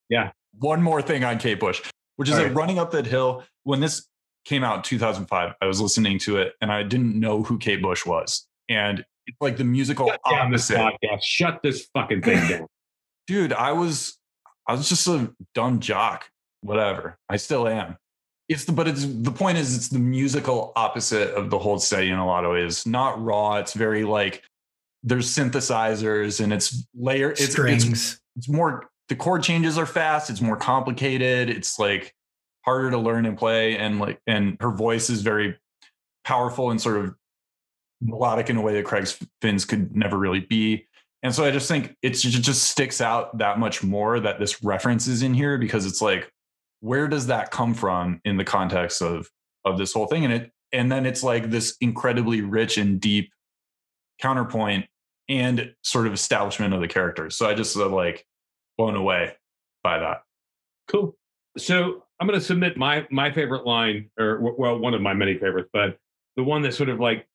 yeah. 0.09 0.31
One 0.59 0.81
more 0.81 1.01
thing 1.01 1.23
on 1.23 1.39
Kate 1.39 1.59
Bush, 1.59 1.81
which 2.15 2.29
is 2.29 2.37
like 2.37 2.55
running 2.55 2.79
up 2.79 2.91
that 2.91 3.05
hill. 3.05 3.43
When 3.63 3.79
this 3.79 4.07
came 4.45 4.63
out 4.63 4.77
in 4.77 4.83
2005, 4.83 5.53
I 5.61 5.65
was 5.65 5.81
listening 5.81 6.19
to 6.19 6.37
it 6.37 6.53
and 6.61 6.71
I 6.71 6.83
didn't 6.83 7.19
know 7.19 7.43
who 7.43 7.57
Kate 7.57 7.81
Bush 7.81 8.05
was. 8.05 8.47
And 8.69 9.03
it's 9.27 9.37
like 9.41 9.57
the 9.57 9.63
musical 9.63 10.07
Shut 10.07 10.19
down 10.29 10.51
this 10.51 10.71
opposite. 10.71 10.99
podcast. 11.03 11.23
Shut 11.23 11.61
this 11.61 11.87
fucking 11.93 12.21
thing 12.21 12.47
down. 12.47 12.67
Dude, 13.27 13.53
I 13.53 13.73
was 13.73 14.17
I 14.67 14.73
was 14.73 14.87
just 14.87 15.07
a 15.07 15.33
dumb 15.53 15.79
jock. 15.79 16.29
Whatever. 16.61 17.17
I 17.27 17.37
still 17.37 17.67
am. 17.67 17.97
It's 18.51 18.65
the 18.65 18.71
but 18.71 18.87
it's 18.87 19.05
the 19.05 19.31
point 19.31 19.57
is 19.57 19.75
it's 19.75 19.89
the 19.89 19.99
musical 19.99 20.73
opposite 20.75 21.33
of 21.35 21.49
the 21.49 21.57
Hold 21.57 21.81
Steady 21.81 22.09
in 22.09 22.17
a 22.17 22.25
lot 22.25 22.45
of 22.45 22.51
ways. 22.51 22.85
Not 22.85 23.21
raw. 23.23 23.55
It's 23.55 23.73
very 23.73 24.03
like 24.03 24.43
there's 25.03 25.27
synthesizers 25.27 26.41
and 26.41 26.53
it's 26.53 26.85
layer 26.95 27.31
it's, 27.31 27.41
it's 27.41 27.51
Strings. 27.51 28.21
it's 28.35 28.49
more 28.49 28.89
the 29.09 29.15
chord 29.15 29.43
changes 29.43 29.77
are 29.77 29.85
fast 29.85 30.29
it's 30.29 30.41
more 30.41 30.55
complicated 30.55 31.49
it's 31.49 31.79
like 31.79 32.13
harder 32.63 32.91
to 32.91 32.97
learn 32.97 33.25
and 33.25 33.37
play 33.37 33.77
and 33.77 33.99
like 33.99 34.19
and 34.27 34.57
her 34.59 34.71
voice 34.71 35.09
is 35.09 35.21
very 35.21 35.57
powerful 36.23 36.69
and 36.71 36.79
sort 36.79 36.97
of 36.97 37.15
melodic 38.01 38.49
in 38.49 38.57
a 38.57 38.61
way 38.61 38.73
that 38.73 38.85
Craig 38.85 39.07
Finn's 39.41 39.65
could 39.65 39.95
never 39.95 40.17
really 40.17 40.39
be 40.39 40.87
and 41.23 41.33
so 41.33 41.43
i 41.43 41.51
just 41.51 41.67
think 41.67 41.95
it's, 42.01 42.23
it 42.23 42.29
just 42.29 42.63
sticks 42.63 43.01
out 43.01 43.37
that 43.39 43.59
much 43.59 43.83
more 43.83 44.19
that 44.19 44.39
this 44.39 44.63
reference 44.63 45.07
is 45.07 45.23
in 45.23 45.33
here 45.33 45.57
because 45.57 45.85
it's 45.85 46.01
like 46.01 46.31
where 46.81 47.07
does 47.07 47.27
that 47.27 47.51
come 47.51 47.73
from 47.73 48.19
in 48.25 48.37
the 48.37 48.43
context 48.43 49.01
of 49.01 49.29
of 49.65 49.77
this 49.77 49.93
whole 49.93 50.07
thing 50.07 50.25
and 50.25 50.33
it 50.33 50.51
and 50.73 50.91
then 50.91 51.05
it's 51.05 51.23
like 51.23 51.49
this 51.49 51.75
incredibly 51.81 52.41
rich 52.41 52.77
and 52.77 52.99
deep 52.99 53.31
counterpoint 54.19 54.85
and 55.29 55.73
sort 55.83 56.07
of 56.07 56.13
establishment 56.13 56.73
of 56.73 56.81
the 56.81 56.87
characters 56.87 57.35
so 57.35 57.47
i 57.47 57.53
just 57.53 57.75
uh, 57.77 57.87
like 57.87 58.25
blown 58.77 58.95
away 58.95 59.33
by 59.83 59.99
that. 59.99 60.23
Cool. 60.87 61.15
So 61.57 62.03
I'm 62.19 62.27
going 62.27 62.39
to 62.39 62.45
submit 62.45 62.77
my 62.77 63.05
my 63.11 63.31
favorite 63.31 63.65
line, 63.65 64.09
or 64.19 64.39
well, 64.57 64.79
one 64.79 64.93
of 64.93 65.01
my 65.01 65.13
many 65.13 65.37
favorites, 65.37 65.69
but 65.73 65.97
the 66.35 66.43
one 66.43 66.61
that 66.63 66.73
sort 66.73 66.89
of 66.89 66.99
like 66.99 67.27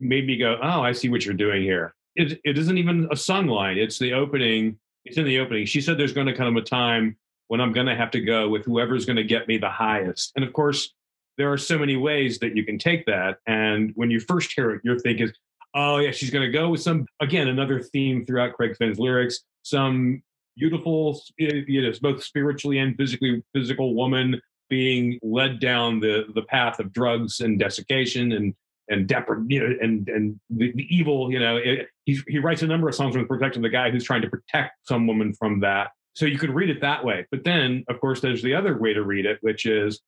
made 0.00 0.26
me 0.26 0.36
go, 0.36 0.58
"Oh, 0.62 0.82
I 0.82 0.92
see 0.92 1.08
what 1.08 1.24
you're 1.24 1.34
doing 1.34 1.62
here." 1.62 1.94
It 2.16 2.40
it 2.44 2.58
isn't 2.58 2.78
even 2.78 3.08
a 3.10 3.16
sung 3.16 3.46
line; 3.46 3.78
it's 3.78 3.98
the 3.98 4.12
opening. 4.12 4.78
It's 5.04 5.16
in 5.16 5.24
the 5.24 5.38
opening. 5.38 5.66
She 5.66 5.80
said, 5.80 5.98
"There's 5.98 6.12
going 6.12 6.26
to 6.26 6.34
come 6.34 6.56
a 6.56 6.62
time 6.62 7.16
when 7.48 7.60
I'm 7.60 7.72
going 7.72 7.86
to 7.86 7.94
have 7.94 8.10
to 8.12 8.20
go 8.20 8.48
with 8.48 8.64
whoever's 8.64 9.04
going 9.04 9.16
to 9.16 9.24
get 9.24 9.48
me 9.48 9.58
the 9.58 9.70
highest." 9.70 10.32
And 10.36 10.44
of 10.44 10.52
course, 10.52 10.92
there 11.38 11.52
are 11.52 11.58
so 11.58 11.78
many 11.78 11.96
ways 11.96 12.38
that 12.38 12.56
you 12.56 12.64
can 12.64 12.78
take 12.78 13.06
that. 13.06 13.38
And 13.46 13.92
when 13.94 14.10
you 14.10 14.20
first 14.20 14.52
hear 14.54 14.70
it, 14.70 14.82
your 14.84 14.98
think 14.98 15.20
is, 15.20 15.32
"Oh 15.74 15.98
yeah, 15.98 16.10
she's 16.10 16.30
going 16.30 16.44
to 16.44 16.52
go 16.52 16.70
with 16.70 16.82
some." 16.82 17.06
Again, 17.20 17.48
another 17.48 17.80
theme 17.80 18.24
throughout 18.26 18.54
Craig 18.54 18.76
Finn's 18.76 18.98
lyrics. 18.98 19.40
Some 19.62 20.22
beautiful, 20.56 21.20
you 21.38 21.82
know, 21.82 21.92
both 22.00 22.22
spiritually 22.22 22.78
and 22.78 22.96
physically 22.96 23.42
physical 23.54 23.94
woman 23.94 24.40
being 24.68 25.18
led 25.22 25.60
down 25.60 26.00
the 26.00 26.24
the 26.34 26.42
path 26.42 26.78
of 26.80 26.92
drugs 26.92 27.40
and 27.40 27.58
desiccation 27.58 28.32
and 28.32 28.54
and 28.88 29.08
depre- 29.08 29.44
you 29.48 29.60
know, 29.60 29.76
and 29.80 30.08
and 30.08 30.40
the, 30.50 30.72
the 30.72 30.86
evil. 30.94 31.30
You 31.32 31.40
know, 31.40 31.56
it, 31.56 31.88
he 32.04 32.20
he 32.28 32.38
writes 32.38 32.62
a 32.62 32.66
number 32.66 32.88
of 32.88 32.94
songs 32.94 33.16
with 33.16 33.28
protection 33.28 33.64
of 33.64 33.70
the 33.70 33.76
guy 33.76 33.90
who's 33.90 34.04
trying 34.04 34.22
to 34.22 34.30
protect 34.30 34.72
some 34.86 35.06
woman 35.06 35.34
from 35.34 35.60
that. 35.60 35.90
So 36.16 36.24
you 36.24 36.38
could 36.38 36.54
read 36.54 36.70
it 36.70 36.80
that 36.80 37.04
way. 37.04 37.26
But 37.30 37.44
then, 37.44 37.84
of 37.88 38.00
course, 38.00 38.22
there's 38.22 38.42
the 38.42 38.54
other 38.54 38.78
way 38.78 38.94
to 38.94 39.02
read 39.02 39.26
it, 39.26 39.36
which 39.42 39.66
is 39.66 40.00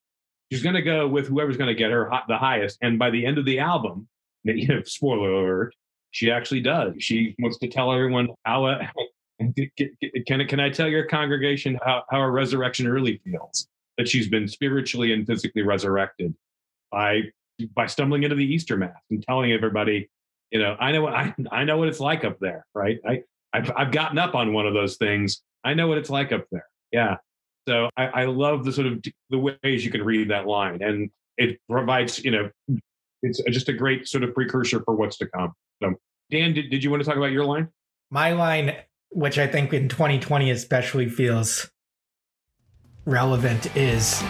she's 0.51 0.63
going 0.63 0.75
to 0.75 0.83
go 0.83 1.07
with 1.07 1.29
whoever's 1.29 1.59
going 1.59 1.69
to 1.69 1.75
get 1.75 1.91
her 1.91 2.09
hot, 2.09 2.25
the 2.29 2.39
highest. 2.39 2.79
And 2.81 2.99
by 2.99 3.11
the 3.11 3.27
end 3.27 3.37
of 3.37 3.45
the 3.45 3.59
album, 3.59 4.09
you 4.45 4.67
know, 4.69 4.83
spoiler 4.85 5.31
alert, 5.31 5.75
she 6.11 6.31
actually 6.31 6.63
does. 6.63 6.95
She 6.99 7.37
wants 7.39 7.59
to 7.59 7.69
tell 7.69 7.93
everyone 7.93 8.29
how. 8.45 8.65
Uh, 8.65 8.87
can, 10.27 10.47
can 10.49 10.61
I 10.61 10.71
tell 10.71 10.89
your 10.89 11.05
congregation 11.05 11.79
how, 11.85 12.03
how 12.11 12.21
a 12.21 12.31
resurrection 12.31 12.89
really 12.89 13.21
feels? 13.23 13.69
That 13.99 14.09
she's 14.09 14.29
been 14.29 14.49
spiritually 14.49 15.13
and 15.13 15.27
physically 15.27 15.63
resurrected 15.63 16.35
by 16.91 17.23
by 17.75 17.87
stumbling 17.87 18.23
into 18.23 18.37
the 18.37 18.45
Easter 18.45 18.77
Mass 18.77 18.93
and 19.11 19.23
telling 19.23 19.53
everybody, 19.53 20.09
you 20.53 20.61
know, 20.61 20.77
I 20.81 20.93
know 20.93 21.03
what 21.03 21.13
I, 21.15 21.35
I 21.53 21.65
know 21.65 21.77
what 21.77 21.89
it's 21.89 22.01
like 22.01 22.25
up 22.25 22.39
there, 22.41 22.65
right? 22.75 22.99
I 23.07 23.23
I've, 23.53 23.71
I've 23.77 23.93
gotten 23.93 24.19
up 24.19 24.35
on 24.35 24.53
one 24.55 24.67
of 24.67 24.75
those 24.75 24.97
things. 24.97 25.43
I 25.65 25.75
know 25.75 25.89
what 25.89 25.99
it's 25.99 26.11
like 26.11 26.33
up 26.33 26.45
there. 26.51 26.67
Yeah. 26.93 27.17
So 27.69 27.91
I, 27.97 28.07
I 28.07 28.25
love 28.25 28.65
the 28.65 28.73
sort 28.73 28.87
of 28.87 29.03
the 29.31 29.39
ways 29.39 29.85
you 29.85 29.91
can 29.91 30.03
read 30.03 30.31
that 30.31 30.47
line, 30.47 30.83
and 30.83 31.11
it 31.37 31.59
provides, 31.69 32.25
you 32.25 32.31
know, 32.31 32.51
it's 33.23 33.43
just 33.51 33.69
a 33.69 33.73
great 33.73 34.09
sort 34.09 34.25
of 34.25 34.35
precursor 34.35 34.83
for 34.85 34.95
what's 34.95 35.19
to 35.19 35.27
come. 35.27 35.53
So, 35.83 35.95
Dan, 36.31 36.55
did, 36.55 36.71
did 36.71 36.83
you 36.83 36.91
want 36.91 37.03
to 37.03 37.09
talk 37.09 37.17
about 37.17 37.33
your 37.33 37.45
line? 37.45 37.69
My 38.11 38.33
line, 38.33 38.77
which 39.11 39.39
I 39.39 39.47
think 39.47 39.75
in 39.75 39.89
2020 39.89 40.51
especially 40.51 41.09
feels 41.09 41.71
relevant, 43.05 43.77
is 43.77 44.23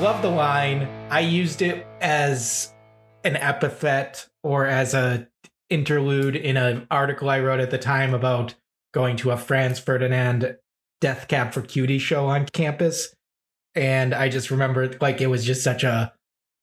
love 0.00 0.22
the 0.22 0.30
line. 0.30 0.84
I 1.10 1.20
used 1.20 1.60
it 1.60 1.86
as 2.00 2.72
an 3.22 3.36
epithet 3.36 4.30
or 4.42 4.64
as 4.64 4.94
a 4.94 5.28
interlude 5.68 6.36
in 6.36 6.56
an 6.56 6.86
article 6.90 7.28
I 7.28 7.40
wrote 7.40 7.60
at 7.60 7.70
the 7.70 7.76
time 7.76 8.14
about 8.14 8.54
going 8.94 9.16
to 9.18 9.30
a 9.30 9.36
Franz 9.36 9.78
Ferdinand 9.78 10.56
Death 11.02 11.28
Cab 11.28 11.52
for 11.52 11.60
Cutie 11.60 11.98
show 11.98 12.24
on 12.24 12.46
campus. 12.46 13.14
And 13.74 14.14
I 14.14 14.30
just 14.30 14.50
remember 14.50 14.90
like 15.02 15.20
it 15.20 15.26
was 15.26 15.44
just 15.44 15.62
such 15.62 15.84
a 15.84 16.14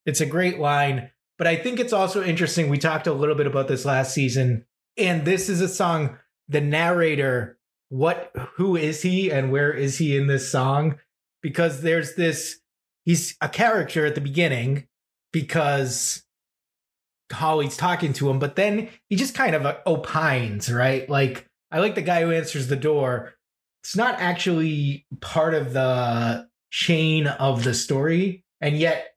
it's 0.08 0.22
a 0.22 0.26
great 0.26 0.58
line. 0.58 1.12
But 1.38 1.46
I 1.46 1.58
think 1.58 1.80
it's 1.80 1.94
also 1.94 2.24
interesting. 2.24 2.70
We 2.70 2.80
talked 2.80 3.06
a 3.06 3.14
little 3.14 3.36
bit 3.36 3.46
about 3.46 3.68
this 3.68 3.86
last 3.86 4.16
season. 4.16 4.66
And 4.98 5.26
this 5.26 5.48
is 5.48 5.62
a 5.62 5.70
song, 5.70 6.18
the 6.48 6.62
narrator, 6.62 7.60
what 7.90 8.32
who 8.56 8.76
is 8.76 9.04
he 9.04 9.32
and 9.32 9.52
where 9.52 9.72
is 9.72 10.00
he 10.00 10.18
in 10.18 10.26
this 10.26 10.52
song? 10.52 10.98
Because 11.44 11.82
there's 11.84 12.16
this 12.16 12.62
he's 13.08 13.38
a 13.39 13.47
character 13.47 14.05
at 14.05 14.16
the 14.16 14.22
beginning 14.22 14.86
because 15.32 16.24
Holly's 17.32 17.78
talking 17.78 18.12
to 18.14 18.30
him, 18.30 18.38
but 18.38 18.58
then 18.58 18.89
he 19.08 19.16
just 19.16 19.34
kind 19.34 19.55
of 19.55 19.66
uh, 19.66 19.78
opines, 19.88 20.72
right? 20.72 21.10
Like, 21.10 21.47
I 21.72 21.80
like 21.80 21.95
the 21.95 22.01
guy 22.01 22.22
who 22.22 22.32
answers 22.32 22.68
the 22.68 22.76
door. 22.76 23.34
It's 23.82 23.95
not 23.95 24.20
actually 24.20 25.05
part 25.22 25.53
of 25.53 25.72
the 25.72 26.49
chain 26.70 27.28
of 27.28 27.64
the 27.64 27.74
story, 27.74 28.43
and 28.60 28.78
yet 28.78 29.16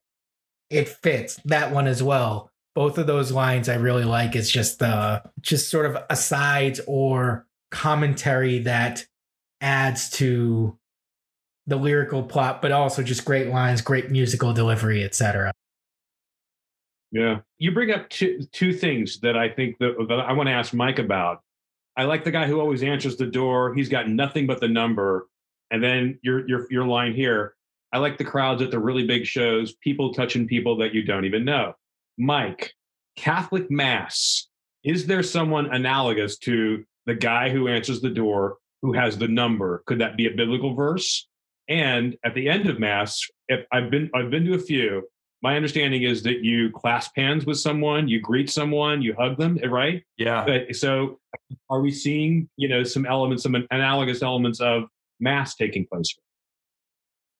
it 0.71 0.89
fits 0.89 1.41
that 1.47 1.73
one 1.73 1.89
as 1.89 2.01
well. 2.01 2.53
Both 2.77 2.97
of 2.97 3.09
those 3.09 3.33
lines 3.33 3.69
I 3.69 3.75
really 3.75 4.05
like. 4.05 4.37
It's 4.37 4.51
just 4.51 4.79
the 4.79 5.21
just 5.41 5.69
sort 5.69 5.87
of 5.87 5.99
asides 6.09 6.81
or 6.87 7.49
commentary 7.73 8.61
that 8.61 9.05
adds 9.61 10.11
to 10.11 10.79
the 11.71 11.77
lyrical 11.77 12.23
plot, 12.23 12.61
but 12.61 12.73
also 12.73 13.03
just 13.03 13.25
great 13.25 13.47
lines, 13.47 13.81
great 13.81 14.11
musical 14.11 14.53
delivery, 14.53 15.05
etc. 15.05 15.53
Yeah. 17.13 17.39
You 17.59 17.73
bring 17.73 17.93
up 17.93 18.09
two 18.11 18.43
two 18.53 18.73
things 18.73 19.21
that 19.21 19.37
I 19.37 19.49
think 19.49 19.79
that, 19.79 19.95
that 20.09 20.21
I 20.21 20.33
want 20.33 20.49
to 20.49 20.53
ask 20.53 20.75
Mike 20.75 20.99
about. 20.99 21.43
I 21.97 22.05
like 22.05 22.25
the 22.25 22.31
guy 22.31 22.47
who 22.47 22.61
always 22.61 22.83
answers 22.83 23.17
the 23.17 23.27
door. 23.27 23.73
He's 23.75 23.89
got 23.89 24.09
nothing 24.09 24.47
but 24.47 24.61
the 24.61 24.69
number. 24.69 25.29
And 25.71 25.83
then 25.83 26.19
your 26.23 26.47
your 26.49 26.67
your 26.71 26.85
line 26.85 27.15
here. 27.15 27.55
I 27.93 27.99
like 27.99 28.19
the 28.19 28.25
crowds 28.25 28.63
at 28.63 28.71
the 28.71 28.79
really 28.79 29.07
big 29.07 29.25
shows, 29.25 29.75
people 29.75 30.13
touching 30.13 30.47
people 30.47 30.77
that 30.79 30.95
you 30.95 31.03
don't 31.03 31.25
even 31.25 31.45
know. 31.45 31.75
Mike, 32.19 32.75
Catholic 33.17 33.71
Mass. 33.71 34.49
Is 34.83 35.07
there 35.07 35.23
someone 35.23 35.67
analogous 35.67 36.39
to 36.39 36.85
the 37.07 37.15
guy 37.15 37.51
who 37.51 37.69
answers 37.69 38.01
the 38.01 38.11
door 38.11 38.59
who 38.83 38.93
has 38.93 39.19
the 39.19 39.29
number? 39.29 39.83
Could 39.87 40.01
that 40.01 40.17
be 40.17 40.27
a 40.27 40.31
biblical 40.31 40.75
verse? 40.75 41.29
And 41.71 42.17
at 42.25 42.35
the 42.35 42.49
end 42.49 42.69
of 42.69 42.79
Mass, 42.81 43.25
if 43.49 43.65
I've 43.73 43.91
been 43.91 44.11
I've 44.15 44.29
been 44.31 44.45
to 44.47 44.55
a 44.55 44.59
few, 44.59 45.09
my 45.43 45.57
understanding 45.57 46.03
is 46.03 46.23
that 46.25 46.45
you 46.45 46.71
clasp 46.71 47.13
hands 47.17 47.47
with 47.47 47.59
someone, 47.59 48.09
you 48.09 48.21
greet 48.21 48.51
someone, 48.51 49.01
you 49.01 49.15
hug 49.15 49.39
them, 49.39 49.59
right? 49.69 50.03
Yeah. 50.19 50.45
But 50.45 50.75
so 50.77 51.21
are 51.71 51.81
we 51.81 51.93
seeing, 51.93 52.49
you 52.57 52.69
know, 52.69 52.83
some 52.83 53.07
elements, 53.07 53.45
some 53.45 53.57
analogous 53.71 54.23
elements 54.23 54.61
of 54.61 54.85
mass 55.21 55.55
taking 55.55 55.87
place? 55.87 56.15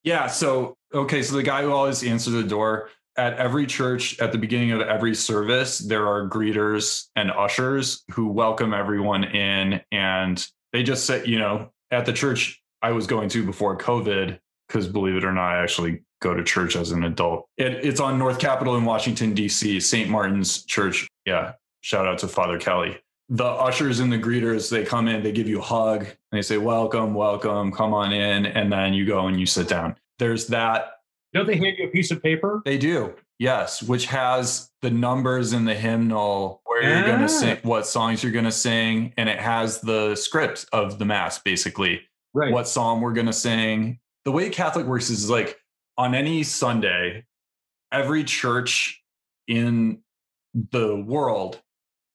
Yeah. 0.03 0.27
So, 0.27 0.77
okay. 0.93 1.21
So 1.21 1.35
the 1.35 1.43
guy 1.43 1.61
who 1.61 1.71
always 1.71 2.03
answers 2.03 2.33
the 2.33 2.43
door 2.43 2.89
at 3.17 3.33
every 3.35 3.67
church, 3.67 4.19
at 4.19 4.31
the 4.31 4.37
beginning 4.37 4.71
of 4.71 4.81
every 4.81 5.13
service, 5.13 5.77
there 5.77 6.07
are 6.07 6.27
greeters 6.27 7.07
and 7.15 7.29
ushers 7.29 8.03
who 8.11 8.29
welcome 8.29 8.73
everyone 8.73 9.25
in. 9.25 9.81
And 9.91 10.43
they 10.73 10.81
just 10.81 11.05
say, 11.05 11.23
you 11.25 11.37
know, 11.37 11.71
at 11.91 12.05
the 12.05 12.13
church 12.13 12.61
I 12.81 12.91
was 12.91 13.07
going 13.07 13.29
to 13.29 13.45
before 13.45 13.77
COVID, 13.77 14.39
because 14.67 14.87
believe 14.87 15.15
it 15.15 15.23
or 15.23 15.31
not, 15.31 15.55
I 15.55 15.61
actually 15.63 16.01
go 16.21 16.33
to 16.33 16.43
church 16.43 16.75
as 16.75 16.91
an 16.91 17.03
adult. 17.03 17.47
It, 17.57 17.83
it's 17.85 17.99
on 17.99 18.17
North 18.17 18.39
Capitol 18.39 18.75
in 18.75 18.85
Washington, 18.85 19.33
D.C., 19.33 19.79
St. 19.79 20.09
Martin's 20.09 20.63
Church. 20.65 21.07
Yeah. 21.25 21.53
Shout 21.81 22.05
out 22.07 22.19
to 22.19 22.27
Father 22.27 22.59
Kelly. 22.59 22.97
The 23.29 23.45
ushers 23.45 23.99
and 23.99 24.11
the 24.11 24.19
greeters, 24.19 24.69
they 24.69 24.83
come 24.83 25.07
in, 25.07 25.23
they 25.23 25.31
give 25.31 25.47
you 25.47 25.59
a 25.59 25.63
hug, 25.63 26.01
and 26.01 26.15
they 26.31 26.41
say, 26.41 26.57
Welcome, 26.57 27.13
welcome, 27.13 27.71
come 27.71 27.93
on 27.93 28.11
in. 28.11 28.45
And 28.45 28.71
then 28.71 28.93
you 28.93 29.05
go 29.05 29.27
and 29.27 29.39
you 29.39 29.45
sit 29.45 29.67
down. 29.67 29.95
There's 30.19 30.47
that. 30.47 30.97
Don't 31.33 31.47
they 31.47 31.55
hand 31.55 31.77
you 31.77 31.87
a 31.87 31.89
piece 31.91 32.11
of 32.11 32.21
paper? 32.21 32.61
They 32.65 32.77
do, 32.77 33.13
yes, 33.39 33.81
which 33.81 34.05
has 34.07 34.69
the 34.81 34.91
numbers 34.91 35.53
in 35.53 35.63
the 35.65 35.73
hymnal 35.73 36.61
where 36.65 36.81
where 36.81 36.93
you're 36.97 37.07
going 37.07 37.19
Ah. 37.23 37.27
to 37.27 37.29
sing, 37.29 37.57
what 37.63 37.87
songs 37.87 38.21
you're 38.21 38.33
going 38.33 38.43
to 38.45 38.51
sing, 38.51 39.13
and 39.17 39.29
it 39.29 39.39
has 39.39 39.79
the 39.81 40.15
script 40.15 40.65
of 40.73 40.99
the 40.99 41.05
mass 41.05 41.39
basically. 41.39 42.01
Right. 42.33 42.51
What 42.51 42.67
psalm 42.67 43.01
we're 43.01 43.13
going 43.13 43.27
to 43.27 43.33
sing. 43.33 43.99
The 44.25 44.31
way 44.31 44.49
Catholic 44.49 44.85
works 44.85 45.09
is 45.09 45.29
like 45.29 45.57
on 45.97 46.15
any 46.15 46.43
Sunday, 46.43 47.25
every 47.91 48.23
church 48.23 49.03
in 49.47 50.01
the 50.71 50.95
world 50.95 51.61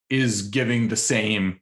is 0.09 0.43
giving 0.43 0.89
the 0.89 0.97
same 0.97 1.61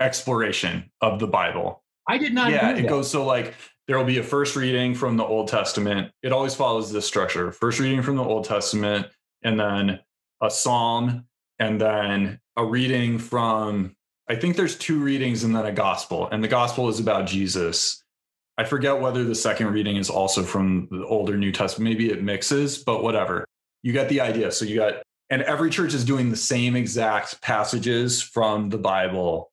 exploration 0.00 0.90
of 1.00 1.18
the 1.18 1.26
Bible. 1.26 1.82
I 2.08 2.18
did 2.18 2.34
not 2.34 2.50
yeah, 2.50 2.76
it 2.76 2.88
goes 2.88 3.10
so 3.10 3.24
like 3.24 3.54
there 3.86 3.96
will 3.98 4.04
be 4.04 4.18
a 4.18 4.22
first 4.22 4.56
reading 4.56 4.94
from 4.94 5.16
the 5.16 5.24
Old 5.24 5.48
Testament. 5.48 6.12
It 6.22 6.32
always 6.32 6.54
follows 6.54 6.92
this 6.92 7.06
structure: 7.06 7.52
first 7.52 7.80
reading 7.80 8.02
from 8.02 8.16
the 8.16 8.24
Old 8.24 8.44
Testament, 8.44 9.06
and 9.42 9.58
then 9.58 10.00
a 10.42 10.50
psalm, 10.50 11.26
and 11.58 11.80
then 11.80 12.40
a 12.56 12.64
reading 12.64 13.18
from. 13.18 13.96
I 14.30 14.36
think 14.36 14.54
there's 14.54 14.78
two 14.78 15.00
readings 15.00 15.42
and 15.42 15.56
then 15.56 15.66
a 15.66 15.72
gospel, 15.72 16.28
and 16.30 16.42
the 16.42 16.46
gospel 16.46 16.88
is 16.88 17.00
about 17.00 17.26
Jesus. 17.26 18.00
I 18.56 18.62
forget 18.62 19.00
whether 19.00 19.24
the 19.24 19.34
second 19.34 19.72
reading 19.72 19.96
is 19.96 20.08
also 20.08 20.44
from 20.44 20.86
the 20.92 21.04
older 21.04 21.36
New 21.36 21.50
Testament. 21.50 21.90
Maybe 21.90 22.12
it 22.12 22.22
mixes, 22.22 22.78
but 22.78 23.02
whatever. 23.02 23.44
You 23.82 23.92
get 23.92 24.08
the 24.08 24.20
idea. 24.20 24.52
So 24.52 24.64
you 24.64 24.76
got, 24.76 25.02
and 25.30 25.42
every 25.42 25.68
church 25.68 25.94
is 25.94 26.04
doing 26.04 26.30
the 26.30 26.36
same 26.36 26.76
exact 26.76 27.42
passages 27.42 28.22
from 28.22 28.68
the 28.68 28.78
Bible 28.78 29.50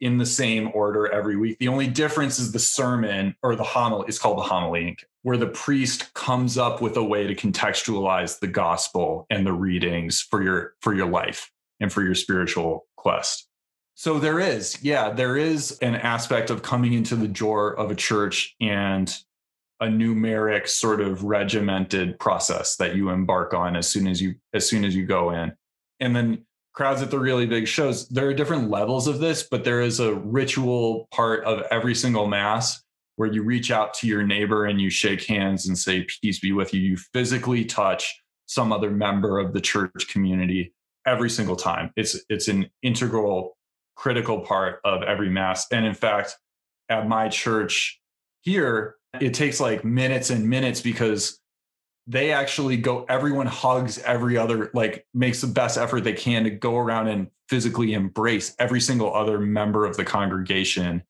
in 0.00 0.18
the 0.18 0.26
same 0.26 0.72
order 0.74 1.06
every 1.06 1.36
week. 1.36 1.60
The 1.60 1.68
only 1.68 1.86
difference 1.86 2.40
is 2.40 2.50
the 2.50 2.58
sermon 2.58 3.36
or 3.44 3.54
the 3.54 3.62
homily. 3.62 4.06
It's 4.08 4.18
called 4.18 4.38
the 4.38 4.42
homily, 4.42 4.96
where 5.22 5.36
the 5.36 5.46
priest 5.46 6.12
comes 6.14 6.58
up 6.58 6.82
with 6.82 6.96
a 6.96 7.04
way 7.04 7.28
to 7.28 7.34
contextualize 7.36 8.40
the 8.40 8.48
gospel 8.48 9.24
and 9.30 9.46
the 9.46 9.52
readings 9.52 10.20
for 10.20 10.42
your 10.42 10.74
for 10.80 10.92
your 10.92 11.06
life 11.06 11.52
and 11.78 11.92
for 11.92 12.02
your 12.02 12.16
spiritual 12.16 12.88
quest. 12.96 13.45
So 13.98 14.18
there 14.18 14.38
is, 14.38 14.82
yeah, 14.82 15.08
there 15.08 15.38
is 15.38 15.78
an 15.80 15.94
aspect 15.94 16.50
of 16.50 16.60
coming 16.60 16.92
into 16.92 17.16
the 17.16 17.26
door 17.26 17.74
of 17.78 17.90
a 17.90 17.94
church 17.94 18.54
and 18.60 19.12
a 19.80 19.86
numeric 19.86 20.68
sort 20.68 21.00
of 21.00 21.24
regimented 21.24 22.18
process 22.18 22.76
that 22.76 22.94
you 22.94 23.08
embark 23.08 23.54
on 23.54 23.74
as 23.74 23.88
soon 23.88 24.06
as 24.06 24.20
you 24.20 24.34
as 24.52 24.68
soon 24.68 24.84
as 24.84 24.94
you 24.94 25.06
go 25.06 25.30
in. 25.30 25.54
And 25.98 26.14
then 26.14 26.44
crowds 26.74 27.00
at 27.00 27.10
the 27.10 27.18
really 27.18 27.46
big 27.46 27.66
shows, 27.66 28.06
there 28.08 28.28
are 28.28 28.34
different 28.34 28.68
levels 28.68 29.06
of 29.06 29.18
this, 29.18 29.42
but 29.42 29.64
there 29.64 29.80
is 29.80 29.98
a 29.98 30.14
ritual 30.14 31.08
part 31.10 31.42
of 31.44 31.62
every 31.70 31.94
single 31.94 32.26
mass 32.26 32.82
where 33.16 33.32
you 33.32 33.42
reach 33.42 33.70
out 33.70 33.94
to 33.94 34.06
your 34.06 34.26
neighbor 34.26 34.66
and 34.66 34.78
you 34.78 34.90
shake 34.90 35.24
hands 35.24 35.68
and 35.68 35.78
say 35.78 36.06
peace 36.20 36.38
be 36.38 36.52
with 36.52 36.74
you. 36.74 36.80
You 36.82 36.98
physically 37.14 37.64
touch 37.64 38.20
some 38.44 38.74
other 38.74 38.90
member 38.90 39.38
of 39.38 39.54
the 39.54 39.60
church 39.62 40.06
community 40.10 40.74
every 41.06 41.30
single 41.30 41.56
time. 41.56 41.92
It's 41.96 42.20
it's 42.28 42.48
an 42.48 42.68
integral 42.82 43.56
critical 43.96 44.40
part 44.40 44.80
of 44.84 45.02
every 45.02 45.28
mass. 45.28 45.66
And 45.72 45.84
in 45.84 45.94
fact, 45.94 46.36
at 46.88 47.08
my 47.08 47.28
church 47.28 48.00
here, 48.42 48.96
it 49.20 49.34
takes 49.34 49.58
like 49.58 49.84
minutes 49.84 50.30
and 50.30 50.48
minutes 50.48 50.80
because 50.80 51.40
they 52.06 52.32
actually 52.32 52.76
go 52.76 53.04
everyone 53.08 53.46
hugs 53.46 53.98
every 53.98 54.36
other 54.36 54.70
like 54.74 55.06
makes 55.12 55.40
the 55.40 55.46
best 55.46 55.76
effort 55.76 56.04
they 56.04 56.12
can 56.12 56.44
to 56.44 56.50
go 56.50 56.76
around 56.76 57.08
and 57.08 57.28
physically 57.48 57.94
embrace 57.94 58.54
every 58.58 58.80
single 58.80 59.12
other 59.14 59.38
member 59.38 59.84
of 59.84 59.96
the 59.96 60.04
congregation 60.04 61.02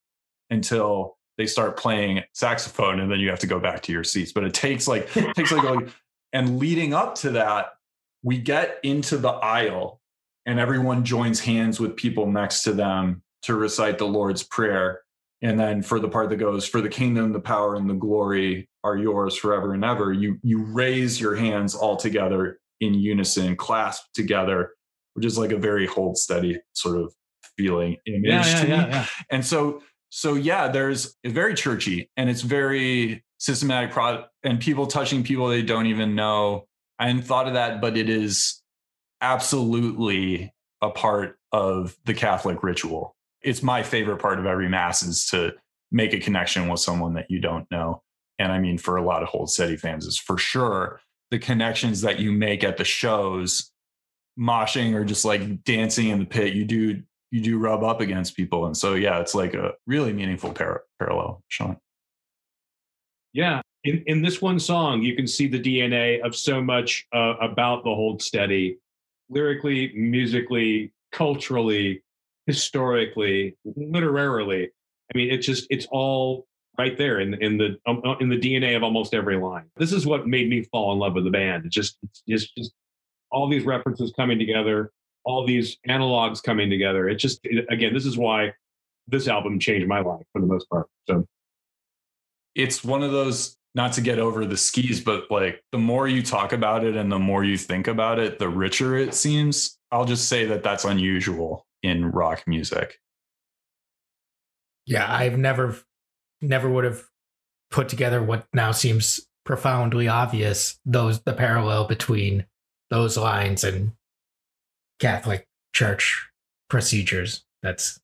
until 0.51 1.17
they 1.37 1.47
start 1.47 1.77
playing 1.77 2.23
saxophone 2.33 3.01
and 3.01 3.11
then 3.11 3.19
you 3.21 3.29
have 3.29 3.39
to 3.39 3.47
go 3.47 3.61
back 3.61 3.83
to 3.83 3.93
your 3.93 4.05
seats 4.05 4.33
but 4.33 4.45
it 4.45 4.55
takes 4.55 4.89
like 4.89 5.15
it 5.17 5.35
takes 5.35 5.53
like, 5.53 5.65
like 5.65 5.89
and 6.33 6.59
leading 6.59 6.95
up 6.95 7.15
to 7.15 7.31
that 7.31 7.75
we 8.23 8.39
get 8.39 8.79
into 8.83 9.19
the 9.19 9.29
aisle 9.29 10.01
and 10.47 10.59
everyone 10.59 11.05
joins 11.05 11.41
hands 11.41 11.79
with 11.79 11.97
people 11.97 12.31
next 12.31 12.63
to 12.63 12.73
them 12.73 13.23
to 13.43 13.55
recite 13.55 13.99
the 13.99 14.07
lord's 14.07 14.43
prayer. 14.43 15.01
And 15.43 15.61
then 15.61 15.83
for 15.83 16.01
the 16.01 16.09
part 16.09 16.31
that 16.31 16.37
goes 16.37 16.67
for 16.67 16.81
the 16.81 16.89
kingdom 16.89 17.33
the 17.33 17.41
power 17.41 17.77
and 17.77 17.91
the 17.91 17.95
glory 17.95 18.69
are 18.87 18.97
yours 18.97 19.37
forever 19.37 19.75
and 19.75 19.85
ever 19.85 20.13
you 20.13 20.39
you 20.43 20.63
raise 20.63 21.21
your 21.21 21.35
hands 21.35 21.75
all 21.75 21.97
together 21.97 22.59
in 22.81 22.95
unison 22.95 23.57
clasped 23.57 24.15
together 24.15 24.71
which 25.15 25.27
is 25.27 25.37
like 25.37 25.51
a 25.51 25.57
very 25.57 25.87
hold 25.87 26.17
steady 26.17 26.59
sort 26.73 26.97
of 26.97 27.13
feeling 27.57 27.97
image 28.07 28.25
yeah, 28.25 28.47
yeah, 28.47 28.61
to 28.61 28.69
me 28.69 28.75
yeah, 28.75 29.07
and 29.31 29.45
so 29.45 29.83
so 30.09 30.35
yeah 30.35 30.69
there's 30.69 31.17
it's 31.25 31.35
very 31.35 31.55
churchy 31.55 32.09
and 32.17 32.31
it's 32.31 32.43
very 32.43 33.25
systematic 33.39 33.91
pro 33.91 34.25
and 34.45 34.61
people 34.61 34.87
touching 34.87 35.23
people 35.23 35.49
they 35.49 35.63
don't 35.63 35.87
even 35.87 36.15
know. 36.15 36.67
I 36.99 37.09
hadn't 37.09 37.23
thought 37.23 37.49
of 37.49 37.55
that 37.55 37.81
but 37.81 37.97
it 37.97 38.09
is 38.09 38.63
absolutely 39.21 40.53
a 40.83 40.91
part 40.91 41.39
of 41.53 41.97
the 42.05 42.15
catholic 42.15 42.63
ritual. 42.63 43.17
It's 43.43 43.63
my 43.63 43.83
favorite 43.83 44.19
part 44.19 44.39
of 44.39 44.47
every 44.47 44.69
mass 44.69 45.03
is 45.03 45.27
to 45.29 45.55
make 45.91 46.13
a 46.13 46.21
connection 46.21 46.69
with 46.69 46.81
someone 46.81 47.15
that 47.15 47.31
you 47.31 47.41
don't 47.41 47.71
know. 47.71 48.03
And 48.39 48.53
i 48.53 48.59
mean 48.59 48.77
for 48.79 48.97
a 48.97 49.03
lot 49.03 49.23
of 49.23 49.29
hold 49.29 49.51
steady 49.51 49.77
fans 49.77 50.05
is 50.05 50.19
for 50.19 50.37
sure 50.37 51.01
the 51.31 51.39
connections 51.39 52.03
that 52.03 52.21
you 52.21 52.33
make 52.33 52.63
at 52.63 52.77
the 52.77 52.85
shows 52.85 53.73
moshing 54.39 54.95
or 54.95 55.05
just 55.05 55.25
like 55.25 55.65
dancing 55.65 56.09
in 56.09 56.19
the 56.19 56.27
pit 56.27 56.53
you 56.53 56.65
do 56.65 57.03
you 57.31 57.41
do 57.41 57.59
rub 57.59 57.83
up 57.83 58.01
against 58.01 58.37
people. 58.37 58.67
And 58.67 58.77
so 58.77 58.95
yeah 58.95 59.21
it's 59.21 59.35
like 59.35 59.55
a 59.55 59.73
really 59.87 60.13
meaningful 60.13 60.53
par- 60.53 60.85
parallel 60.99 61.43
Shawn. 61.49 61.79
Yeah. 63.33 63.61
In, 63.85 64.03
in 64.07 64.23
this 64.23 64.41
one 64.41 64.59
song, 64.59 65.03
you 65.03 65.15
can 65.15 65.27
see 65.27 65.47
the 65.47 65.61
DNA 65.61 66.25
of 66.25 66.35
so 66.35 66.63
much 66.63 67.07
uh, 67.13 67.35
about 67.41 67.85
the 67.85 67.91
Hold 67.91 68.23
Steady, 68.23 68.79
lyrically, 69.29 69.93
musically, 69.95 70.93
culturally, 71.13 72.03
historically, 72.47 73.57
literarily. 73.65 74.71
I 75.13 75.19
mean, 75.19 75.31
it's 75.31 75.47
just 75.47 75.67
it's 75.71 75.87
all 75.91 76.47
right 76.79 76.97
there 76.97 77.21
in 77.21 77.35
in 77.43 77.59
the 77.59 77.77
um, 77.87 78.03
uh, 78.05 78.17
in 78.19 78.29
the 78.29 78.39
DNA 78.39 78.77
of 78.77 78.83
almost 78.83 79.15
every 79.15 79.37
line. 79.37 79.67
This 79.77 79.93
is 79.93 80.07
what 80.07 80.27
made 80.27 80.49
me 80.49 80.63
fall 80.65 80.93
in 80.93 80.99
love 80.99 81.15
with 81.15 81.25
the 81.25 81.31
band. 81.31 81.67
It's 81.67 81.75
just 81.75 81.99
it's 82.03 82.23
just, 82.29 82.57
just 82.57 82.73
all 83.31 83.49
these 83.49 83.65
references 83.65 84.13
coming 84.17 84.39
together, 84.39 84.91
all 85.25 85.47
these 85.47 85.79
analogs 85.89 86.43
coming 86.43 86.71
together. 86.71 87.09
It 87.09 87.17
just 87.17 87.41
it- 87.45 87.67
again, 87.71 87.95
this 87.95 88.07
is 88.07 88.17
why 88.17 88.53
this 89.09 89.29
album 89.29 89.59
changed 89.59 89.87
my 89.87 90.01
life 90.01 90.25
for 90.33 90.41
the 90.41 90.47
most 90.47 90.69
part. 90.69 90.87
So 91.09 91.27
it's 92.55 92.83
one 92.83 93.03
of 93.03 93.13
those 93.13 93.57
not 93.77 93.93
to 93.93 94.01
get 94.01 94.19
over 94.19 94.45
the 94.45 94.57
skis 94.57 95.01
but 95.01 95.31
like 95.31 95.63
the 95.71 95.79
more 95.79 96.09
you 96.09 96.23
talk 96.23 96.53
about 96.53 96.83
it 96.83 96.97
and 96.97 97.13
the 97.13 97.19
more 97.19 97.45
you 97.45 97.57
think 97.57 97.87
about 97.87 98.19
it 98.19 98.41
the 98.41 98.49
richer 98.49 98.97
it 98.97 99.15
seems 99.15 99.79
i'll 99.93 100.05
just 100.05 100.29
say 100.29 100.47
that 100.47 100.65
that's 100.65 100.85
unusual 100.85 101.65
in 101.83 102.11
rock 102.11 102.43
music 102.49 102.99
Yeah, 104.87 105.05
I've 105.13 105.37
never, 105.37 105.77
never 106.41 106.71
would 106.71 106.85
have 106.85 107.03
put 107.71 107.89
together 107.89 108.23
what 108.23 108.47
now 108.55 108.71
seems 108.71 109.21
profoundly 109.45 110.07
obvious. 110.07 110.79
Those 110.87 111.21
the 111.23 111.33
parallel 111.33 111.87
between 111.89 112.47
those 112.89 113.17
lines 113.17 113.65
and 113.65 113.93
Catholic 115.01 115.49
Church 115.75 116.29
procedures. 116.71 117.45
That's 117.63 118.01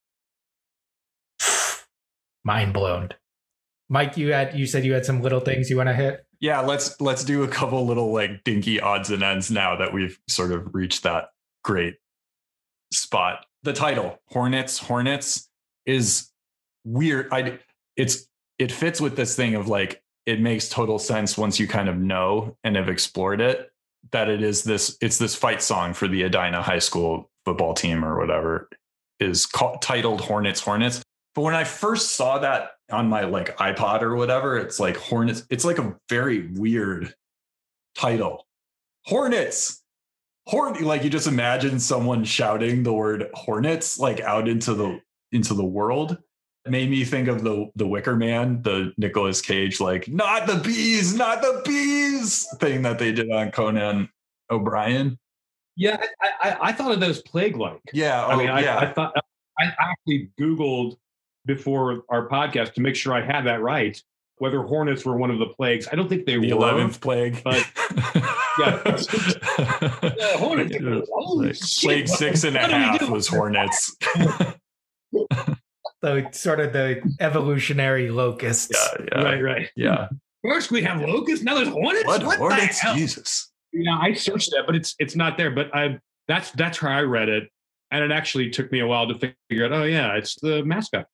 mind 2.45 2.75
blown. 2.75 3.11
Mike, 3.89 4.17
you 4.17 4.33
had 4.33 4.59
you 4.59 4.67
said 4.67 4.85
you 4.85 4.93
had 4.93 5.05
some 5.05 5.23
little 5.23 5.41
things 5.41 5.69
you 5.69 5.77
want 5.77 5.89
to 5.89 5.95
hit. 5.95 6.25
yeah 6.41 6.61
let's 6.61 7.01
let's 7.01 7.25
do 7.25 7.43
a 7.43 7.49
couple 7.49 7.87
little 7.87 8.13
like 8.13 8.45
dinky 8.45 8.81
odds 8.81 9.11
and 9.11 9.23
ends 9.23 9.51
now 9.51 9.77
that 9.77 9.93
we've 9.93 10.19
sort 10.29 10.53
of 10.53 10.75
reached 10.75 11.03
that 11.03 11.29
great 11.65 11.95
spot. 12.93 13.47
The 13.63 13.73
title 13.73 14.19
hornets 14.29 14.79
hornets 14.79 15.49
is 15.87 16.31
weird. 16.85 17.29
I 17.33 17.59
it's 17.97 18.27
it 18.59 18.73
fits 18.73 19.01
with 19.01 19.17
this 19.17 19.37
thing 19.37 19.55
of 19.55 19.69
like 19.69 20.03
it 20.27 20.41
makes 20.41 20.69
total 20.69 20.99
sense 20.99 21.37
once 21.37 21.59
you 21.59 21.67
kind 21.67 21.89
of 21.89 21.97
know 21.97 22.57
and 22.65 22.77
have 22.77 22.89
explored 22.89 23.41
it 23.41 23.71
that 24.11 24.29
it 24.29 24.43
is 24.43 24.65
this 24.65 24.97
it's 25.01 25.19
this 25.19 25.35
fight 25.35 25.63
song 25.63 25.95
for 25.95 26.09
the 26.09 26.23
edina 26.23 26.63
high 26.63 26.79
school 26.79 27.31
football 27.45 27.75
team 27.75 28.05
or 28.05 28.19
whatever 28.19 28.69
is 29.21 29.47
called, 29.47 29.81
titled 29.83 30.21
hornets 30.21 30.61
hornets 30.61 31.02
but 31.35 31.43
when 31.43 31.55
i 31.55 31.65
first 31.65 32.15
saw 32.15 32.39
that 32.39 32.73
on 32.91 33.09
my 33.09 33.23
like 33.25 33.57
ipod 33.59 34.03
or 34.03 34.17
whatever 34.17 34.59
it's 34.59 34.79
like 34.79 34.97
hornets 34.97 35.45
it's 35.51 35.65
like 35.65 35.79
a 35.79 35.95
very 36.09 36.49
weird 36.55 37.15
title. 37.95 38.47
Hornets! 39.07 39.83
Horn 40.47 40.83
like 40.83 41.05
you 41.05 41.11
just 41.11 41.29
imagine 41.29 41.79
someone 41.79 42.25
shouting 42.25 42.83
the 42.83 42.93
word 42.93 43.31
hornets 43.33 43.99
like 43.99 44.21
out 44.21 44.49
into 44.49 44.75
the 44.75 45.01
into 45.31 45.55
the 45.55 45.65
world. 45.65 46.19
It 46.65 46.71
made 46.71 46.91
me 46.91 47.05
think 47.05 47.29
of 47.29 47.45
the 47.45 47.71
the 47.77 47.87
wicker 47.87 48.17
man 48.17 48.61
the 48.63 48.93
Nicolas 48.97 49.41
cage 49.41 49.81
like 49.81 50.09
not 50.09 50.49
the 50.49 50.57
bees 50.57 51.15
not 51.15 51.43
the 51.43 51.63
bees! 51.65 52.47
thing 52.59 52.83
that 52.83 52.99
they 52.99 53.13
did 53.13 53.31
on 53.31 53.53
conan 53.53 54.09
o'brien. 54.51 55.19
Yeah, 55.77 56.03
I, 56.21 56.31
I, 56.41 56.57
I 56.69 56.73
thought 56.73 56.93
of 56.93 57.01
those 57.01 57.23
plague 57.23 57.57
like. 57.57 57.81
yeah 57.93 58.27
I 58.27 58.35
oh, 58.35 58.37
mean, 58.37 58.51
I, 58.51 58.63
yeah. 58.63 58.79
I 58.79 58.93
thought 58.93 59.15
I 59.59 59.73
actually 59.79 60.31
Googled 60.39 60.97
before 61.47 62.03
our 62.09 62.29
podcast 62.29 62.75
to 62.75 62.81
make 62.81 62.95
sure 62.97 63.13
I 63.15 63.21
had 63.25 63.43
that 63.47 63.61
right. 63.63 64.01
whether 64.39 64.61
hornets 64.63 65.05
were 65.05 65.17
one 65.17 65.31
of 65.31 65.39
the 65.39 65.47
plagues. 65.47 65.87
I 65.93 65.95
don't 65.95 66.09
think 66.09 66.27
they 66.27 66.37
The 66.39 66.53
were. 66.53 66.63
eleventh 66.65 67.01
plague. 67.01 67.43
but- 67.45 67.65
Yeah. 68.59 68.83
Yeah, 70.19 70.37
hornets. 70.37 70.77
Holy 71.13 71.47
Like, 71.49 71.57
shit, 71.57 71.81
plague 71.89 72.09
what- 72.09 72.19
six 72.19 72.45
and 72.45 72.57
a 72.57 72.61
what 72.61 72.71
do 72.71 72.77
we 72.77 72.83
half 72.83 72.99
do? 73.01 73.13
was 73.13 73.29
hornets. 73.29 73.97
The 76.03 76.29
sort 76.33 76.59
of 76.59 76.73
the 76.73 77.01
evolutionary 77.21 78.11
locusts. 78.11 78.73
yeah, 78.99 79.05
yeah, 79.13 79.23
Right, 79.23 79.41
right. 79.43 79.69
yeah. 79.77 80.09
First 80.45 80.73
we 80.73 80.83
have 80.83 81.01
locusts, 81.01 81.45
now 81.45 81.55
there's 81.55 81.69
hornets. 81.69 82.05
What, 82.07 82.25
What, 82.25 82.39
hornets? 82.39 82.81
the 82.81 82.87
hell? 82.87 82.95
Jesus. 82.97 83.53
Yeah, 83.73 83.97
I 83.97 84.13
searched 84.13 84.51
that, 84.51 84.65
but 84.67 84.75
it's 84.75 84.97
it's 84.99 85.15
not 85.15 85.39
there. 85.39 85.53
But 85.53 85.73
I 85.73 85.99
that's 86.27 86.51
that's 86.53 86.79
how 86.79 86.89
I 86.89 87.03
read 87.03 87.29
it, 87.29 87.49
and 87.93 88.03
it 88.03 88.11
actually 88.11 88.51
took 88.51 88.73
me 88.73 88.81
a 88.81 88.87
while 88.87 89.07
to 89.07 89.15
figure 89.49 89.65
out. 89.67 89.73
Oh 89.73 89.85
yeah, 89.85 90.15
it's 90.17 90.35
the 90.41 90.65
mascot. 90.65 91.07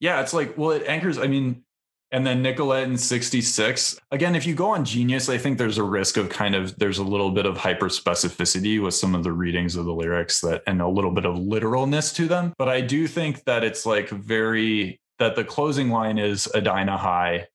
Yeah, 0.00 0.20
it's 0.20 0.32
like, 0.32 0.56
well, 0.56 0.70
it 0.70 0.84
anchors, 0.86 1.18
I 1.18 1.26
mean, 1.26 1.64
and 2.10 2.26
then 2.26 2.42
Nicollet 2.42 2.84
in 2.84 2.96
66. 2.96 4.00
Again, 4.10 4.34
if 4.34 4.46
you 4.46 4.54
go 4.54 4.70
on 4.70 4.84
Genius, 4.84 5.28
I 5.28 5.36
think 5.36 5.58
there's 5.58 5.78
a 5.78 5.82
risk 5.82 6.16
of 6.16 6.30
kind 6.30 6.54
of 6.54 6.78
there's 6.78 6.98
a 6.98 7.04
little 7.04 7.30
bit 7.30 7.44
of 7.44 7.58
hyper 7.58 7.88
specificity 7.88 8.82
with 8.82 8.94
some 8.94 9.14
of 9.14 9.24
the 9.24 9.32
readings 9.32 9.76
of 9.76 9.84
the 9.84 9.92
lyrics 9.92 10.40
that 10.40 10.62
and 10.66 10.80
a 10.80 10.88
little 10.88 11.10
bit 11.10 11.26
of 11.26 11.38
literalness 11.38 12.12
to 12.14 12.26
them. 12.26 12.54
But 12.56 12.68
I 12.68 12.80
do 12.80 13.06
think 13.06 13.44
that 13.44 13.62
it's 13.62 13.84
like 13.84 14.08
very 14.08 15.00
that 15.18 15.36
the 15.36 15.44
closing 15.44 15.90
line 15.90 16.18
is 16.18 16.48
Edina 16.54 16.96
High 16.96 17.48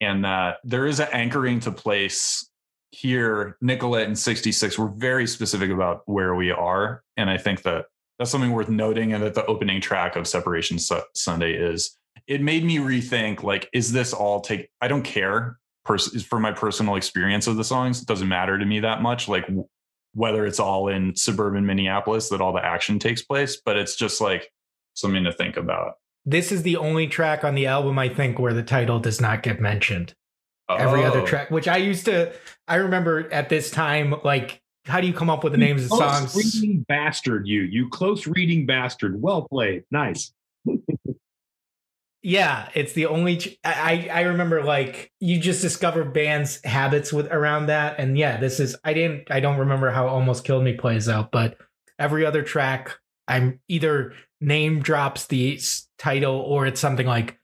and 0.00 0.24
that 0.24 0.58
there 0.64 0.86
is 0.86 1.00
an 1.00 1.08
anchoring 1.12 1.60
to 1.60 1.72
place 1.72 2.48
here. 2.90 3.58
Nicollet 3.60 4.08
in 4.08 4.16
66, 4.16 4.78
we're 4.78 4.88
very 4.88 5.26
specific 5.26 5.70
about 5.70 6.02
where 6.06 6.34
we 6.34 6.50
are. 6.50 7.02
And 7.16 7.28
I 7.28 7.36
think 7.36 7.62
that 7.62 7.86
that's 8.18 8.30
something 8.30 8.50
worth 8.52 8.68
noting 8.68 9.12
and 9.12 9.22
that 9.22 9.34
the 9.34 9.44
opening 9.46 9.80
track 9.80 10.16
of 10.16 10.26
separation 10.26 10.78
Su- 10.78 11.00
sunday 11.14 11.52
is 11.54 11.96
it 12.26 12.40
made 12.42 12.64
me 12.64 12.76
rethink 12.78 13.42
like 13.42 13.68
is 13.72 13.92
this 13.92 14.12
all 14.12 14.40
take 14.40 14.68
i 14.80 14.88
don't 14.88 15.02
care 15.04 15.58
pers- 15.84 16.22
for 16.24 16.38
my 16.40 16.52
personal 16.52 16.96
experience 16.96 17.46
of 17.46 17.56
the 17.56 17.64
songs 17.64 18.02
it 18.02 18.06
doesn't 18.08 18.28
matter 18.28 18.58
to 18.58 18.64
me 18.66 18.80
that 18.80 19.02
much 19.02 19.28
like 19.28 19.42
w- 19.46 19.66
whether 20.14 20.46
it's 20.46 20.58
all 20.60 20.88
in 20.88 21.14
suburban 21.14 21.64
minneapolis 21.66 22.28
that 22.30 22.40
all 22.40 22.52
the 22.52 22.64
action 22.64 22.98
takes 22.98 23.22
place 23.22 23.60
but 23.64 23.76
it's 23.76 23.94
just 23.96 24.20
like 24.20 24.50
something 24.94 25.24
to 25.24 25.32
think 25.32 25.56
about 25.56 25.94
This 26.26 26.50
is 26.52 26.62
the 26.62 26.76
only 26.76 27.06
track 27.06 27.44
on 27.44 27.54
the 27.54 27.66
album, 27.66 27.98
I 27.98 28.08
think, 28.08 28.38
where 28.38 28.52
the 28.52 28.62
title 28.64 28.98
does 28.98 29.18
not 29.20 29.42
get 29.42 29.60
mentioned. 29.60 30.12
Every 30.68 31.02
other 31.04 31.20
Oh. 31.20 31.26
track, 31.26 31.50
which 31.50 31.66
I 31.68 31.76
used 31.78 32.04
to, 32.06 32.32
I 32.66 32.74
remember 32.76 33.32
at 33.32 33.48
this 33.48 33.70
time, 33.70 34.14
like, 34.24 34.60
how 34.88 35.00
do 35.00 35.06
you 35.06 35.12
come 35.12 35.30
up 35.30 35.44
with 35.44 35.52
the 35.52 35.58
names 35.58 35.84
of 35.84 35.90
Close 35.90 36.32
songs? 36.32 36.34
reading 36.34 36.84
bastard, 36.88 37.46
you 37.46 37.62
you 37.62 37.88
close 37.90 38.26
reading 38.26 38.66
bastard. 38.66 39.20
Well 39.20 39.42
played, 39.48 39.84
nice. 39.90 40.32
Yeah, 42.20 42.68
it's 42.74 42.94
the 42.94 43.06
only. 43.06 43.36
ch- 43.36 43.58
I 43.64 44.08
I 44.12 44.18
I 44.18 44.20
remember 44.22 44.64
like 44.64 45.12
you 45.20 45.38
just 45.38 45.62
discover 45.62 46.04
bands' 46.04 46.60
habits 46.64 47.12
with 47.12 47.30
around 47.30 47.66
that, 47.66 48.00
and 48.00 48.18
yeah, 48.18 48.38
this 48.38 48.58
is. 48.58 48.76
I 48.82 48.92
didn't. 48.92 49.30
I 49.30 49.38
don't 49.38 49.58
remember 49.58 49.90
how 49.90 50.08
Almost 50.08 50.44
Killed 50.44 50.64
Me 50.64 50.72
plays 50.74 51.08
out, 51.08 51.30
but 51.30 51.56
every 51.96 52.26
other 52.26 52.42
track, 52.42 52.98
I'm 53.28 53.60
either 53.68 54.14
name 54.40 54.80
drops 54.80 55.26
the 55.28 55.56
s- 55.56 55.86
title 55.96 56.34
or 56.40 56.66
it's 56.66 56.80
something 56.80 57.06
like 57.06 57.38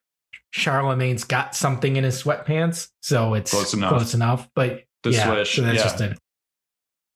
Charlemagne's 0.53 1.23
got 1.25 1.55
something 1.55 1.95
in 1.95 2.03
his 2.03 2.21
sweatpants, 2.21 2.89
so 3.01 3.35
it's 3.35 3.53
Close 3.53 3.75
enough. 3.75 3.91
Close 3.91 4.15
enough, 4.15 4.49
but 4.57 4.83
The 5.05 5.13
yeah, 5.13 5.27
swish, 5.33 5.55
so 5.55 5.63
that's 5.63 5.77
yeah. 5.77 5.83
just 5.85 6.01
it. 6.01 6.19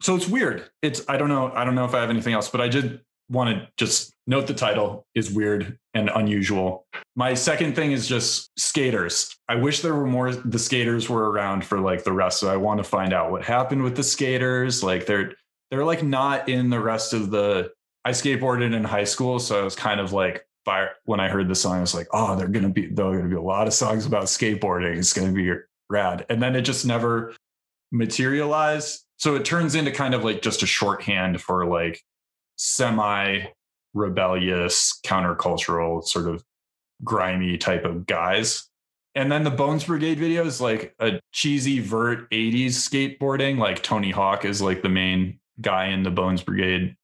So 0.00 0.14
it's 0.14 0.28
weird. 0.28 0.68
It's 0.82 1.04
i 1.08 1.16
don't 1.16 1.28
know 1.28 1.52
i 1.54 1.64
don't 1.64 1.74
know 1.74 1.84
if 1.84 1.94
i 1.94 2.00
have 2.00 2.10
anything 2.10 2.34
else 2.34 2.48
but 2.48 2.60
i 2.60 2.68
did 2.68 3.00
want 3.30 3.54
to 3.54 3.68
just 3.76 4.14
note 4.26 4.46
the 4.46 4.54
title 4.54 5.06
is 5.14 5.30
weird 5.30 5.78
and 5.94 6.10
unusual. 6.14 6.86
My 7.14 7.34
second 7.34 7.74
thing 7.74 7.92
is 7.92 8.08
just 8.08 8.50
skaters. 8.58 9.36
I 9.48 9.56
wish 9.56 9.82
there 9.82 9.94
were 9.94 10.06
more 10.06 10.32
the 10.32 10.58
skaters 10.58 11.10
were 11.10 11.30
around 11.30 11.64
for 11.64 11.80
like 11.80 12.04
the 12.04 12.12
rest 12.12 12.40
so 12.40 12.50
i 12.50 12.56
want 12.56 12.78
to 12.78 12.84
find 12.84 13.12
out 13.12 13.30
what 13.30 13.44
happened 13.44 13.82
with 13.82 13.96
the 13.96 14.04
skaters. 14.04 14.82
Like 14.82 15.06
they're 15.06 15.34
they're 15.70 15.84
like 15.84 16.02
not 16.02 16.48
in 16.48 16.70
the 16.70 16.80
rest 16.80 17.12
of 17.12 17.30
the 17.30 17.72
i 18.04 18.10
skateboarded 18.10 18.74
in 18.74 18.84
high 18.84 19.04
school 19.04 19.38
so 19.38 19.60
i 19.60 19.62
was 19.62 19.76
kind 19.76 20.00
of 20.00 20.12
like 20.12 20.46
fire 20.64 20.92
when 21.04 21.20
i 21.20 21.28
heard 21.28 21.48
the 21.48 21.54
song 21.54 21.76
i 21.76 21.80
was 21.80 21.94
like 21.94 22.06
oh 22.12 22.36
they're 22.36 22.48
gonna 22.48 22.68
be 22.68 22.86
there 22.86 23.06
are 23.06 23.16
gonna 23.16 23.28
be 23.28 23.36
a 23.36 23.40
lot 23.40 23.66
of 23.66 23.74
songs 23.74 24.06
about 24.06 24.24
skateboarding. 24.24 24.96
It's 24.96 25.12
gonna 25.12 25.32
be 25.32 25.52
rad. 25.90 26.26
And 26.28 26.42
then 26.42 26.56
it 26.56 26.62
just 26.62 26.86
never 26.86 27.34
materialized. 27.92 29.04
So 29.18 29.34
it 29.34 29.44
turns 29.44 29.74
into 29.74 29.90
kind 29.90 30.14
of 30.14 30.24
like 30.24 30.42
just 30.42 30.62
a 30.62 30.66
shorthand 30.66 31.40
for 31.40 31.66
like 31.66 32.02
semi 32.56 33.46
rebellious, 33.94 34.98
countercultural, 35.04 36.04
sort 36.04 36.28
of 36.28 36.42
grimy 37.04 37.58
type 37.58 37.84
of 37.84 38.06
guys. 38.06 38.68
And 39.14 39.32
then 39.32 39.42
the 39.42 39.50
Bones 39.50 39.84
Brigade 39.84 40.18
video 40.18 40.44
is 40.44 40.60
like 40.60 40.94
a 41.00 41.20
cheesy 41.32 41.80
vert 41.80 42.30
80s 42.30 42.68
skateboarding. 42.68 43.58
Like 43.58 43.82
Tony 43.82 44.10
Hawk 44.10 44.44
is 44.44 44.62
like 44.62 44.82
the 44.82 44.88
main 44.88 45.40
guy 45.60 45.86
in 45.86 46.04
the 46.04 46.10
Bones 46.10 46.42
Brigade 46.42 46.96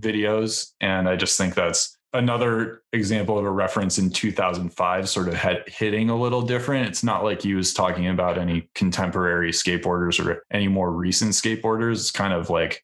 videos. 0.00 0.72
And 0.80 1.08
I 1.08 1.16
just 1.16 1.36
think 1.36 1.54
that's 1.54 1.93
another 2.14 2.82
example 2.92 3.38
of 3.38 3.44
a 3.44 3.50
reference 3.50 3.98
in 3.98 4.08
2005 4.08 5.08
sort 5.08 5.28
of 5.28 5.34
had, 5.34 5.64
hitting 5.66 6.08
a 6.08 6.16
little 6.16 6.42
different. 6.42 6.88
It's 6.88 7.02
not 7.02 7.24
like 7.24 7.42
he 7.42 7.54
was 7.54 7.74
talking 7.74 8.06
about 8.06 8.38
any 8.38 8.68
contemporary 8.74 9.50
skateboarders 9.50 10.24
or 10.24 10.44
any 10.50 10.68
more 10.68 10.92
recent 10.92 11.32
skateboarders. 11.32 11.94
It's 11.94 12.10
kind 12.12 12.32
of 12.32 12.48
like 12.48 12.82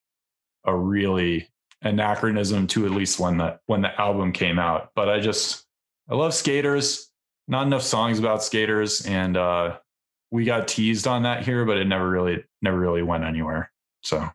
a 0.64 0.76
really 0.76 1.48
anachronism 1.82 2.66
to 2.66 2.84
at 2.84 2.90
least 2.90 3.18
when 3.18 3.38
the 3.38 3.58
when 3.66 3.80
the 3.80 3.98
album 3.98 4.32
came 4.32 4.58
out. 4.58 4.90
But 4.94 5.08
I 5.08 5.20
just 5.20 5.64
I 6.08 6.14
love 6.14 6.34
skaters. 6.34 7.08
Not 7.48 7.66
enough 7.66 7.82
songs 7.82 8.18
about 8.18 8.42
skaters 8.42 9.06
and 9.06 9.36
uh 9.36 9.78
we 10.32 10.44
got 10.44 10.68
teased 10.68 11.08
on 11.08 11.22
that 11.22 11.44
here, 11.44 11.64
but 11.64 11.78
it 11.78 11.86
never 11.86 12.08
really 12.08 12.44
never 12.60 12.78
really 12.78 13.02
went 13.02 13.24
anywhere. 13.24 13.72
So 14.02 14.28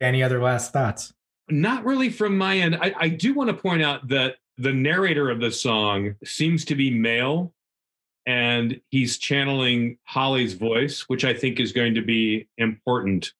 Any 0.00 0.22
other 0.22 0.42
last 0.42 0.72
thoughts? 0.72 1.12
Not 1.50 1.84
really 1.84 2.10
from 2.10 2.36
my 2.36 2.58
end. 2.58 2.76
I, 2.76 2.94
I 2.98 3.08
do 3.08 3.34
want 3.34 3.48
to 3.48 3.54
point 3.54 3.82
out 3.82 4.08
that 4.08 4.36
the 4.58 4.72
narrator 4.72 5.30
of 5.30 5.40
the 5.40 5.52
song 5.52 6.16
seems 6.24 6.64
to 6.66 6.74
be 6.74 6.90
male 6.90 7.52
and 8.26 8.80
he's 8.90 9.18
channeling 9.18 9.98
Holly's 10.04 10.52
voice, 10.52 11.08
which 11.08 11.24
I 11.24 11.32
think 11.32 11.60
is 11.60 11.72
going 11.72 11.94
to 11.94 12.02
be 12.02 12.48
important. 12.58 13.32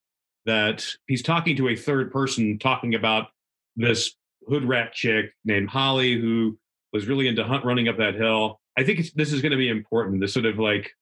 That 0.47 0.87
he's 1.07 1.23
talking 1.23 1.57
to 1.57 1.69
a 1.69 1.77
third 1.77 2.11
person, 2.11 2.59
talking 2.59 2.95
about 2.95 3.29
this 3.77 4.15
hood 4.49 4.65
rat 4.65 4.95
chick 4.95 5.35
named 5.45 5.69
Holly 5.69 6.19
who 6.19 6.59
was 6.93 7.07
really 7.07 7.29
into 7.29 7.45
hunt 7.45 7.67
running 7.67 7.89
up 7.89 7.99
that 7.99 8.15
hill. 8.15 8.61
I 8.77 8.85
think 8.85 9.13
this 9.15 9.33
is 9.33 9.43
going 9.43 9.53
to 9.53 9.59
be 9.59 9.69
important. 9.69 10.21
This 10.21 10.33
sort 10.33 10.47
of 10.47 10.59
like 10.59 10.93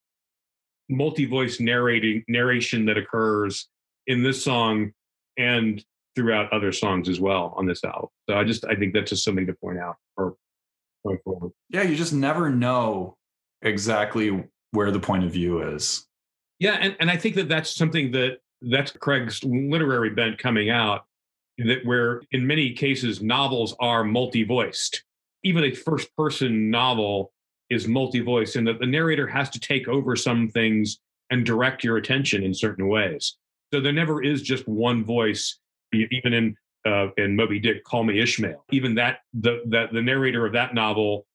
multi-voice 0.89 1.61
narrating 1.61 2.25
narration 2.27 2.87
that 2.87 2.99
occurs 2.99 3.69
in 4.07 4.23
this 4.23 4.43
song 4.43 4.93
and 5.37 5.85
throughout 6.17 6.53
other 6.53 6.73
songs 6.73 7.09
as 7.09 7.21
well 7.21 7.55
on 7.57 7.67
this 7.67 7.85
album. 7.85 8.09
So 8.29 8.37
I 8.37 8.45
just 8.45 8.65
I 8.65 8.75
think 8.75 8.95
that's 8.95 9.11
just 9.11 9.25
something 9.25 9.47
to 9.47 9.53
point 9.53 9.79
out 9.79 9.97
for 10.15 10.35
going 11.05 11.19
forward. 11.25 11.53
yeah, 11.69 11.83
you 11.83 11.95
just 11.95 12.13
never 12.13 12.51
know 12.51 13.17
exactly 13.63 14.45
where 14.73 14.91
the 14.91 14.99
point 14.99 15.25
of 15.25 15.31
view 15.31 15.63
is. 15.75 16.07
Yeah, 16.59 16.79
and, 16.81 16.97
and 17.01 17.11
I 17.11 17.17
think 17.17 17.35
that 17.37 17.49
that's 17.49 17.75
something 17.77 18.11
that 18.13 18.39
that's 18.63 18.91
Craig's 18.93 19.45
literary 19.45 20.11
bent 20.11 20.39
coming 20.39 20.71
out 20.71 21.05
that 21.59 21.85
where 21.85 22.23
in 22.33 22.47
many 22.47 22.73
cases 22.73 23.23
novels 23.23 23.75
are 23.81 24.05
multi-voiced. 24.05 25.03
Even 25.43 25.65
a 25.65 25.71
first-person 25.71 26.71
novel 26.71 27.33
is 27.71 27.89
multi-voiced, 27.89 28.57
and 28.57 28.67
that 28.67 28.79
the 28.79 28.87
narrator 28.87 29.27
has 29.27 29.51
to 29.51 29.61
take 29.61 29.89
over 29.89 30.17
some 30.17 30.49
things 30.49 30.99
and 31.31 31.45
direct 31.45 31.83
your 31.83 31.97
attention 31.97 32.43
in 32.43 32.55
certain 32.55 32.89
ways. 32.89 33.37
So 33.73 33.81
there 33.81 33.93
never 33.93 34.23
is 34.23 34.43
just 34.43 34.69
one 34.69 35.05
voice, 35.05 35.59
even 35.93 36.33
in 36.33 36.57
uh, 36.87 37.09
in 37.17 37.35
Moby 37.35 37.59
Dick, 37.59 37.85
Call 37.85 38.05
Me 38.05 38.21
Ishmael. 38.21 38.65
Even 38.71 38.95
that 38.95 39.19
the 39.35 39.63
that 39.67 39.93
the 39.93 40.03
narrator 40.03 40.47
of 40.47 40.53
that 40.53 40.75
novel, 40.75 41.27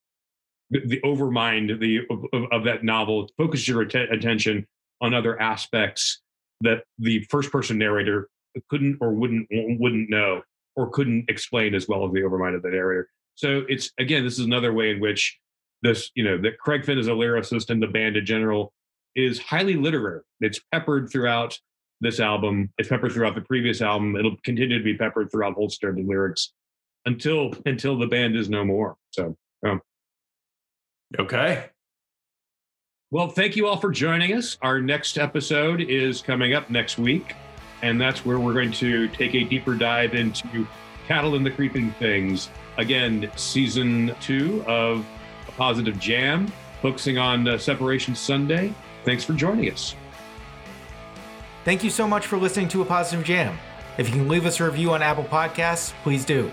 the, 0.69 0.81
the 0.85 1.01
overmind 1.01 1.79
the 1.79 2.01
of, 2.09 2.45
of- 2.51 2.63
that 2.63 2.83
novel 2.83 3.29
focuses 3.37 3.67
your 3.67 3.81
atten- 3.81 4.09
attention 4.11 4.65
on 5.01 5.13
other 5.13 5.39
aspects 5.41 6.21
that 6.61 6.83
the 6.99 7.23
first 7.29 7.51
person 7.51 7.77
narrator 7.77 8.29
couldn't 8.69 8.97
or 9.01 9.13
wouldn't 9.13 9.47
wouldn't 9.51 10.09
know 10.09 10.41
or 10.75 10.89
couldn't 10.89 11.25
explain 11.27 11.75
as 11.75 11.87
well 11.87 12.05
as 12.05 12.11
the 12.13 12.21
overmind 12.21 12.55
of 12.55 12.61
the 12.61 12.69
narrator. 12.69 13.09
So 13.35 13.63
it's 13.67 13.91
again, 13.99 14.23
this 14.23 14.39
is 14.39 14.45
another 14.45 14.73
way 14.73 14.91
in 14.91 14.99
which 14.99 15.37
this, 15.81 16.11
you 16.15 16.23
know, 16.23 16.37
that 16.41 16.59
Craig 16.59 16.85
Finn 16.85 16.99
is 16.99 17.07
a 17.07 17.11
lyricist 17.11 17.69
and 17.69 17.81
the 17.81 17.87
band 17.87 18.15
in 18.15 18.25
general 18.25 18.71
is 19.15 19.39
highly 19.39 19.75
literary. 19.75 20.21
It's 20.39 20.61
peppered 20.71 21.09
throughout 21.11 21.57
this 22.01 22.19
album. 22.19 22.69
It's 22.77 22.89
peppered 22.89 23.13
throughout 23.13 23.35
the 23.35 23.41
previous 23.41 23.81
album. 23.81 24.15
It'll 24.15 24.35
continue 24.43 24.77
to 24.77 24.83
be 24.83 24.97
peppered 24.97 25.31
throughout 25.31 25.53
Holster 25.53 25.93
the 25.93 26.03
lyrics 26.03 26.51
until 27.05 27.53
until 27.65 27.97
the 27.97 28.07
band 28.07 28.35
is 28.35 28.49
no 28.49 28.65
more. 28.65 28.95
So 29.11 29.35
Okay. 31.19 31.65
Well, 33.11 33.27
thank 33.27 33.57
you 33.57 33.67
all 33.67 33.75
for 33.77 33.91
joining 33.91 34.33
us. 34.33 34.57
Our 34.61 34.79
next 34.81 35.17
episode 35.17 35.81
is 35.81 36.21
coming 36.21 36.53
up 36.53 36.69
next 36.69 36.97
week, 36.97 37.35
and 37.81 37.99
that's 37.99 38.25
where 38.25 38.39
we're 38.39 38.53
going 38.53 38.71
to 38.73 39.09
take 39.09 39.35
a 39.35 39.43
deeper 39.43 39.75
dive 39.75 40.15
into 40.15 40.65
Cattle 41.07 41.35
and 41.35 41.45
the 41.45 41.51
Creeping 41.51 41.91
Things. 41.99 42.49
Again, 42.77 43.29
season 43.35 44.15
two 44.21 44.63
of 44.65 45.05
A 45.49 45.51
Positive 45.51 45.99
Jam. 45.99 46.49
focusing 46.81 47.17
on 47.17 47.45
uh, 47.47 47.57
Separation 47.57 48.15
Sunday. 48.15 48.73
Thanks 49.03 49.25
for 49.25 49.33
joining 49.33 49.69
us. 49.69 49.95
Thank 51.63 51.83
you 51.83 51.89
so 51.89 52.07
much 52.07 52.25
for 52.25 52.37
listening 52.37 52.67
to 52.69 52.81
A 52.81 52.85
Positive 52.85 53.23
Jam. 53.23 53.57
If 53.97 54.09
you 54.09 54.15
can 54.15 54.27
leave 54.27 54.45
us 54.45 54.59
a 54.59 54.65
review 54.65 54.91
on 54.93 55.01
Apple 55.01 55.25
Podcasts, 55.25 55.93
please 56.03 56.25
do. 56.25 56.49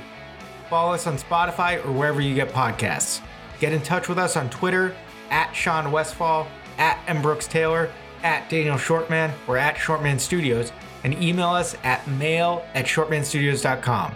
Follow 0.69 0.93
us 0.93 1.07
on 1.07 1.17
Spotify 1.17 1.83
or 1.85 1.93
wherever 1.93 2.21
you 2.21 2.35
get 2.35 2.53
podcasts. 2.53 3.23
Get 3.59 3.73
in 3.73 3.81
touch 3.81 4.09
with 4.09 4.19
us 4.19 4.37
on 4.37 4.51
Twitter 4.51 4.95
at 5.31 5.53
Shawn 5.53 5.91
Westfall, 5.91 6.47
at 6.77 7.03
M. 7.07 7.23
Brooks 7.23 7.47
Taylor, 7.47 7.91
at 8.23 8.51
Daniel 8.51 8.77
Shvartsman, 8.77 9.33
or 9.47 9.57
at 9.57 9.77
Shvartsman 9.77 10.21
Studios, 10.21 10.73
and 11.05 11.15
email 11.23 11.49
us 11.49 11.77
at 11.85 12.07
mail 12.09 12.65
at 12.75 12.85
shvartsmanstudios.com. 12.85 14.15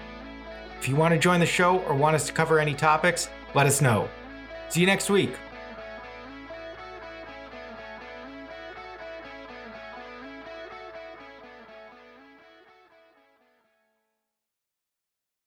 If 0.79 0.89
you 0.89 0.97
want 0.97 1.15
to 1.15 1.19
join 1.19 1.41
the 1.41 1.47
show 1.47 1.79
or 1.81 1.95
want 1.95 2.17
us 2.17 2.27
to 2.27 2.33
cover 2.33 2.59
any 2.59 2.75
topics, 2.75 3.29
let 3.55 3.67
us 3.67 3.81
know. 3.81 4.09
See 4.69 4.81
you 4.81 4.87
next 4.87 5.09
week. 5.09 5.37